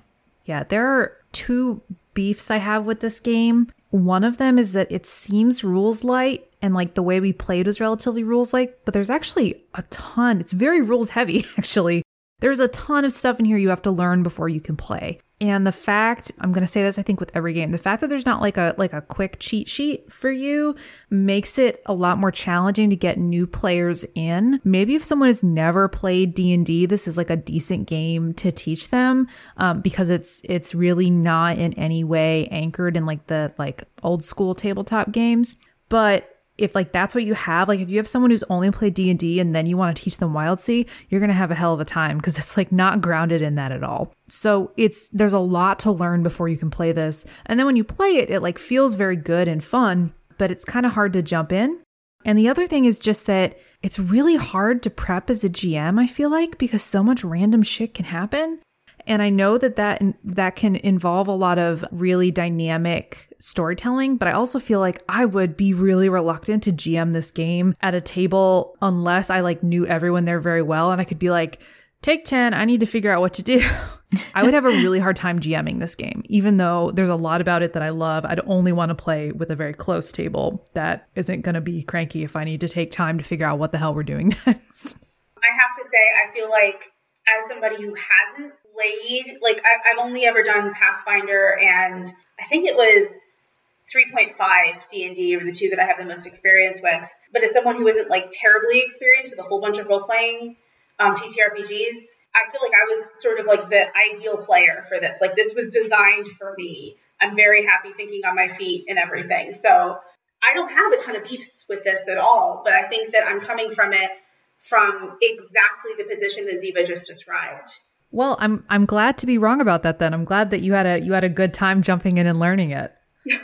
Yeah, 0.46 0.62
there 0.64 0.86
are 0.86 1.16
two 1.32 1.80
beefs 2.12 2.50
I 2.50 2.58
have 2.58 2.84
with 2.84 3.00
this 3.00 3.18
game. 3.18 3.68
One 3.90 4.22
of 4.24 4.36
them 4.36 4.58
is 4.58 4.72
that 4.72 4.92
it 4.92 5.06
seems 5.06 5.64
rules 5.64 6.04
light 6.04 6.44
and 6.60 6.74
like 6.74 6.92
the 6.94 7.02
way 7.02 7.18
we 7.18 7.32
played 7.32 7.66
was 7.66 7.80
relatively 7.80 8.22
rules 8.22 8.52
light, 8.52 8.74
but 8.84 8.92
there's 8.92 9.08
actually 9.08 9.64
a 9.72 9.80
ton. 9.88 10.40
It's 10.40 10.52
very 10.52 10.82
rules 10.82 11.08
heavy, 11.10 11.46
actually. 11.58 12.02
There's 12.40 12.60
a 12.60 12.68
ton 12.68 13.06
of 13.06 13.14
stuff 13.14 13.38
in 13.38 13.46
here 13.46 13.56
you 13.56 13.70
have 13.70 13.80
to 13.82 13.90
learn 13.90 14.22
before 14.22 14.50
you 14.50 14.60
can 14.60 14.76
play. 14.76 15.18
And 15.40 15.66
the 15.66 15.72
fact, 15.72 16.30
I'm 16.38 16.52
going 16.52 16.62
to 16.62 16.70
say 16.70 16.82
this 16.82 16.98
I 16.98 17.02
think 17.02 17.18
with 17.18 17.34
every 17.34 17.52
game, 17.52 17.72
the 17.72 17.78
fact 17.78 18.00
that 18.00 18.08
there's 18.08 18.24
not 18.24 18.40
like 18.40 18.56
a 18.56 18.74
like 18.78 18.92
a 18.92 19.00
quick 19.00 19.38
cheat 19.40 19.68
sheet 19.68 20.12
for 20.12 20.30
you 20.30 20.76
makes 21.10 21.58
it 21.58 21.82
a 21.86 21.92
lot 21.92 22.18
more 22.18 22.30
challenging 22.30 22.88
to 22.90 22.96
get 22.96 23.18
new 23.18 23.46
players 23.46 24.04
in. 24.14 24.60
Maybe 24.62 24.94
if 24.94 25.02
someone 25.02 25.28
has 25.28 25.42
never 25.42 25.88
played 25.88 26.34
D&D, 26.34 26.86
this 26.86 27.08
is 27.08 27.16
like 27.16 27.30
a 27.30 27.36
decent 27.36 27.88
game 27.88 28.32
to 28.34 28.52
teach 28.52 28.90
them 28.90 29.26
um, 29.56 29.80
because 29.80 30.08
it's 30.08 30.40
it's 30.44 30.74
really 30.74 31.10
not 31.10 31.58
in 31.58 31.72
any 31.74 32.04
way 32.04 32.46
anchored 32.52 32.96
in 32.96 33.04
like 33.04 33.26
the 33.26 33.52
like 33.58 33.82
old 34.04 34.24
school 34.24 34.54
tabletop 34.54 35.10
games. 35.10 35.56
But 35.88 36.33
if 36.56 36.74
like 36.74 36.92
that's 36.92 37.14
what 37.14 37.24
you 37.24 37.34
have, 37.34 37.68
like 37.68 37.80
if 37.80 37.90
you 37.90 37.96
have 37.96 38.08
someone 38.08 38.30
who's 38.30 38.44
only 38.44 38.70
played 38.70 38.94
D 38.94 39.40
and 39.40 39.54
then 39.54 39.66
you 39.66 39.76
want 39.76 39.96
to 39.96 40.02
teach 40.02 40.18
them 40.18 40.32
Wildsea 40.32 40.88
you're 41.08 41.20
gonna 41.20 41.32
have 41.32 41.50
a 41.50 41.54
hell 41.54 41.74
of 41.74 41.80
a 41.80 41.84
time 41.84 42.18
because 42.18 42.38
it's 42.38 42.56
like 42.56 42.70
not 42.70 43.00
grounded 43.00 43.42
in 43.42 43.56
that 43.56 43.72
at 43.72 43.82
all. 43.82 44.12
So 44.28 44.72
it's 44.76 45.08
there's 45.08 45.32
a 45.32 45.38
lot 45.38 45.78
to 45.80 45.92
learn 45.92 46.22
before 46.22 46.48
you 46.48 46.56
can 46.56 46.70
play 46.70 46.92
this, 46.92 47.26
and 47.46 47.58
then 47.58 47.66
when 47.66 47.76
you 47.76 47.84
play 47.84 48.16
it, 48.16 48.30
it 48.30 48.40
like 48.40 48.58
feels 48.58 48.94
very 48.94 49.16
good 49.16 49.48
and 49.48 49.62
fun, 49.62 50.12
but 50.38 50.50
it's 50.50 50.64
kind 50.64 50.86
of 50.86 50.92
hard 50.92 51.12
to 51.14 51.22
jump 51.22 51.52
in. 51.52 51.80
And 52.24 52.38
the 52.38 52.48
other 52.48 52.66
thing 52.66 52.86
is 52.86 52.98
just 52.98 53.26
that 53.26 53.58
it's 53.82 53.98
really 53.98 54.36
hard 54.36 54.82
to 54.84 54.90
prep 54.90 55.28
as 55.28 55.44
a 55.44 55.50
GM. 55.50 56.00
I 56.00 56.06
feel 56.06 56.30
like 56.30 56.56
because 56.56 56.82
so 56.82 57.02
much 57.02 57.22
random 57.22 57.62
shit 57.62 57.92
can 57.92 58.06
happen. 58.06 58.60
And 59.06 59.20
I 59.22 59.30
know 59.30 59.58
that 59.58 59.76
that 59.76 60.02
that 60.24 60.56
can 60.56 60.76
involve 60.76 61.28
a 61.28 61.32
lot 61.32 61.58
of 61.58 61.84
really 61.90 62.30
dynamic 62.30 63.32
storytelling, 63.38 64.16
but 64.16 64.28
I 64.28 64.32
also 64.32 64.58
feel 64.58 64.80
like 64.80 65.02
I 65.08 65.24
would 65.24 65.56
be 65.56 65.74
really 65.74 66.08
reluctant 66.08 66.62
to 66.64 66.72
GM 66.72 67.12
this 67.12 67.30
game 67.30 67.74
at 67.80 67.94
a 67.94 68.00
table 68.00 68.76
unless 68.80 69.30
I 69.30 69.40
like 69.40 69.62
knew 69.62 69.86
everyone 69.86 70.24
there 70.24 70.40
very 70.40 70.62
well 70.62 70.90
and 70.90 71.00
I 71.00 71.04
could 71.04 71.18
be 71.18 71.30
like 71.30 71.60
Take 72.04 72.26
10, 72.26 72.52
I 72.52 72.66
need 72.66 72.80
to 72.80 72.86
figure 72.86 73.10
out 73.10 73.22
what 73.22 73.32
to 73.32 73.42
do. 73.42 73.66
I 74.34 74.42
would 74.42 74.52
have 74.52 74.66
a 74.66 74.68
really 74.68 74.98
hard 74.98 75.16
time 75.16 75.40
GMing 75.40 75.80
this 75.80 75.94
game, 75.94 76.22
even 76.26 76.58
though 76.58 76.90
there's 76.90 77.08
a 77.08 77.16
lot 77.16 77.40
about 77.40 77.62
it 77.62 77.72
that 77.72 77.82
I 77.82 77.88
love. 77.88 78.26
I'd 78.26 78.40
only 78.44 78.72
want 78.72 78.90
to 78.90 78.94
play 78.94 79.32
with 79.32 79.50
a 79.50 79.56
very 79.56 79.72
close 79.72 80.12
table 80.12 80.66
that 80.74 81.08
isn't 81.14 81.40
going 81.40 81.54
to 81.54 81.62
be 81.62 81.82
cranky 81.82 82.22
if 82.22 82.36
I 82.36 82.44
need 82.44 82.60
to 82.60 82.68
take 82.68 82.92
time 82.92 83.16
to 83.16 83.24
figure 83.24 83.46
out 83.46 83.58
what 83.58 83.72
the 83.72 83.78
hell 83.78 83.94
we're 83.94 84.02
doing 84.02 84.28
next. 84.46 85.02
I 85.38 85.48
have 85.58 85.74
to 85.78 85.84
say, 85.84 85.98
I 86.22 86.30
feel 86.34 86.50
like 86.50 86.92
as 87.26 87.48
somebody 87.48 87.76
who 87.76 87.94
hasn't 87.94 88.52
played, 88.74 89.38
like 89.42 89.62
I, 89.64 89.90
I've 89.92 90.06
only 90.06 90.24
ever 90.24 90.42
done 90.42 90.74
Pathfinder, 90.74 91.58
and 91.60 92.06
I 92.40 92.44
think 92.44 92.66
it 92.66 92.76
was 92.76 93.62
3.5 93.94 94.88
D&D 94.88 95.36
are 95.36 95.44
the 95.44 95.52
two 95.52 95.70
that 95.70 95.78
I 95.78 95.84
have 95.84 95.98
the 95.98 96.04
most 96.04 96.26
experience 96.26 96.80
with. 96.82 97.08
But 97.32 97.44
as 97.44 97.52
someone 97.52 97.76
who 97.76 97.86
isn't 97.86 98.10
like 98.10 98.30
terribly 98.30 98.80
experienced 98.80 99.30
with 99.30 99.40
a 99.40 99.42
whole 99.42 99.60
bunch 99.60 99.78
of 99.78 99.86
role 99.86 100.02
playing 100.02 100.56
um, 100.98 101.14
TTRPGs, 101.14 102.16
I 102.34 102.50
feel 102.50 102.60
like 102.62 102.72
I 102.74 102.86
was 102.88 103.22
sort 103.22 103.40
of 103.40 103.46
like 103.46 103.68
the 103.68 103.86
ideal 103.96 104.38
player 104.38 104.82
for 104.88 104.98
this. 104.98 105.20
Like 105.20 105.36
this 105.36 105.54
was 105.54 105.74
designed 105.74 106.28
for 106.28 106.54
me. 106.56 106.96
I'm 107.20 107.36
very 107.36 107.64
happy 107.64 107.90
thinking 107.90 108.24
on 108.24 108.34
my 108.34 108.48
feet 108.48 108.86
and 108.88 108.98
everything. 108.98 109.52
So 109.52 109.98
I 110.42 110.54
don't 110.54 110.70
have 110.70 110.92
a 110.92 110.96
ton 110.96 111.16
of 111.16 111.24
beefs 111.24 111.66
with 111.68 111.84
this 111.84 112.08
at 112.08 112.18
all, 112.18 112.62
but 112.64 112.72
I 112.72 112.82
think 112.82 113.12
that 113.12 113.26
I'm 113.26 113.40
coming 113.40 113.70
from 113.70 113.92
it 113.92 114.10
from 114.58 115.18
exactly 115.20 115.92
the 115.98 116.04
position 116.04 116.46
that 116.46 116.54
Ziva 116.54 116.86
just 116.86 117.06
described. 117.06 117.68
Well, 118.14 118.36
I'm 118.38 118.64
I'm 118.68 118.86
glad 118.86 119.18
to 119.18 119.26
be 119.26 119.38
wrong 119.38 119.60
about 119.60 119.82
that 119.82 119.98
then. 119.98 120.14
I'm 120.14 120.24
glad 120.24 120.52
that 120.52 120.60
you 120.60 120.74
had 120.74 120.86
a 120.86 121.04
you 121.04 121.14
had 121.14 121.24
a 121.24 121.28
good 121.28 121.52
time 121.52 121.82
jumping 121.82 122.16
in 122.16 122.28
and 122.28 122.38
learning 122.38 122.70
it. 122.70 122.94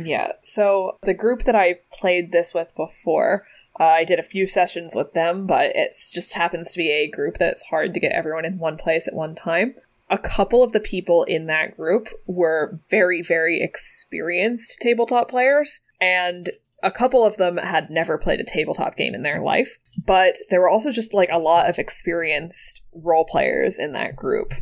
Yeah, 0.00 0.30
so 0.42 0.96
the 1.02 1.12
group 1.12 1.42
that 1.42 1.56
I 1.56 1.80
played 1.90 2.30
this 2.30 2.54
with 2.54 2.72
before, 2.76 3.44
uh, 3.80 3.84
I 3.84 4.04
did 4.04 4.20
a 4.20 4.22
few 4.22 4.46
sessions 4.46 4.94
with 4.94 5.12
them, 5.12 5.44
but 5.44 5.72
it 5.74 5.92
just 6.12 6.34
happens 6.34 6.70
to 6.70 6.78
be 6.78 6.88
a 6.92 7.10
group 7.10 7.34
that's 7.34 7.66
hard 7.66 7.94
to 7.94 8.00
get 8.00 8.12
everyone 8.12 8.44
in 8.44 8.58
one 8.58 8.76
place 8.76 9.08
at 9.08 9.14
one 9.16 9.34
time. 9.34 9.74
A 10.08 10.16
couple 10.16 10.62
of 10.62 10.70
the 10.70 10.78
people 10.78 11.24
in 11.24 11.46
that 11.46 11.76
group 11.76 12.06
were 12.28 12.78
very, 12.88 13.22
very 13.22 13.60
experienced 13.60 14.78
tabletop 14.80 15.28
players, 15.28 15.80
and 16.00 16.50
a 16.82 16.90
couple 16.90 17.24
of 17.24 17.36
them 17.36 17.56
had 17.56 17.90
never 17.90 18.18
played 18.18 18.40
a 18.40 18.44
tabletop 18.44 18.96
game 18.96 19.14
in 19.14 19.22
their 19.22 19.40
life. 19.40 19.78
But 20.06 20.36
there 20.50 20.60
were 20.60 20.68
also 20.68 20.92
just 20.92 21.14
like 21.14 21.28
a 21.32 21.38
lot 21.38 21.68
of 21.68 21.78
experienced 21.78 22.82
role 22.92 23.24
players 23.24 23.78
in 23.78 23.92
that 23.92 24.16
group, 24.16 24.52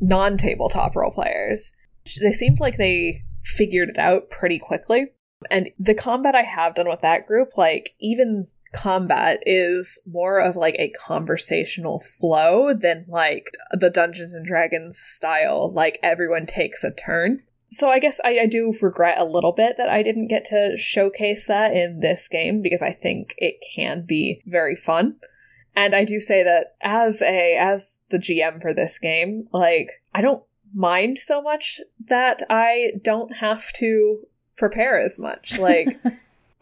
non 0.00 0.36
tabletop 0.36 0.96
role 0.96 1.10
players. 1.10 1.76
They 2.22 2.32
seemed 2.32 2.60
like 2.60 2.76
they 2.76 3.22
figured 3.42 3.90
it 3.90 3.98
out 3.98 4.30
pretty 4.30 4.58
quickly. 4.58 5.12
And 5.50 5.70
the 5.78 5.94
combat 5.94 6.34
I 6.34 6.42
have 6.42 6.74
done 6.74 6.88
with 6.88 7.02
that 7.02 7.26
group, 7.26 7.56
like, 7.56 7.94
even 8.00 8.46
combat 8.76 9.42
is 9.46 10.06
more 10.12 10.40
of 10.40 10.54
like 10.56 10.76
a 10.78 10.90
conversational 10.90 11.98
flow 11.98 12.74
than 12.74 13.06
like 13.08 13.46
the 13.72 13.90
Dungeons 13.90 14.34
and 14.34 14.44
Dragons 14.44 14.98
style, 14.98 15.72
like 15.72 15.98
everyone 16.02 16.46
takes 16.46 16.84
a 16.84 16.92
turn. 16.92 17.42
So 17.70 17.90
I 17.90 17.98
guess 17.98 18.20
I, 18.24 18.40
I 18.40 18.46
do 18.46 18.72
regret 18.80 19.18
a 19.18 19.24
little 19.24 19.52
bit 19.52 19.76
that 19.76 19.90
I 19.90 20.02
didn't 20.02 20.28
get 20.28 20.44
to 20.46 20.76
showcase 20.76 21.46
that 21.46 21.74
in 21.74 22.00
this 22.00 22.28
game 22.28 22.62
because 22.62 22.82
I 22.82 22.92
think 22.92 23.34
it 23.38 23.56
can 23.74 24.02
be 24.02 24.42
very 24.46 24.76
fun. 24.76 25.16
And 25.74 25.94
I 25.94 26.04
do 26.04 26.20
say 26.20 26.42
that 26.42 26.76
as 26.80 27.22
a 27.22 27.56
as 27.56 28.02
the 28.08 28.18
GM 28.18 28.62
for 28.62 28.72
this 28.72 28.98
game, 28.98 29.48
like 29.52 30.02
I 30.14 30.22
don't 30.22 30.44
mind 30.74 31.18
so 31.18 31.42
much 31.42 31.80
that 32.06 32.42
I 32.48 32.92
don't 33.02 33.36
have 33.36 33.72
to 33.74 34.20
prepare 34.56 35.00
as 35.00 35.18
much. 35.18 35.58
Like, 35.66 35.98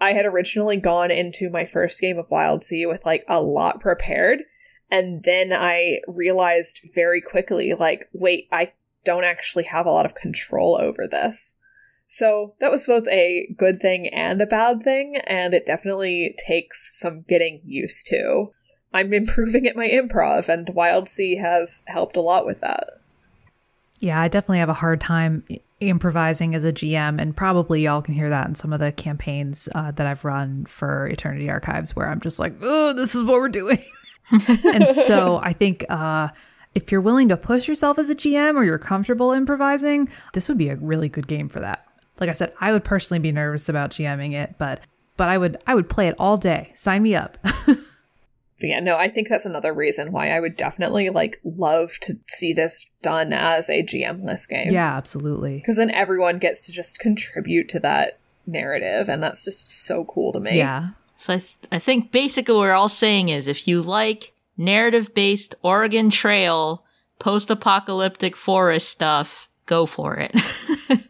I 0.00 0.12
had 0.12 0.26
originally 0.26 0.76
gone 0.76 1.11
into 1.11 1.50
my 1.50 1.66
first 1.66 2.00
game 2.00 2.18
of 2.18 2.28
Wildsea 2.28 2.88
with 2.88 3.05
like 3.05 3.22
a 3.28 3.42
lot 3.42 3.80
prepared. 3.80 4.42
And 4.90 5.22
then 5.22 5.52
I 5.52 6.00
realized 6.09 6.80
very 6.94 7.20
quickly, 7.20 7.74
like, 7.74 8.09
wait, 8.12 8.48
I 8.50 8.72
don't 9.05 9.24
actually 9.24 9.64
have 9.64 9.86
a 9.86 9.90
lot 9.90 10.07
of 10.07 10.14
control 10.14 10.78
over 10.80 11.07
this. 11.07 11.59
So 12.07 12.55
that 12.61 12.70
was 12.70 12.86
both 12.86 13.09
a 13.09 13.48
good 13.57 13.80
thing 13.80 14.09
and 14.09 14.40
a 14.40 14.46
bad 14.46 14.82
thing, 14.82 15.16
and 15.26 15.55
it 15.55 15.66
definitely 15.66 16.34
takes 16.46 16.98
some 16.98 17.22
getting 17.22 17.61
used 17.64 18.07
to. 18.09 18.52
I'm 18.92 19.12
improving 19.12 19.66
at 19.66 19.76
my 19.76 19.88
improv, 19.88 20.48
and 20.48 20.66
Wildsea 20.66 21.40
has 21.40 21.82
helped 21.86 22.16
a 22.16 22.20
lot 22.20 22.46
with 22.46 22.61
that. 22.61 22.84
Yeah, 24.00 24.20
I 24.20 24.28
definitely 24.28 24.59
have 24.59 24.68
a 24.68 24.74
hard 24.74 25.00
time 25.00 25.44
improvising 25.80 26.55
as 26.55 26.62
a 26.62 26.72
GM, 26.72 27.20
and 27.20 27.36
probably 27.36 27.82
y'all 27.82 28.02
can 28.02 28.14
hear 28.14 28.28
that 28.28 28.46
in 28.46 28.55
some 28.55 28.72
of 28.72 28.80
the 28.80 28.92
campaigns 28.92 29.68
uh, 29.74 29.90
that 29.92 30.07
I've 30.07 30.24
run 30.24 30.66
for 30.66 31.09
Eternity 31.09 31.50
Archives, 31.50 31.96
where 31.96 32.09
I'm 32.09 32.20
just 32.20 32.38
like, 32.38 32.55
oh, 32.62 32.92
this 32.92 33.14
is 33.14 33.22
what 33.22 33.40
we're 33.40 33.48
doing. 33.48 33.82
and 34.30 34.96
so 35.07 35.40
I 35.42 35.52
think 35.52 35.84
uh, 35.88 36.28
if 36.75 36.91
you're 36.91 37.01
willing 37.01 37.29
to 37.29 37.37
push 37.37 37.68
yourself 37.68 37.99
as 37.99 38.11
a 38.11 38.14
GM 38.14 38.57
or 38.57 38.64
you're 38.64 38.79
comfortable 38.79 39.33
improvising, 39.33 40.09
this 40.33 40.49
would 40.49 40.59
be 40.59 40.68
a 40.68 40.77
really 40.77 41.09
good 41.09 41.27
game 41.27 41.49
for 41.49 41.61
that. 41.61 41.87
Like 42.20 42.31
I 42.31 42.33
said, 42.33 42.53
I 42.61 42.72
would 42.72 42.85
personally 42.85 43.18
be 43.18 43.33
nervous 43.33 43.68
about 43.68 43.91
GMing 43.91 44.35
it, 44.35 44.55
but 44.59 44.81
but 45.16 45.29
I 45.29 45.39
would 45.39 45.62
I 45.66 45.75
would 45.75 45.89
play 45.89 46.09
it 46.09 46.16
all 46.18 46.37
day. 46.37 46.72
Sign 46.75 47.03
me 47.03 47.14
up. 47.14 47.39
But 48.61 48.68
yeah, 48.68 48.81
no, 48.81 48.97
I 48.97 49.09
think 49.09 49.29
that's 49.29 49.47
another 49.47 49.72
reason 49.72 50.12
why 50.12 50.31
I 50.31 50.41
would 50.41 50.57
definitely 50.57 51.11
like 51.11 51.41
love 51.45 51.91
to 52.03 52.14
see 52.29 52.53
this 52.53 52.91
done 53.03 53.33
as 53.33 53.68
a 53.68 53.83
GM-less 53.83 54.47
game. 54.47 54.72
yeah, 54.72 54.97
absolutely. 54.97 55.57
Because 55.57 55.77
then 55.77 55.91
everyone 55.91 56.39
gets 56.39 56.62
to 56.62 56.72
just 56.72 57.01
contribute 57.01 57.68
to 57.70 57.81
that 57.81 58.18
narrative, 58.47 59.09
and 59.09 59.22
that's 59.22 59.45
just 59.45 59.85
so 59.85 60.05
cool 60.05 60.33
to 60.33 60.41
me. 60.41 60.57
Yeah. 60.59 60.91
So 61.16 61.35
I, 61.35 61.39
th- 61.39 61.57
I 61.72 61.79
think 61.79 62.12
basically 62.12 62.55
what 62.55 62.61
we're 62.61 62.72
all 62.72 62.89
saying 62.89 63.29
is 63.29 63.49
if 63.49 63.66
you 63.66 63.83
like 63.83 64.33
narrative 64.57 65.14
based 65.14 65.55
Oregon 65.62 66.11
Trail 66.11 66.84
post 67.18 67.50
apocalyptic 67.50 68.36
forest 68.36 68.88
stuff, 68.88 69.48
go 69.66 69.86
for 69.86 70.16
it. 70.16 70.34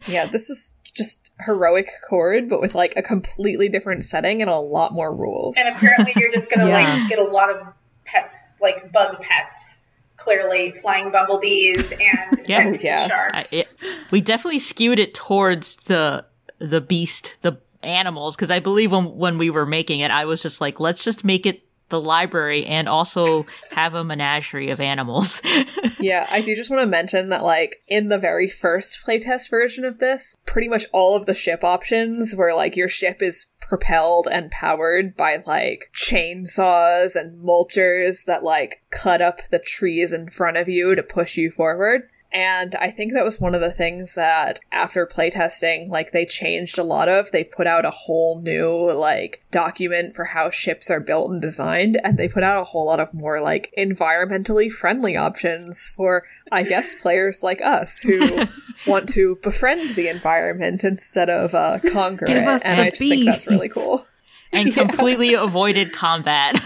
Yeah, 0.07 0.25
this 0.27 0.49
is 0.51 0.77
just 0.95 1.31
heroic 1.45 1.87
chord, 2.07 2.47
but 2.47 2.61
with 2.61 2.75
like 2.75 2.93
a 2.95 3.01
completely 3.01 3.69
different 3.69 4.03
setting 4.03 4.41
and 4.41 4.49
a 4.49 4.55
lot 4.57 4.93
more 4.93 5.13
rules. 5.13 5.57
And 5.57 5.75
apparently, 5.75 6.13
you're 6.15 6.31
just 6.31 6.49
gonna 6.49 6.67
Yeah. 6.67 6.95
like 7.01 7.09
get 7.09 7.19
a 7.19 7.23
lot 7.23 7.49
of 7.49 7.57
pets, 8.05 8.53
like 8.61 8.91
bug 8.91 9.19
pets. 9.19 9.79
Clearly, 10.17 10.71
flying 10.71 11.11
bumblebees 11.11 11.91
and 11.91 12.39
Yeah. 12.47 12.57
centipede 12.63 12.83
Yeah. 12.83 12.95
I, 13.01 13.07
sharks. 13.07 13.53
it, 13.53 13.73
we 14.11 14.21
definitely 14.21 14.59
skewed 14.59 14.97
it 14.99 15.13
towards 15.13 15.75
the 15.87 16.25
the 16.59 16.79
beast, 16.81 17.35
the 17.41 17.59
animals, 17.83 18.35
because 18.35 18.49
I 18.51 18.59
believe 18.59 18.91
when 18.91 19.05
when 19.17 19.37
we 19.37 19.49
were 19.49 19.65
making 19.65 19.99
it, 19.99 20.11
I 20.11 20.23
was 20.25 20.41
just 20.41 20.61
like, 20.61 20.79
let's 20.79 21.03
just 21.03 21.23
make 21.25 21.45
it 21.45 21.63
the 21.89 22.01
library 22.01 22.65
and 22.65 22.89
also 22.89 23.45
have 23.71 23.93
a 23.93 24.03
menagerie 24.03 24.71
of 24.71 24.79
animals. 24.79 25.41
Yeah, 25.97 26.27
I 26.29 26.41
do 26.41 26.55
just 26.55 26.69
want 26.69 26.81
to 26.81 26.87
mention 26.87 27.29
that, 27.29 27.43
like, 27.43 27.81
in 27.87 28.09
the 28.09 28.19
very 28.19 28.47
first 28.47 29.03
playtest 29.03 29.49
version 29.49 29.85
of 29.85 29.97
this, 29.97 30.35
pretty 30.45 30.67
much 30.67 30.85
all 30.91 31.15
of 31.15 31.25
the 31.25 31.33
ship 31.33 31.63
options 31.63 32.35
were 32.35 32.53
like 32.53 32.75
your 32.75 32.89
ship 32.89 33.23
is 33.23 33.51
propelled 33.59 34.27
and 34.31 34.51
powered 34.51 35.17
by 35.17 35.41
like 35.47 35.89
chainsaws 35.93 37.15
and 37.15 37.43
mulchers 37.43 38.25
that 38.25 38.43
like 38.43 38.83
cut 38.91 39.21
up 39.21 39.39
the 39.49 39.59
trees 39.59 40.13
in 40.13 40.29
front 40.29 40.57
of 40.57 40.69
you 40.69 40.93
to 40.95 41.01
push 41.01 41.37
you 41.37 41.49
forward. 41.49 42.07
And 42.35 42.75
I 42.75 42.91
think 42.91 43.13
that 43.13 43.23
was 43.23 43.39
one 43.39 43.55
of 43.55 43.61
the 43.61 43.71
things 43.71 44.15
that 44.15 44.59
after 44.69 45.07
playtesting, 45.07 45.87
like 45.87 46.11
they 46.11 46.25
changed 46.25 46.77
a 46.77 46.83
lot 46.83 47.07
of. 47.07 47.31
They 47.31 47.45
put 47.45 47.65
out 47.65 47.85
a 47.85 47.91
whole 47.91 48.41
new 48.41 48.91
like 48.91 49.41
document 49.51 50.13
for 50.13 50.25
how 50.25 50.49
ships 50.49 50.91
are 50.91 50.99
built 50.99 51.31
and 51.31 51.41
designed, 51.41 51.97
and 52.03 52.17
they 52.17 52.27
put 52.27 52.43
out 52.43 52.61
a 52.61 52.65
whole 52.65 52.87
lot 52.87 52.99
of 52.99 53.13
more 53.13 53.39
like 53.39 53.73
environmentally 53.77 54.69
friendly 54.69 55.15
options 55.15 55.87
for, 55.95 56.25
I 56.51 56.63
guess, 56.63 56.93
players 57.01 57.41
like 57.41 57.61
us 57.61 58.01
who 58.01 58.45
want 58.85 59.07
to 59.09 59.37
befriend 59.41 59.95
the 59.95 60.09
environment 60.09 60.83
instead 60.83 61.29
of 61.29 61.55
uh, 61.55 61.79
conquer 61.93 62.25
it. 62.25 62.31
And 62.65 62.81
I 62.81 62.89
just 62.89 62.99
think 62.99 63.23
that's 63.23 63.47
really 63.47 63.69
cool. 63.69 64.05
and 64.51 64.73
completely 64.73 65.35
avoided 65.35 65.93
combat. 65.93 66.61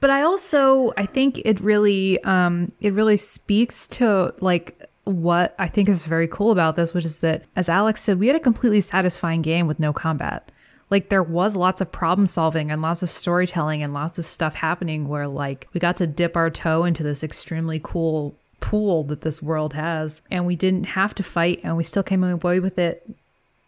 But 0.00 0.10
I 0.10 0.22
also 0.22 0.92
I 0.96 1.06
think 1.06 1.40
it 1.44 1.60
really 1.60 2.22
um 2.24 2.68
it 2.80 2.92
really 2.92 3.16
speaks 3.16 3.86
to 3.88 4.34
like 4.40 4.88
what 5.04 5.54
I 5.58 5.68
think 5.68 5.88
is 5.88 6.04
very 6.04 6.28
cool 6.28 6.50
about 6.50 6.76
this, 6.76 6.92
which 6.92 7.04
is 7.04 7.20
that 7.20 7.44
as 7.56 7.68
Alex 7.68 8.02
said, 8.02 8.18
we 8.18 8.26
had 8.26 8.36
a 8.36 8.40
completely 8.40 8.80
satisfying 8.80 9.42
game 9.42 9.66
with 9.66 9.80
no 9.80 9.92
combat. 9.92 10.50
Like 10.90 11.08
there 11.08 11.22
was 11.22 11.56
lots 11.56 11.80
of 11.80 11.92
problem 11.92 12.26
solving 12.26 12.70
and 12.70 12.80
lots 12.80 13.02
of 13.02 13.10
storytelling 13.10 13.82
and 13.82 13.92
lots 13.92 14.18
of 14.18 14.26
stuff 14.26 14.54
happening 14.54 15.08
where 15.08 15.26
like 15.26 15.68
we 15.72 15.80
got 15.80 15.96
to 15.98 16.06
dip 16.06 16.36
our 16.36 16.50
toe 16.50 16.84
into 16.84 17.02
this 17.02 17.22
extremely 17.22 17.80
cool 17.82 18.34
pool 18.60 19.04
that 19.04 19.20
this 19.20 19.42
world 19.42 19.74
has 19.74 20.22
and 20.30 20.44
we 20.44 20.56
didn't 20.56 20.84
have 20.84 21.14
to 21.14 21.22
fight 21.22 21.60
and 21.62 21.76
we 21.76 21.84
still 21.84 22.02
came 22.02 22.24
away 22.24 22.58
with 22.58 22.76
it 22.76 23.08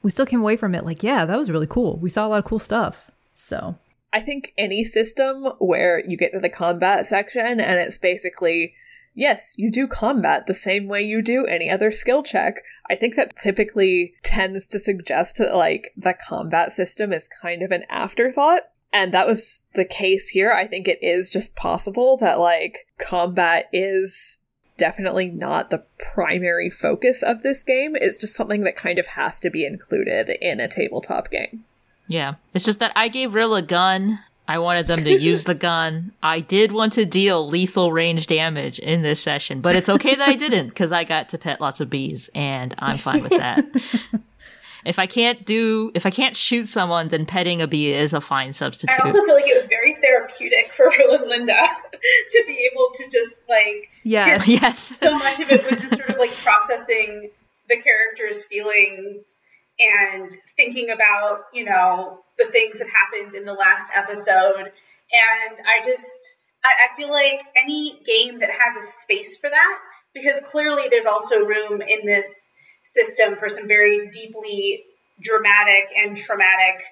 we 0.02 0.10
still 0.10 0.26
came 0.26 0.40
away 0.40 0.56
from 0.56 0.74
it 0.74 0.84
like 0.84 1.02
yeah 1.02 1.24
that 1.24 1.38
was 1.38 1.50
really 1.50 1.66
cool 1.66 1.96
we 1.98 2.10
saw 2.10 2.26
a 2.26 2.28
lot 2.28 2.40
of 2.40 2.44
cool 2.44 2.58
stuff 2.58 3.08
so 3.32 3.76
I 4.12 4.20
think 4.20 4.52
any 4.58 4.84
system 4.84 5.44
where 5.58 6.02
you 6.04 6.16
get 6.16 6.32
to 6.32 6.40
the 6.40 6.48
combat 6.48 7.06
section 7.06 7.60
and 7.60 7.78
it's 7.78 7.98
basically, 7.98 8.74
yes, 9.14 9.54
you 9.56 9.70
do 9.70 9.86
combat 9.86 10.46
the 10.46 10.54
same 10.54 10.88
way 10.88 11.02
you 11.02 11.22
do 11.22 11.46
any 11.46 11.70
other 11.70 11.90
skill 11.90 12.22
check. 12.22 12.62
I 12.88 12.94
think 12.94 13.14
that 13.14 13.36
typically 13.36 14.14
tends 14.22 14.66
to 14.68 14.78
suggest 14.78 15.38
that, 15.38 15.54
like, 15.54 15.92
the 15.96 16.14
combat 16.14 16.72
system 16.72 17.12
is 17.12 17.28
kind 17.28 17.62
of 17.62 17.70
an 17.70 17.84
afterthought. 17.88 18.62
And 18.92 19.12
that 19.14 19.26
was 19.26 19.66
the 19.74 19.84
case 19.84 20.30
here. 20.30 20.50
I 20.52 20.66
think 20.66 20.88
it 20.88 20.98
is 21.00 21.30
just 21.30 21.54
possible 21.54 22.16
that 22.16 22.40
like 22.40 22.88
combat 22.98 23.68
is 23.72 24.40
definitely 24.76 25.28
not 25.28 25.70
the 25.70 25.84
primary 26.12 26.70
focus 26.70 27.22
of 27.22 27.42
this 27.42 27.62
game. 27.62 27.94
It's 27.94 28.18
just 28.18 28.34
something 28.34 28.62
that 28.62 28.76
kind 28.76 28.98
of 28.98 29.08
has 29.08 29.38
to 29.40 29.50
be 29.50 29.64
included 29.64 30.30
in 30.40 30.58
a 30.58 30.66
tabletop 30.66 31.30
game. 31.30 31.64
Yeah. 32.10 32.34
It's 32.54 32.64
just 32.64 32.80
that 32.80 32.92
I 32.96 33.06
gave 33.06 33.34
Ryl 33.34 33.54
a 33.54 33.62
gun. 33.62 34.18
I 34.48 34.58
wanted 34.58 34.88
them 34.88 34.98
to 35.04 35.10
use 35.10 35.44
the 35.44 35.54
gun. 35.54 36.10
I 36.24 36.40
did 36.40 36.72
want 36.72 36.94
to 36.94 37.04
deal 37.04 37.48
lethal 37.48 37.92
range 37.92 38.26
damage 38.26 38.80
in 38.80 39.02
this 39.02 39.22
session, 39.22 39.60
but 39.60 39.76
it's 39.76 39.88
okay 39.88 40.16
that 40.16 40.28
I 40.28 40.34
didn't 40.34 40.70
because 40.70 40.90
I 40.90 41.04
got 41.04 41.28
to 41.28 41.38
pet 41.38 41.60
lots 41.60 41.78
of 41.78 41.88
bees 41.88 42.28
and 42.34 42.74
I'm 42.80 42.96
fine 42.96 43.22
with 43.22 43.30
that. 43.38 43.64
if 44.84 44.98
I 44.98 45.06
can't 45.06 45.44
do, 45.44 45.92
if 45.94 46.04
I 46.04 46.10
can't 46.10 46.36
shoot 46.36 46.66
someone, 46.66 47.08
then 47.08 47.26
petting 47.26 47.62
a 47.62 47.68
bee 47.68 47.92
is 47.92 48.12
a 48.12 48.20
fine 48.20 48.52
substitute. 48.52 48.98
I 48.98 49.04
also 49.04 49.24
feel 49.24 49.34
like 49.36 49.46
it 49.46 49.54
was 49.54 49.68
very 49.68 49.94
therapeutic 49.94 50.72
for 50.72 50.86
Ryl 50.98 51.14
and 51.14 51.28
Linda 51.28 51.62
to 51.92 52.44
be 52.48 52.68
able 52.72 52.88
to 52.92 53.08
just 53.08 53.48
like 53.48 53.88
yeah, 54.02 54.42
yes. 54.46 54.80
so 54.80 55.16
much 55.16 55.38
of 55.38 55.52
it 55.52 55.70
was 55.70 55.80
just 55.80 55.96
sort 55.96 56.10
of 56.10 56.16
like 56.16 56.34
processing 56.38 57.30
the 57.68 57.80
characters' 57.80 58.46
feelings 58.46 59.38
and 59.80 60.30
thinking 60.56 60.90
about, 60.90 61.44
you 61.54 61.64
know, 61.64 62.20
the 62.38 62.46
things 62.46 62.78
that 62.78 62.88
happened 62.88 63.34
in 63.34 63.44
the 63.44 63.54
last 63.54 63.90
episode. 63.94 64.70
And 65.12 65.58
I 65.66 65.84
just, 65.84 66.38
I, 66.64 66.68
I 66.86 66.96
feel 66.96 67.10
like 67.10 67.40
any 67.56 67.98
game 68.04 68.40
that 68.40 68.50
has 68.50 68.76
a 68.76 68.82
space 68.82 69.38
for 69.38 69.48
that, 69.48 69.78
because 70.14 70.42
clearly 70.50 70.88
there's 70.90 71.06
also 71.06 71.44
room 71.44 71.82
in 71.82 72.06
this 72.06 72.54
system 72.82 73.36
for 73.36 73.48
some 73.48 73.68
very 73.68 74.08
deeply 74.10 74.84
dramatic 75.20 75.90
and 75.96 76.16
traumatic 76.16 76.82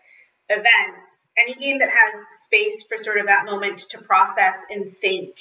events. 0.49 1.28
Any 1.39 1.55
game 1.55 1.78
that 1.80 1.91
has 1.91 2.26
space 2.45 2.86
for 2.86 2.97
sort 2.99 3.18
of 3.18 3.26
that 3.26 3.45
moment 3.45 3.78
to 3.91 3.99
process 3.99 4.64
and 4.70 4.91
think 4.91 5.36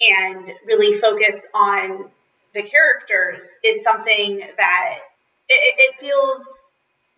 and 0.00 0.50
really 0.66 0.96
focus 0.96 1.48
on 1.54 2.10
the 2.52 2.62
characters 2.62 3.58
is 3.64 3.84
something 3.84 4.38
that 4.38 4.98
it, 5.48 5.74
it 5.78 6.00
feels 6.00 6.69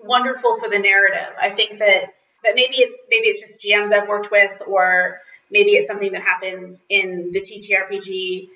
wonderful 0.04 0.54
for 0.56 0.68
the 0.68 0.78
narrative. 0.78 1.34
I 1.40 1.50
think 1.50 1.78
that 1.78 2.14
that 2.44 2.54
maybe 2.56 2.76
it's 2.76 3.06
maybe 3.10 3.26
it's 3.26 3.40
just 3.40 3.62
GMs 3.62 3.92
I've 3.92 4.08
worked 4.08 4.30
with, 4.30 4.62
or 4.66 5.18
maybe 5.50 5.72
it's 5.72 5.86
something 5.86 6.12
that 6.12 6.22
happens 6.22 6.84
in 6.88 7.30
the 7.32 7.40
TTRPG 7.40 8.48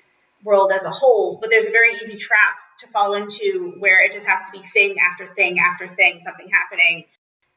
world 0.43 0.71
as 0.71 0.83
a 0.83 0.89
whole. 0.89 1.37
But 1.39 1.49
there's 1.49 1.67
a 1.67 1.71
very 1.71 1.93
easy 1.93 2.17
trap 2.17 2.55
to 2.79 2.87
fall 2.87 3.13
into 3.13 3.75
where 3.79 4.05
it 4.05 4.11
just 4.11 4.27
has 4.27 4.49
to 4.49 4.57
be 4.57 4.63
thing 4.63 4.97
after 4.99 5.25
thing 5.25 5.59
after 5.59 5.87
thing, 5.87 6.19
something 6.19 6.49
happening 6.49 7.05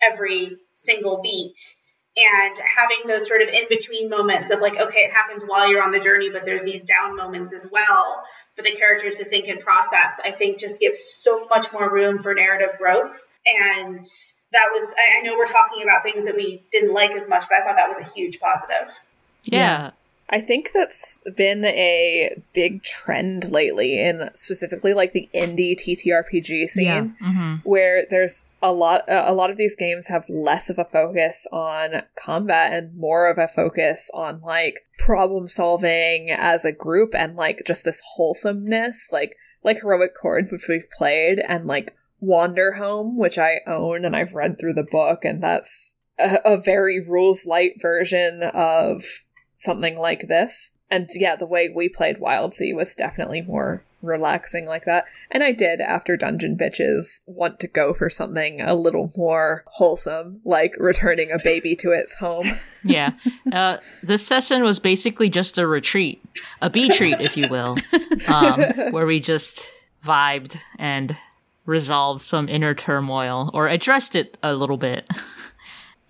every 0.00 0.56
single 0.74 1.20
beat. 1.22 1.76
And 2.16 2.56
having 2.58 3.06
those 3.06 3.28
sort 3.28 3.40
of 3.40 3.48
in 3.48 3.64
between 3.68 4.10
moments 4.10 4.50
of 4.50 4.60
like, 4.60 4.78
okay, 4.78 5.00
it 5.00 5.12
happens 5.12 5.44
while 5.46 5.70
you're 5.70 5.82
on 5.82 5.92
the 5.92 6.00
journey, 6.00 6.30
but 6.30 6.44
there's 6.44 6.64
these 6.64 6.82
down 6.82 7.16
moments 7.16 7.54
as 7.54 7.68
well 7.70 8.24
for 8.56 8.62
the 8.62 8.76
characters 8.76 9.16
to 9.16 9.24
think 9.24 9.48
and 9.48 9.60
process, 9.60 10.20
I 10.24 10.32
think 10.32 10.58
just 10.58 10.80
gives 10.80 10.98
so 10.98 11.46
much 11.48 11.72
more 11.72 11.90
room 11.90 12.18
for 12.18 12.34
narrative 12.34 12.76
growth. 12.78 13.24
And 13.58 14.02
that 14.52 14.68
was, 14.72 14.94
I 14.98 15.18
I 15.18 15.22
know 15.22 15.36
we're 15.36 15.44
talking 15.46 15.82
about 15.82 16.02
things 16.02 16.24
that 16.26 16.36
we 16.36 16.62
didn't 16.70 16.92
like 16.92 17.12
as 17.12 17.28
much, 17.28 17.44
but 17.48 17.58
I 17.58 17.64
thought 17.64 17.76
that 17.76 17.88
was 17.88 17.98
a 18.00 18.14
huge 18.14 18.40
positive. 18.40 18.92
Yeah. 19.44 19.90
I 20.32 20.40
think 20.40 20.70
that's 20.72 21.18
been 21.36 21.64
a 21.64 22.40
big 22.52 22.84
trend 22.84 23.50
lately 23.50 24.00
in 24.00 24.30
specifically 24.34 24.94
like 24.94 25.12
the 25.12 25.28
indie 25.34 25.74
TTRPG 25.74 26.68
scene 26.68 27.16
Yeah. 27.20 27.32
hmm 27.32 27.54
where 27.64 28.06
there's 28.08 28.46
a 28.62 28.72
lot 28.72 29.08
uh, 29.08 29.24
a 29.26 29.34
lot 29.34 29.50
of 29.50 29.56
these 29.56 29.74
games 29.74 30.06
have 30.06 30.24
less 30.28 30.70
of 30.70 30.78
a 30.78 30.84
focus 30.84 31.48
on 31.52 32.02
combat 32.14 32.72
and 32.72 32.96
more 32.96 33.28
of 33.28 33.38
a 33.38 33.48
focus 33.48 34.08
on 34.14 34.40
like 34.40 34.86
problem 34.98 35.48
solving 35.48 36.30
as 36.30 36.64
a 36.64 36.70
group 36.72 37.12
and 37.14 37.34
like 37.34 37.62
just 37.66 37.84
this 37.84 38.00
wholesomeness 38.14 39.10
like 39.12 39.36
like 39.64 39.80
heroic 39.80 40.14
chord 40.14 40.48
which 40.52 40.66
we've 40.68 40.88
played 40.96 41.40
and 41.40 41.64
like 41.66 41.96
Wanderhome 42.22 43.16
which 43.16 43.38
i 43.38 43.60
own 43.66 44.04
and 44.04 44.14
i've 44.14 44.34
read 44.34 44.58
through 44.58 44.74
the 44.74 44.86
book 44.90 45.24
and 45.24 45.42
that's 45.42 46.00
a, 46.20 46.38
a 46.44 46.56
very 46.56 47.00
rules 47.00 47.46
light 47.46 47.80
version 47.80 48.42
of 48.54 49.02
something 49.56 49.98
like 49.98 50.28
this. 50.28 50.76
And 50.90 51.08
yeah 51.14 51.36
the 51.36 51.46
way 51.46 51.68
we 51.68 51.88
played 51.88 52.18
Wildsea 52.18 52.74
was 52.74 52.94
definitely 52.94 53.42
more 53.42 53.84
relaxing 54.02 54.66
like 54.66 54.86
that. 54.86 55.04
And 55.30 55.42
i 55.42 55.52
did 55.52 55.80
after 55.80 56.16
dungeon 56.16 56.56
bitches 56.56 57.20
want 57.28 57.60
to 57.60 57.68
go 57.68 57.92
for 57.92 58.08
something 58.08 58.60
a 58.60 58.74
little 58.74 59.12
more 59.16 59.64
wholesome 59.66 60.40
like 60.44 60.74
returning 60.78 61.30
a 61.30 61.38
baby 61.42 61.76
to 61.76 61.92
its 61.92 62.16
home. 62.16 62.46
Yeah. 62.82 63.10
Uh, 63.52 63.76
this 64.02 64.26
session 64.26 64.62
was 64.62 64.78
basically 64.78 65.28
just 65.28 65.58
a 65.58 65.66
retreat, 65.66 66.24
a 66.62 66.70
bee 66.70 66.88
treat, 66.88 67.20
if 67.20 67.36
you 67.36 67.46
will, 67.48 67.76
um, 68.32 68.58
where 68.92 69.04
we 69.04 69.20
just 69.20 69.68
vibed 70.02 70.56
and 70.78 71.14
resolved 71.70 72.20
some 72.20 72.48
inner 72.48 72.74
turmoil 72.74 73.50
or 73.54 73.68
addressed 73.68 74.14
it 74.14 74.36
a 74.42 74.54
little 74.54 74.76
bit. 74.76 75.08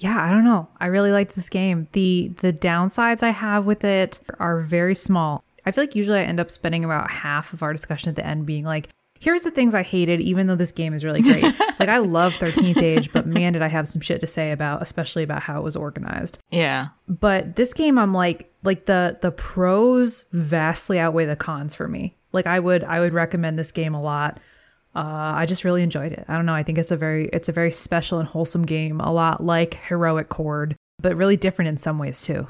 Yeah, 0.02 0.18
I 0.18 0.30
don't 0.30 0.44
know. 0.44 0.66
I 0.80 0.86
really 0.86 1.12
liked 1.12 1.34
this 1.34 1.50
game. 1.50 1.86
The 1.92 2.32
the 2.38 2.54
downsides 2.54 3.22
I 3.22 3.30
have 3.30 3.66
with 3.66 3.84
it 3.84 4.18
are 4.38 4.58
very 4.60 4.94
small. 4.94 5.44
I 5.66 5.72
feel 5.72 5.84
like 5.84 5.94
usually 5.94 6.18
I 6.18 6.22
end 6.22 6.40
up 6.40 6.50
spending 6.50 6.86
about 6.86 7.10
half 7.10 7.52
of 7.52 7.62
our 7.62 7.72
discussion 7.72 8.08
at 8.08 8.16
the 8.16 8.24
end 8.24 8.46
being 8.46 8.64
like, 8.64 8.88
here's 9.20 9.42
the 9.42 9.50
things 9.50 9.74
I 9.74 9.82
hated, 9.82 10.22
even 10.22 10.46
though 10.46 10.56
this 10.56 10.72
game 10.72 10.94
is 10.94 11.04
really 11.04 11.20
great. 11.20 11.42
like 11.78 11.90
I 11.90 11.98
love 11.98 12.32
13th 12.32 12.78
Age, 12.82 13.12
but 13.12 13.26
man, 13.26 13.52
did 13.52 13.60
I 13.60 13.68
have 13.68 13.86
some 13.86 14.00
shit 14.00 14.22
to 14.22 14.26
say 14.26 14.52
about, 14.52 14.80
especially 14.80 15.22
about 15.22 15.42
how 15.42 15.60
it 15.60 15.64
was 15.64 15.76
organized. 15.76 16.38
Yeah. 16.50 16.88
But 17.06 17.56
this 17.56 17.74
game, 17.74 17.98
I'm 17.98 18.14
like, 18.14 18.50
like 18.62 18.86
the 18.86 19.18
the 19.20 19.30
pros 19.30 20.28
vastly 20.32 20.98
outweigh 20.98 21.26
the 21.26 21.36
cons 21.36 21.74
for 21.74 21.86
me. 21.86 22.16
Like 22.32 22.46
I 22.46 22.58
would 22.58 22.84
I 22.84 23.00
would 23.00 23.12
recommend 23.12 23.58
this 23.58 23.70
game 23.70 23.94
a 23.94 24.00
lot. 24.00 24.40
Uh, 24.94 25.32
I 25.36 25.46
just 25.46 25.64
really 25.64 25.82
enjoyed 25.82 26.12
it. 26.12 26.24
I 26.28 26.36
don't 26.36 26.46
know. 26.46 26.54
I 26.54 26.62
think 26.62 26.78
it's 26.78 26.90
a 26.90 26.96
very 26.96 27.28
it's 27.32 27.48
a 27.48 27.52
very 27.52 27.70
special 27.70 28.18
and 28.18 28.28
wholesome 28.28 28.66
game. 28.66 29.00
A 29.00 29.12
lot 29.12 29.42
like 29.42 29.74
Heroic 29.74 30.28
Chord, 30.28 30.76
but 31.00 31.16
really 31.16 31.36
different 31.36 31.68
in 31.68 31.76
some 31.76 31.98
ways 31.98 32.22
too. 32.22 32.48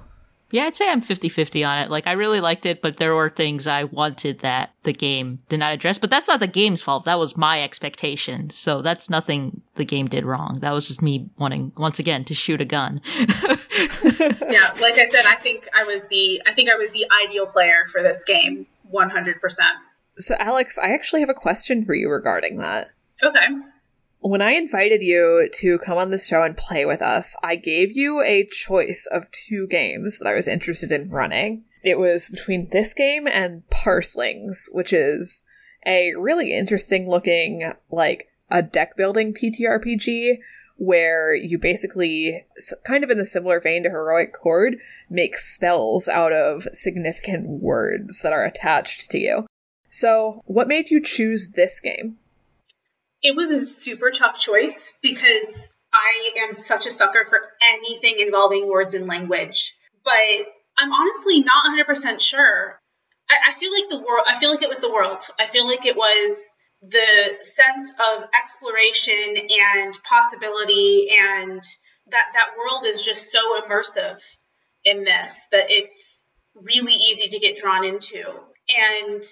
Yeah, 0.53 0.65
I'd 0.65 0.77
say 0.77 0.91
I'm 0.91 1.01
50 1.01 1.29
50 1.29 1.63
on 1.63 1.79
it. 1.79 1.91
Like, 1.91 2.09
I 2.09 2.13
really 2.13 2.41
liked 2.41 2.67
it, 2.67 2.83
but 2.83 2.97
there 2.97 3.15
were 3.15 3.31
things 3.31 3.69
I 3.69 3.85
wanted 3.85 4.41
that 4.41 4.73
the 4.83 4.93
game 4.93 5.39
did 5.49 5.61
not 5.61 5.73
address. 5.73 5.97
But 5.97 6.11
that's 6.11 6.27
not 6.27 6.41
the 6.41 6.49
game's 6.49 6.83
fault. 6.83 7.05
That 7.05 7.21
was 7.21 7.37
my 7.37 7.63
expectation. 7.63 8.51
So 8.51 8.83
that's 8.83 9.09
nothing 9.09 9.63
the 9.77 9.85
game 9.85 10.09
did 10.09 10.25
wrong. 10.25 10.59
That 10.61 10.73
was 10.73 10.89
just 10.89 11.03
me 11.03 11.31
wanting, 11.39 11.73
once 11.77 12.01
again, 12.01 12.25
to 12.25 12.35
shoot 12.35 12.61
a 12.61 12.65
gun. 12.65 13.01
yeah, 13.19 14.75
like 14.81 14.99
I 14.99 15.07
said, 15.11 15.25
I 15.25 15.37
think 15.41 15.69
I 15.77 15.85
was 15.85 16.09
the 16.09 16.43
I 16.45 16.53
think 16.53 16.69
I 16.69 16.75
was 16.75 16.91
the 16.91 17.07
ideal 17.25 17.47
player 17.47 17.85
for 17.93 18.03
this 18.03 18.25
game, 18.25 18.67
one 18.91 19.09
hundred 19.09 19.41
percent. 19.41 19.79
So 20.17 20.35
alex 20.39 20.79
i 20.83 20.93
actually 20.93 21.21
have 21.21 21.29
a 21.31 21.35
question 21.35 21.85
for 21.85 21.95
you 21.95 22.09
regarding 22.11 22.57
that 22.59 22.89
Okay. 23.23 23.47
when 24.21 24.41
I 24.41 24.53
invited 24.53 25.03
you 25.03 25.49
to 25.53 25.79
come 25.79 25.99
on 25.99 26.09
the 26.11 26.19
show 26.19 26.43
and 26.43 26.57
play 26.57 26.87
with 26.87 27.03
us, 27.03 27.37
I 27.43 27.57
gave 27.57 27.93
you 27.95 28.23
a 28.23 28.47
choice 28.47 29.07
of 29.11 29.31
two 29.31 29.67
games 29.67 30.19
that 30.19 30.27
I 30.27 30.33
was 30.33 30.49
interested 30.49 30.91
in 30.91 31.11
running. 31.11 31.65
It 31.83 31.99
was 31.99 32.31
between 32.31 32.69
this 32.71 32.95
game 32.95 33.27
and 33.27 33.63
Parslings, 33.69 34.69
which 34.73 34.93
is 34.95 35.45
a 35.87 36.13
really 36.19 36.55
interesting 36.57 37.09
looking, 37.11 37.73
like, 37.91 38.29
a 38.51 38.63
deck 38.63 38.97
building 38.97 39.35
TTRPG 39.35 40.39
where 40.77 41.35
you 41.35 41.59
basically, 41.59 42.43
kind 42.85 43.05
of 43.05 43.11
in 43.11 43.19
the 43.19 43.27
similar 43.27 43.61
vein 43.61 43.83
to 43.83 43.91
Heroic 43.91 44.33
Chord, 44.33 44.79
make 45.11 45.37
spells 45.37 46.09
out 46.09 46.33
of 46.33 46.63
significant 46.73 47.47
words 47.49 48.23
that 48.23 48.33
are 48.33 48.45
attached 48.45 49.11
to 49.11 49.19
you. 49.19 49.47
So, 49.91 50.43
what 50.47 50.69
made 50.69 50.89
you 50.91 51.03
choose 51.03 51.51
this 51.51 51.81
game? 51.81 52.19
It 53.23 53.35
was 53.35 53.51
a 53.51 53.59
super 53.59 54.11
tough 54.11 54.39
choice 54.39 54.97
because 55.03 55.77
I 55.93 56.45
am 56.45 56.55
such 56.55 56.87
a 56.87 56.93
sucker 56.93 57.27
for 57.29 57.41
anything 57.61 58.21
involving 58.21 58.69
words 58.69 58.95
and 58.95 59.09
language. 59.09 59.75
But 60.05 60.47
I'm 60.79 60.93
honestly 60.93 61.43
not 61.43 61.67
100% 61.67 62.21
sure. 62.21 62.81
I, 63.29 63.51
I 63.51 63.53
feel 63.53 63.73
like 63.73 63.91
the 63.91 63.99
world, 63.99 64.25
I 64.29 64.39
feel 64.39 64.53
like 64.53 64.63
it 64.63 64.69
was 64.69 64.81
the 64.81 64.93
world. 64.93 65.21
I 65.41 65.47
feel 65.47 65.67
like 65.67 65.85
it 65.85 65.97
was 65.97 66.57
the 66.83 67.37
sense 67.41 67.93
of 67.99 68.25
exploration 68.33 69.37
and 69.37 69.93
possibility 70.09 71.09
and 71.21 71.61
that 72.11 72.29
that 72.33 72.51
world 72.57 72.85
is 72.87 73.05
just 73.05 73.33
so 73.33 73.61
immersive 73.61 74.23
in 74.85 75.03
this 75.03 75.49
that 75.51 75.67
it's 75.69 76.29
really 76.55 76.95
easy 76.95 77.29
to 77.29 77.41
get 77.41 77.57
drawn 77.57 77.85
into. 77.85 78.25
And 78.71 79.23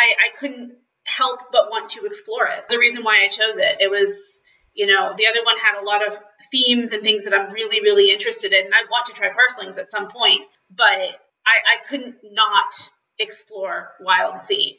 I, 0.00 0.14
I 0.26 0.38
couldn't 0.38 0.76
help 1.04 1.40
but 1.52 1.70
want 1.70 1.90
to 1.90 2.06
explore 2.06 2.46
it. 2.46 2.68
The 2.68 2.78
reason 2.78 3.02
why 3.02 3.22
I 3.24 3.28
chose 3.28 3.58
it, 3.58 3.76
it 3.80 3.90
was, 3.90 4.44
you 4.74 4.86
know, 4.86 5.14
the 5.16 5.26
other 5.26 5.44
one 5.44 5.56
had 5.58 5.80
a 5.80 5.84
lot 5.84 6.06
of 6.06 6.18
themes 6.50 6.92
and 6.92 7.02
things 7.02 7.24
that 7.24 7.34
I'm 7.34 7.52
really, 7.52 7.80
really 7.80 8.10
interested 8.10 8.52
in. 8.52 8.66
And 8.66 8.74
I 8.74 8.84
want 8.90 9.06
to 9.06 9.12
try 9.12 9.28
Parslings 9.28 9.78
at 9.78 9.90
some 9.90 10.10
point, 10.10 10.42
but 10.74 10.84
I, 10.84 11.12
I 11.46 11.76
couldn't 11.88 12.16
not 12.24 12.72
explore 13.18 13.92
Wildsea. 14.00 14.78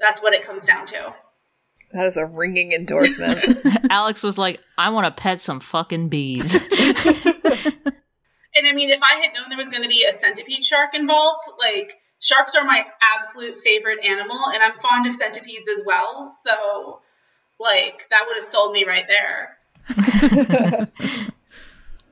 That's 0.00 0.22
what 0.22 0.34
it 0.34 0.42
comes 0.42 0.66
down 0.66 0.86
to. 0.86 1.14
That 1.92 2.06
is 2.06 2.16
a 2.16 2.26
ringing 2.26 2.72
endorsement. 2.72 3.58
Alex 3.90 4.22
was 4.22 4.36
like, 4.36 4.60
I 4.76 4.90
want 4.90 5.06
to 5.06 5.22
pet 5.22 5.40
some 5.40 5.60
fucking 5.60 6.08
bees. 6.08 6.54
And 8.56 8.66
I 8.66 8.72
mean, 8.72 8.90
if 8.90 9.00
I 9.02 9.20
had 9.20 9.34
known 9.34 9.50
there 9.50 9.58
was 9.58 9.68
going 9.68 9.82
to 9.82 9.88
be 9.88 10.06
a 10.08 10.12
centipede 10.12 10.64
shark 10.64 10.94
involved, 10.94 11.42
like 11.60 11.92
sharks 12.20 12.54
are 12.54 12.64
my 12.64 12.84
absolute 13.16 13.58
favorite 13.58 14.04
animal, 14.04 14.38
and 14.52 14.62
I'm 14.62 14.78
fond 14.78 15.06
of 15.06 15.14
centipedes 15.14 15.68
as 15.68 15.82
well. 15.86 16.26
So, 16.26 17.00
like, 17.60 18.08
that 18.10 18.24
would 18.26 18.36
have 18.36 18.44
sold 18.44 18.72
me 18.72 18.84
right 18.84 19.06
there. 19.08 19.58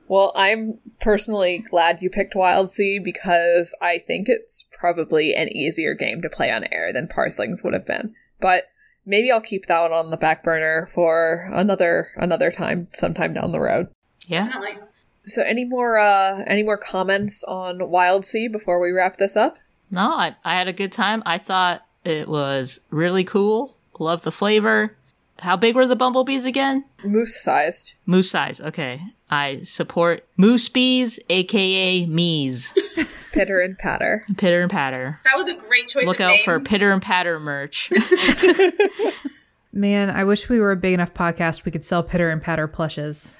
Well, 0.07 0.31
I'm 0.35 0.79
personally 1.01 1.63
glad 1.69 2.01
you 2.01 2.09
picked 2.09 2.35
Wildsea 2.35 3.03
because 3.03 3.75
I 3.81 3.97
think 3.97 4.27
it's 4.29 4.67
probably 4.79 5.33
an 5.33 5.49
easier 5.49 5.95
game 5.95 6.21
to 6.21 6.29
play 6.29 6.51
on 6.51 6.65
air 6.71 6.93
than 6.93 7.07
Parslings 7.07 7.63
would 7.63 7.73
have 7.73 7.85
been. 7.85 8.13
But 8.39 8.65
maybe 9.05 9.31
I'll 9.31 9.41
keep 9.41 9.65
that 9.65 9.81
one 9.81 9.93
on 9.93 10.11
the 10.11 10.17
back 10.17 10.43
burner 10.43 10.87
for 10.93 11.49
another 11.51 12.09
another 12.15 12.51
time, 12.51 12.87
sometime 12.93 13.33
down 13.33 13.51
the 13.51 13.59
road. 13.59 13.87
Yeah. 14.27 14.45
Definitely. 14.45 14.77
So, 15.23 15.41
any 15.41 15.65
more 15.65 15.97
uh, 15.97 16.43
any 16.45 16.61
more 16.61 16.77
comments 16.77 17.43
on 17.43 17.79
Wildsea 17.79 18.51
before 18.51 18.79
we 18.79 18.91
wrap 18.91 19.17
this 19.17 19.35
up? 19.35 19.57
No, 19.91 20.01
I, 20.01 20.35
I 20.43 20.55
had 20.55 20.67
a 20.67 20.73
good 20.73 20.91
time. 20.91 21.23
I 21.25 21.37
thought 21.37 21.85
it 22.03 22.27
was 22.27 22.79
really 22.89 23.23
cool. 23.23 23.75
Love 23.99 24.23
the 24.23 24.31
flavor. 24.31 24.95
How 25.39 25.57
big 25.57 25.75
were 25.75 25.87
the 25.87 25.95
bumblebees 25.95 26.45
again? 26.45 26.85
Moose 27.03 27.41
sized. 27.43 27.95
Moose 28.05 28.29
size. 28.31 28.61
Okay. 28.61 29.01
I 29.29 29.63
support 29.63 30.25
moose 30.37 30.69
bees, 30.69 31.19
aka 31.29 32.05
me's. 32.05 32.73
Pitter 33.33 33.59
and 33.59 33.77
patter. 33.77 34.23
Pitter 34.37 34.61
and 34.61 34.71
patter. 34.71 35.19
That 35.25 35.35
was 35.35 35.49
a 35.49 35.55
great 35.55 35.89
choice. 35.89 36.07
Look 36.07 36.21
of 36.21 36.27
out 36.27 36.39
for 36.45 36.57
pitter 36.59 36.91
and 36.91 37.01
patter 37.01 37.37
merch. 37.39 37.91
Man, 39.73 40.09
I 40.09 40.23
wish 40.23 40.47
we 40.47 40.61
were 40.61 40.71
a 40.71 40.77
big 40.77 40.93
enough 40.93 41.13
podcast 41.13 41.65
we 41.65 41.71
could 41.71 41.83
sell 41.83 42.01
pitter 42.01 42.29
and 42.29 42.41
patter 42.41 42.65
plushes 42.65 43.37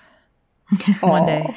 one 1.00 1.26
day. 1.26 1.56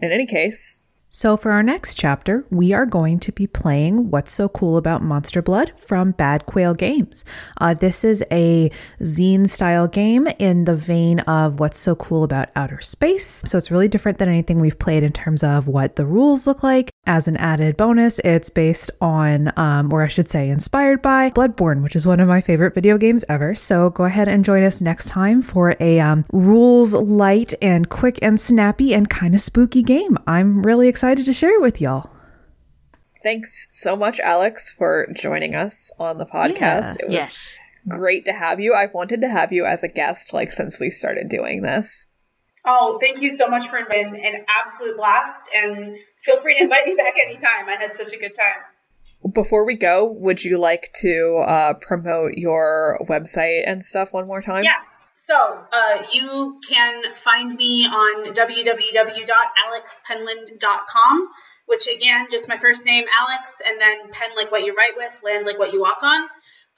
In 0.00 0.10
any 0.10 0.26
case, 0.26 0.88
So, 1.12 1.36
for 1.36 1.50
our 1.50 1.64
next 1.64 1.96
chapter, 1.96 2.46
we 2.50 2.72
are 2.72 2.86
going 2.86 3.18
to 3.18 3.32
be 3.32 3.48
playing 3.48 4.10
What's 4.12 4.32
So 4.32 4.48
Cool 4.48 4.76
About 4.76 5.02
Monster 5.02 5.42
Blood 5.42 5.72
from 5.76 6.12
Bad 6.12 6.46
Quail 6.46 6.72
Games. 6.72 7.24
Uh, 7.60 7.74
this 7.74 8.04
is 8.04 8.22
a 8.30 8.70
zine 9.00 9.48
style 9.48 9.88
game 9.88 10.28
in 10.38 10.66
the 10.66 10.76
vein 10.76 11.18
of 11.20 11.58
What's 11.58 11.78
So 11.78 11.96
Cool 11.96 12.22
About 12.22 12.50
Outer 12.54 12.80
Space. 12.80 13.42
So, 13.44 13.58
it's 13.58 13.72
really 13.72 13.88
different 13.88 14.18
than 14.18 14.28
anything 14.28 14.60
we've 14.60 14.78
played 14.78 15.02
in 15.02 15.10
terms 15.10 15.42
of 15.42 15.66
what 15.66 15.96
the 15.96 16.06
rules 16.06 16.46
look 16.46 16.62
like. 16.62 16.92
As 17.06 17.26
an 17.26 17.36
added 17.38 17.78
bonus, 17.78 18.18
it's 18.20 18.50
based 18.50 18.90
on, 19.00 19.52
um, 19.56 19.90
or 19.90 20.02
I 20.04 20.08
should 20.08 20.30
say, 20.30 20.50
inspired 20.50 21.00
by 21.00 21.30
Bloodborne, 21.30 21.82
which 21.82 21.96
is 21.96 22.06
one 22.06 22.20
of 22.20 22.28
my 22.28 22.42
favorite 22.42 22.74
video 22.74 22.98
games 22.98 23.24
ever. 23.26 23.54
So, 23.54 23.88
go 23.88 24.04
ahead 24.04 24.28
and 24.28 24.44
join 24.44 24.62
us 24.62 24.82
next 24.82 25.06
time 25.08 25.40
for 25.40 25.76
a 25.80 25.98
um, 25.98 26.24
rules 26.30 26.92
light 26.92 27.54
and 27.62 27.88
quick 27.88 28.18
and 28.20 28.38
snappy 28.38 28.92
and 28.94 29.08
kind 29.08 29.34
of 29.34 29.40
spooky 29.40 29.82
game. 29.82 30.18
I'm 30.26 30.62
really 30.62 30.88
excited 30.88 31.24
to 31.24 31.32
share 31.32 31.54
it 31.54 31.62
with 31.62 31.80
y'all. 31.80 32.10
thanks 33.22 33.68
so 33.70 33.96
much, 33.96 34.20
Alex, 34.20 34.70
for 34.70 35.08
joining 35.14 35.54
us 35.54 35.90
on 35.98 36.18
the 36.18 36.26
podcast. 36.26 37.00
It 37.00 37.06
was 37.06 37.14
yes. 37.14 37.58
great 37.88 38.26
to 38.26 38.32
have 38.32 38.60
you. 38.60 38.74
I've 38.74 38.94
wanted 38.94 39.22
to 39.22 39.28
have 39.28 39.52
you 39.52 39.64
as 39.64 39.82
a 39.82 39.88
guest 39.88 40.34
like 40.34 40.52
since 40.52 40.78
we 40.78 40.90
started 40.90 41.28
doing 41.28 41.62
this. 41.62 42.12
Oh, 42.64 42.98
thank 43.00 43.22
you 43.22 43.30
so 43.30 43.48
much 43.48 43.68
for 43.68 43.78
inviting. 43.78 44.22
An 44.22 44.44
absolute 44.48 44.96
blast, 44.98 45.50
and 45.54 45.96
feel 46.20 46.38
free 46.38 46.56
to 46.56 46.62
invite 46.62 46.86
me 46.86 46.94
back 46.94 47.18
anytime. 47.18 47.68
I 47.68 47.76
had 47.78 47.94
such 47.94 48.14
a 48.14 48.18
good 48.18 48.32
time. 48.34 48.62
Before 49.34 49.66
we 49.66 49.74
go, 49.74 50.10
would 50.10 50.42
you 50.44 50.56
like 50.58 50.92
to 51.00 51.44
uh, 51.46 51.74
promote 51.74 52.32
your 52.34 52.98
website 53.08 53.64
and 53.66 53.84
stuff 53.84 54.14
one 54.14 54.26
more 54.26 54.40
time? 54.40 54.64
Yes. 54.64 55.08
So 55.14 55.36
uh, 55.72 56.02
you 56.12 56.58
can 56.68 57.14
find 57.14 57.54
me 57.54 57.84
on 57.84 58.32
www.alexpenland.com, 58.32 61.28
which 61.66 61.86
again, 61.86 62.26
just 62.30 62.48
my 62.48 62.56
first 62.56 62.84
name, 62.86 63.04
Alex, 63.20 63.62
and 63.64 63.80
then 63.80 64.10
pen 64.10 64.30
like 64.36 64.50
what 64.50 64.64
you 64.64 64.74
write 64.74 64.96
with, 64.96 65.20
land 65.22 65.46
like 65.46 65.56
what 65.58 65.72
you 65.72 65.80
walk 65.80 66.02
on, 66.02 66.28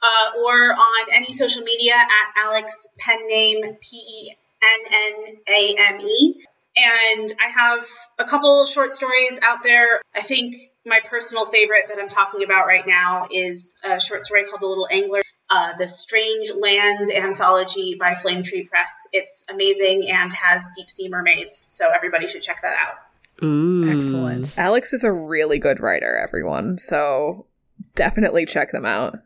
uh, 0.02 0.32
or 0.44 0.74
on 0.74 1.06
any 1.14 1.32
social 1.32 1.62
media 1.62 1.94
at 1.94 2.32
Alex 2.36 2.90
Pen 2.98 3.26
Name 3.28 3.62
P 3.80 3.96
E 3.96 4.34
N 4.62 4.80
N 4.92 5.36
A 5.48 5.74
M 5.78 5.98
E. 6.00 6.44
And 6.76 7.32
I 7.42 7.48
have 7.48 7.84
a 8.18 8.24
couple 8.24 8.64
short 8.64 8.94
stories 8.94 9.38
out 9.42 9.62
there. 9.62 10.00
I 10.14 10.22
think 10.22 10.56
my 10.86 11.00
personal 11.04 11.44
favorite 11.44 11.84
that 11.88 11.98
I'm 11.98 12.08
talking 12.08 12.42
about 12.42 12.66
right 12.66 12.86
now 12.86 13.28
is 13.30 13.78
a 13.84 14.00
short 14.00 14.24
story 14.24 14.44
called 14.44 14.62
The 14.62 14.66
Little 14.66 14.88
Angler 14.90 15.22
uh, 15.52 15.74
the 15.76 15.86
Strange 15.86 16.50
Lands 16.58 17.12
Anthology 17.12 17.96
by 18.00 18.14
Flame 18.14 18.42
Tree 18.42 18.64
Press. 18.64 19.08
It's 19.12 19.44
amazing 19.50 20.08
and 20.10 20.32
has 20.32 20.70
deep 20.76 20.88
sea 20.88 21.08
mermaids, 21.10 21.66
so 21.70 21.90
everybody 21.94 22.26
should 22.26 22.40
check 22.40 22.62
that 22.62 22.74
out. 22.74 23.44
Ooh. 23.44 23.90
Excellent. 23.90 24.58
Alex 24.58 24.94
is 24.94 25.04
a 25.04 25.12
really 25.12 25.58
good 25.58 25.80
writer, 25.80 26.16
everyone. 26.16 26.78
So 26.78 27.46
definitely 27.94 28.46
check 28.46 28.72
them 28.72 28.86
out. 28.86 29.16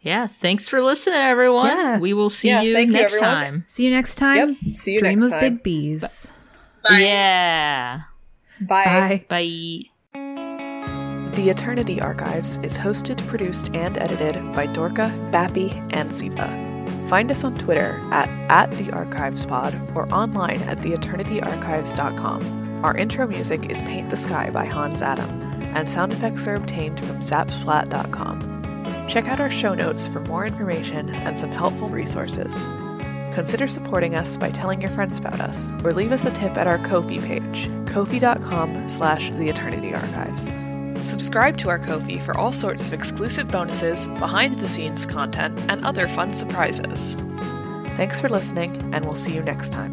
Yeah. 0.00 0.28
Thanks 0.28 0.68
for 0.68 0.80
listening, 0.80 1.16
everyone. 1.16 1.66
Yeah. 1.66 1.98
We 1.98 2.12
will 2.12 2.30
see 2.30 2.48
Yeah, 2.48 2.60
you 2.60 2.74
thank 2.74 2.88
you, 2.88 2.98
next 2.98 3.18
time. 3.18 3.64
See 3.66 3.84
you 3.84 3.90
next 3.90 4.16
time. 4.16 4.58
Yep. 4.62 4.74
See 4.74 4.92
you 4.92 5.00
Dream 5.00 5.18
next 5.18 5.32
of 5.32 5.40
big 5.40 5.62
bees. 5.62 6.32
Bye. 6.88 6.98
Yeah. 6.98 8.00
Bye. 8.60 9.24
Bye. 9.28 9.28
Bye. 9.28 9.80
The 11.34 11.50
Eternity 11.50 12.00
Archives 12.00 12.58
is 12.58 12.78
hosted, 12.78 13.26
produced, 13.26 13.74
and 13.74 13.98
edited 13.98 14.34
by 14.54 14.66
Dorca, 14.66 15.10
Bappy, 15.32 15.72
and 15.92 16.08
Ziva. 16.10 17.08
Find 17.08 17.28
us 17.30 17.42
on 17.42 17.58
Twitter 17.58 18.00
at, 18.12 18.28
at 18.50 18.70
thearchivespod 18.70 19.96
or 19.96 20.08
online 20.14 20.62
at 20.62 20.78
theeternityarchives.com. 20.78 22.84
Our 22.84 22.96
intro 22.96 23.26
music 23.26 23.70
is 23.70 23.82
Paint 23.82 24.10
the 24.10 24.16
Sky 24.16 24.50
by 24.50 24.66
Hans 24.66 25.02
Atom, 25.02 25.42
and 25.74 25.88
sound 25.88 26.12
effects 26.12 26.46
are 26.46 26.54
obtained 26.54 27.00
from 27.00 27.20
zapsplat.com. 27.20 29.08
Check 29.08 29.26
out 29.26 29.40
our 29.40 29.50
show 29.50 29.74
notes 29.74 30.06
for 30.06 30.20
more 30.20 30.46
information 30.46 31.10
and 31.10 31.36
some 31.38 31.50
helpful 31.50 31.88
resources. 31.88 32.70
Consider 33.34 33.66
supporting 33.66 34.14
us 34.14 34.36
by 34.36 34.48
telling 34.50 34.80
your 34.80 34.90
friends 34.90 35.18
about 35.18 35.40
us, 35.40 35.72
or 35.82 35.92
leave 35.92 36.12
us 36.12 36.24
a 36.24 36.30
tip 36.30 36.56
at 36.56 36.68
our 36.68 36.78
Ko-fi 36.78 37.18
page, 37.18 37.68
ko-fi.com 37.86 38.88
slash 38.88 39.30
the 39.30 39.48
Eternity 39.48 39.92
Archives. 39.92 40.52
Subscribe 41.06 41.58
to 41.58 41.68
our 41.68 41.80
Ko-fi 41.80 42.20
for 42.20 42.36
all 42.36 42.52
sorts 42.52 42.86
of 42.86 42.94
exclusive 42.94 43.50
bonuses, 43.50 44.06
behind-the-scenes 44.06 45.04
content, 45.04 45.58
and 45.68 45.84
other 45.84 46.06
fun 46.06 46.30
surprises. 46.30 47.16
Thanks 47.96 48.20
for 48.20 48.28
listening, 48.28 48.76
and 48.94 49.04
we'll 49.04 49.16
see 49.16 49.34
you 49.34 49.42
next 49.42 49.70
time. 49.72 49.92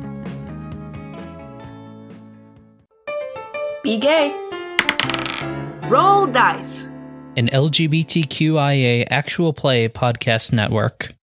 Be 3.81 3.97
gay. 3.97 4.29
Roll 5.87 6.27
dice. 6.27 6.89
An 7.35 7.47
LGBTQIA 7.47 9.07
actual 9.09 9.51
play 9.51 9.89
podcast 9.89 10.53
network. 10.53 11.15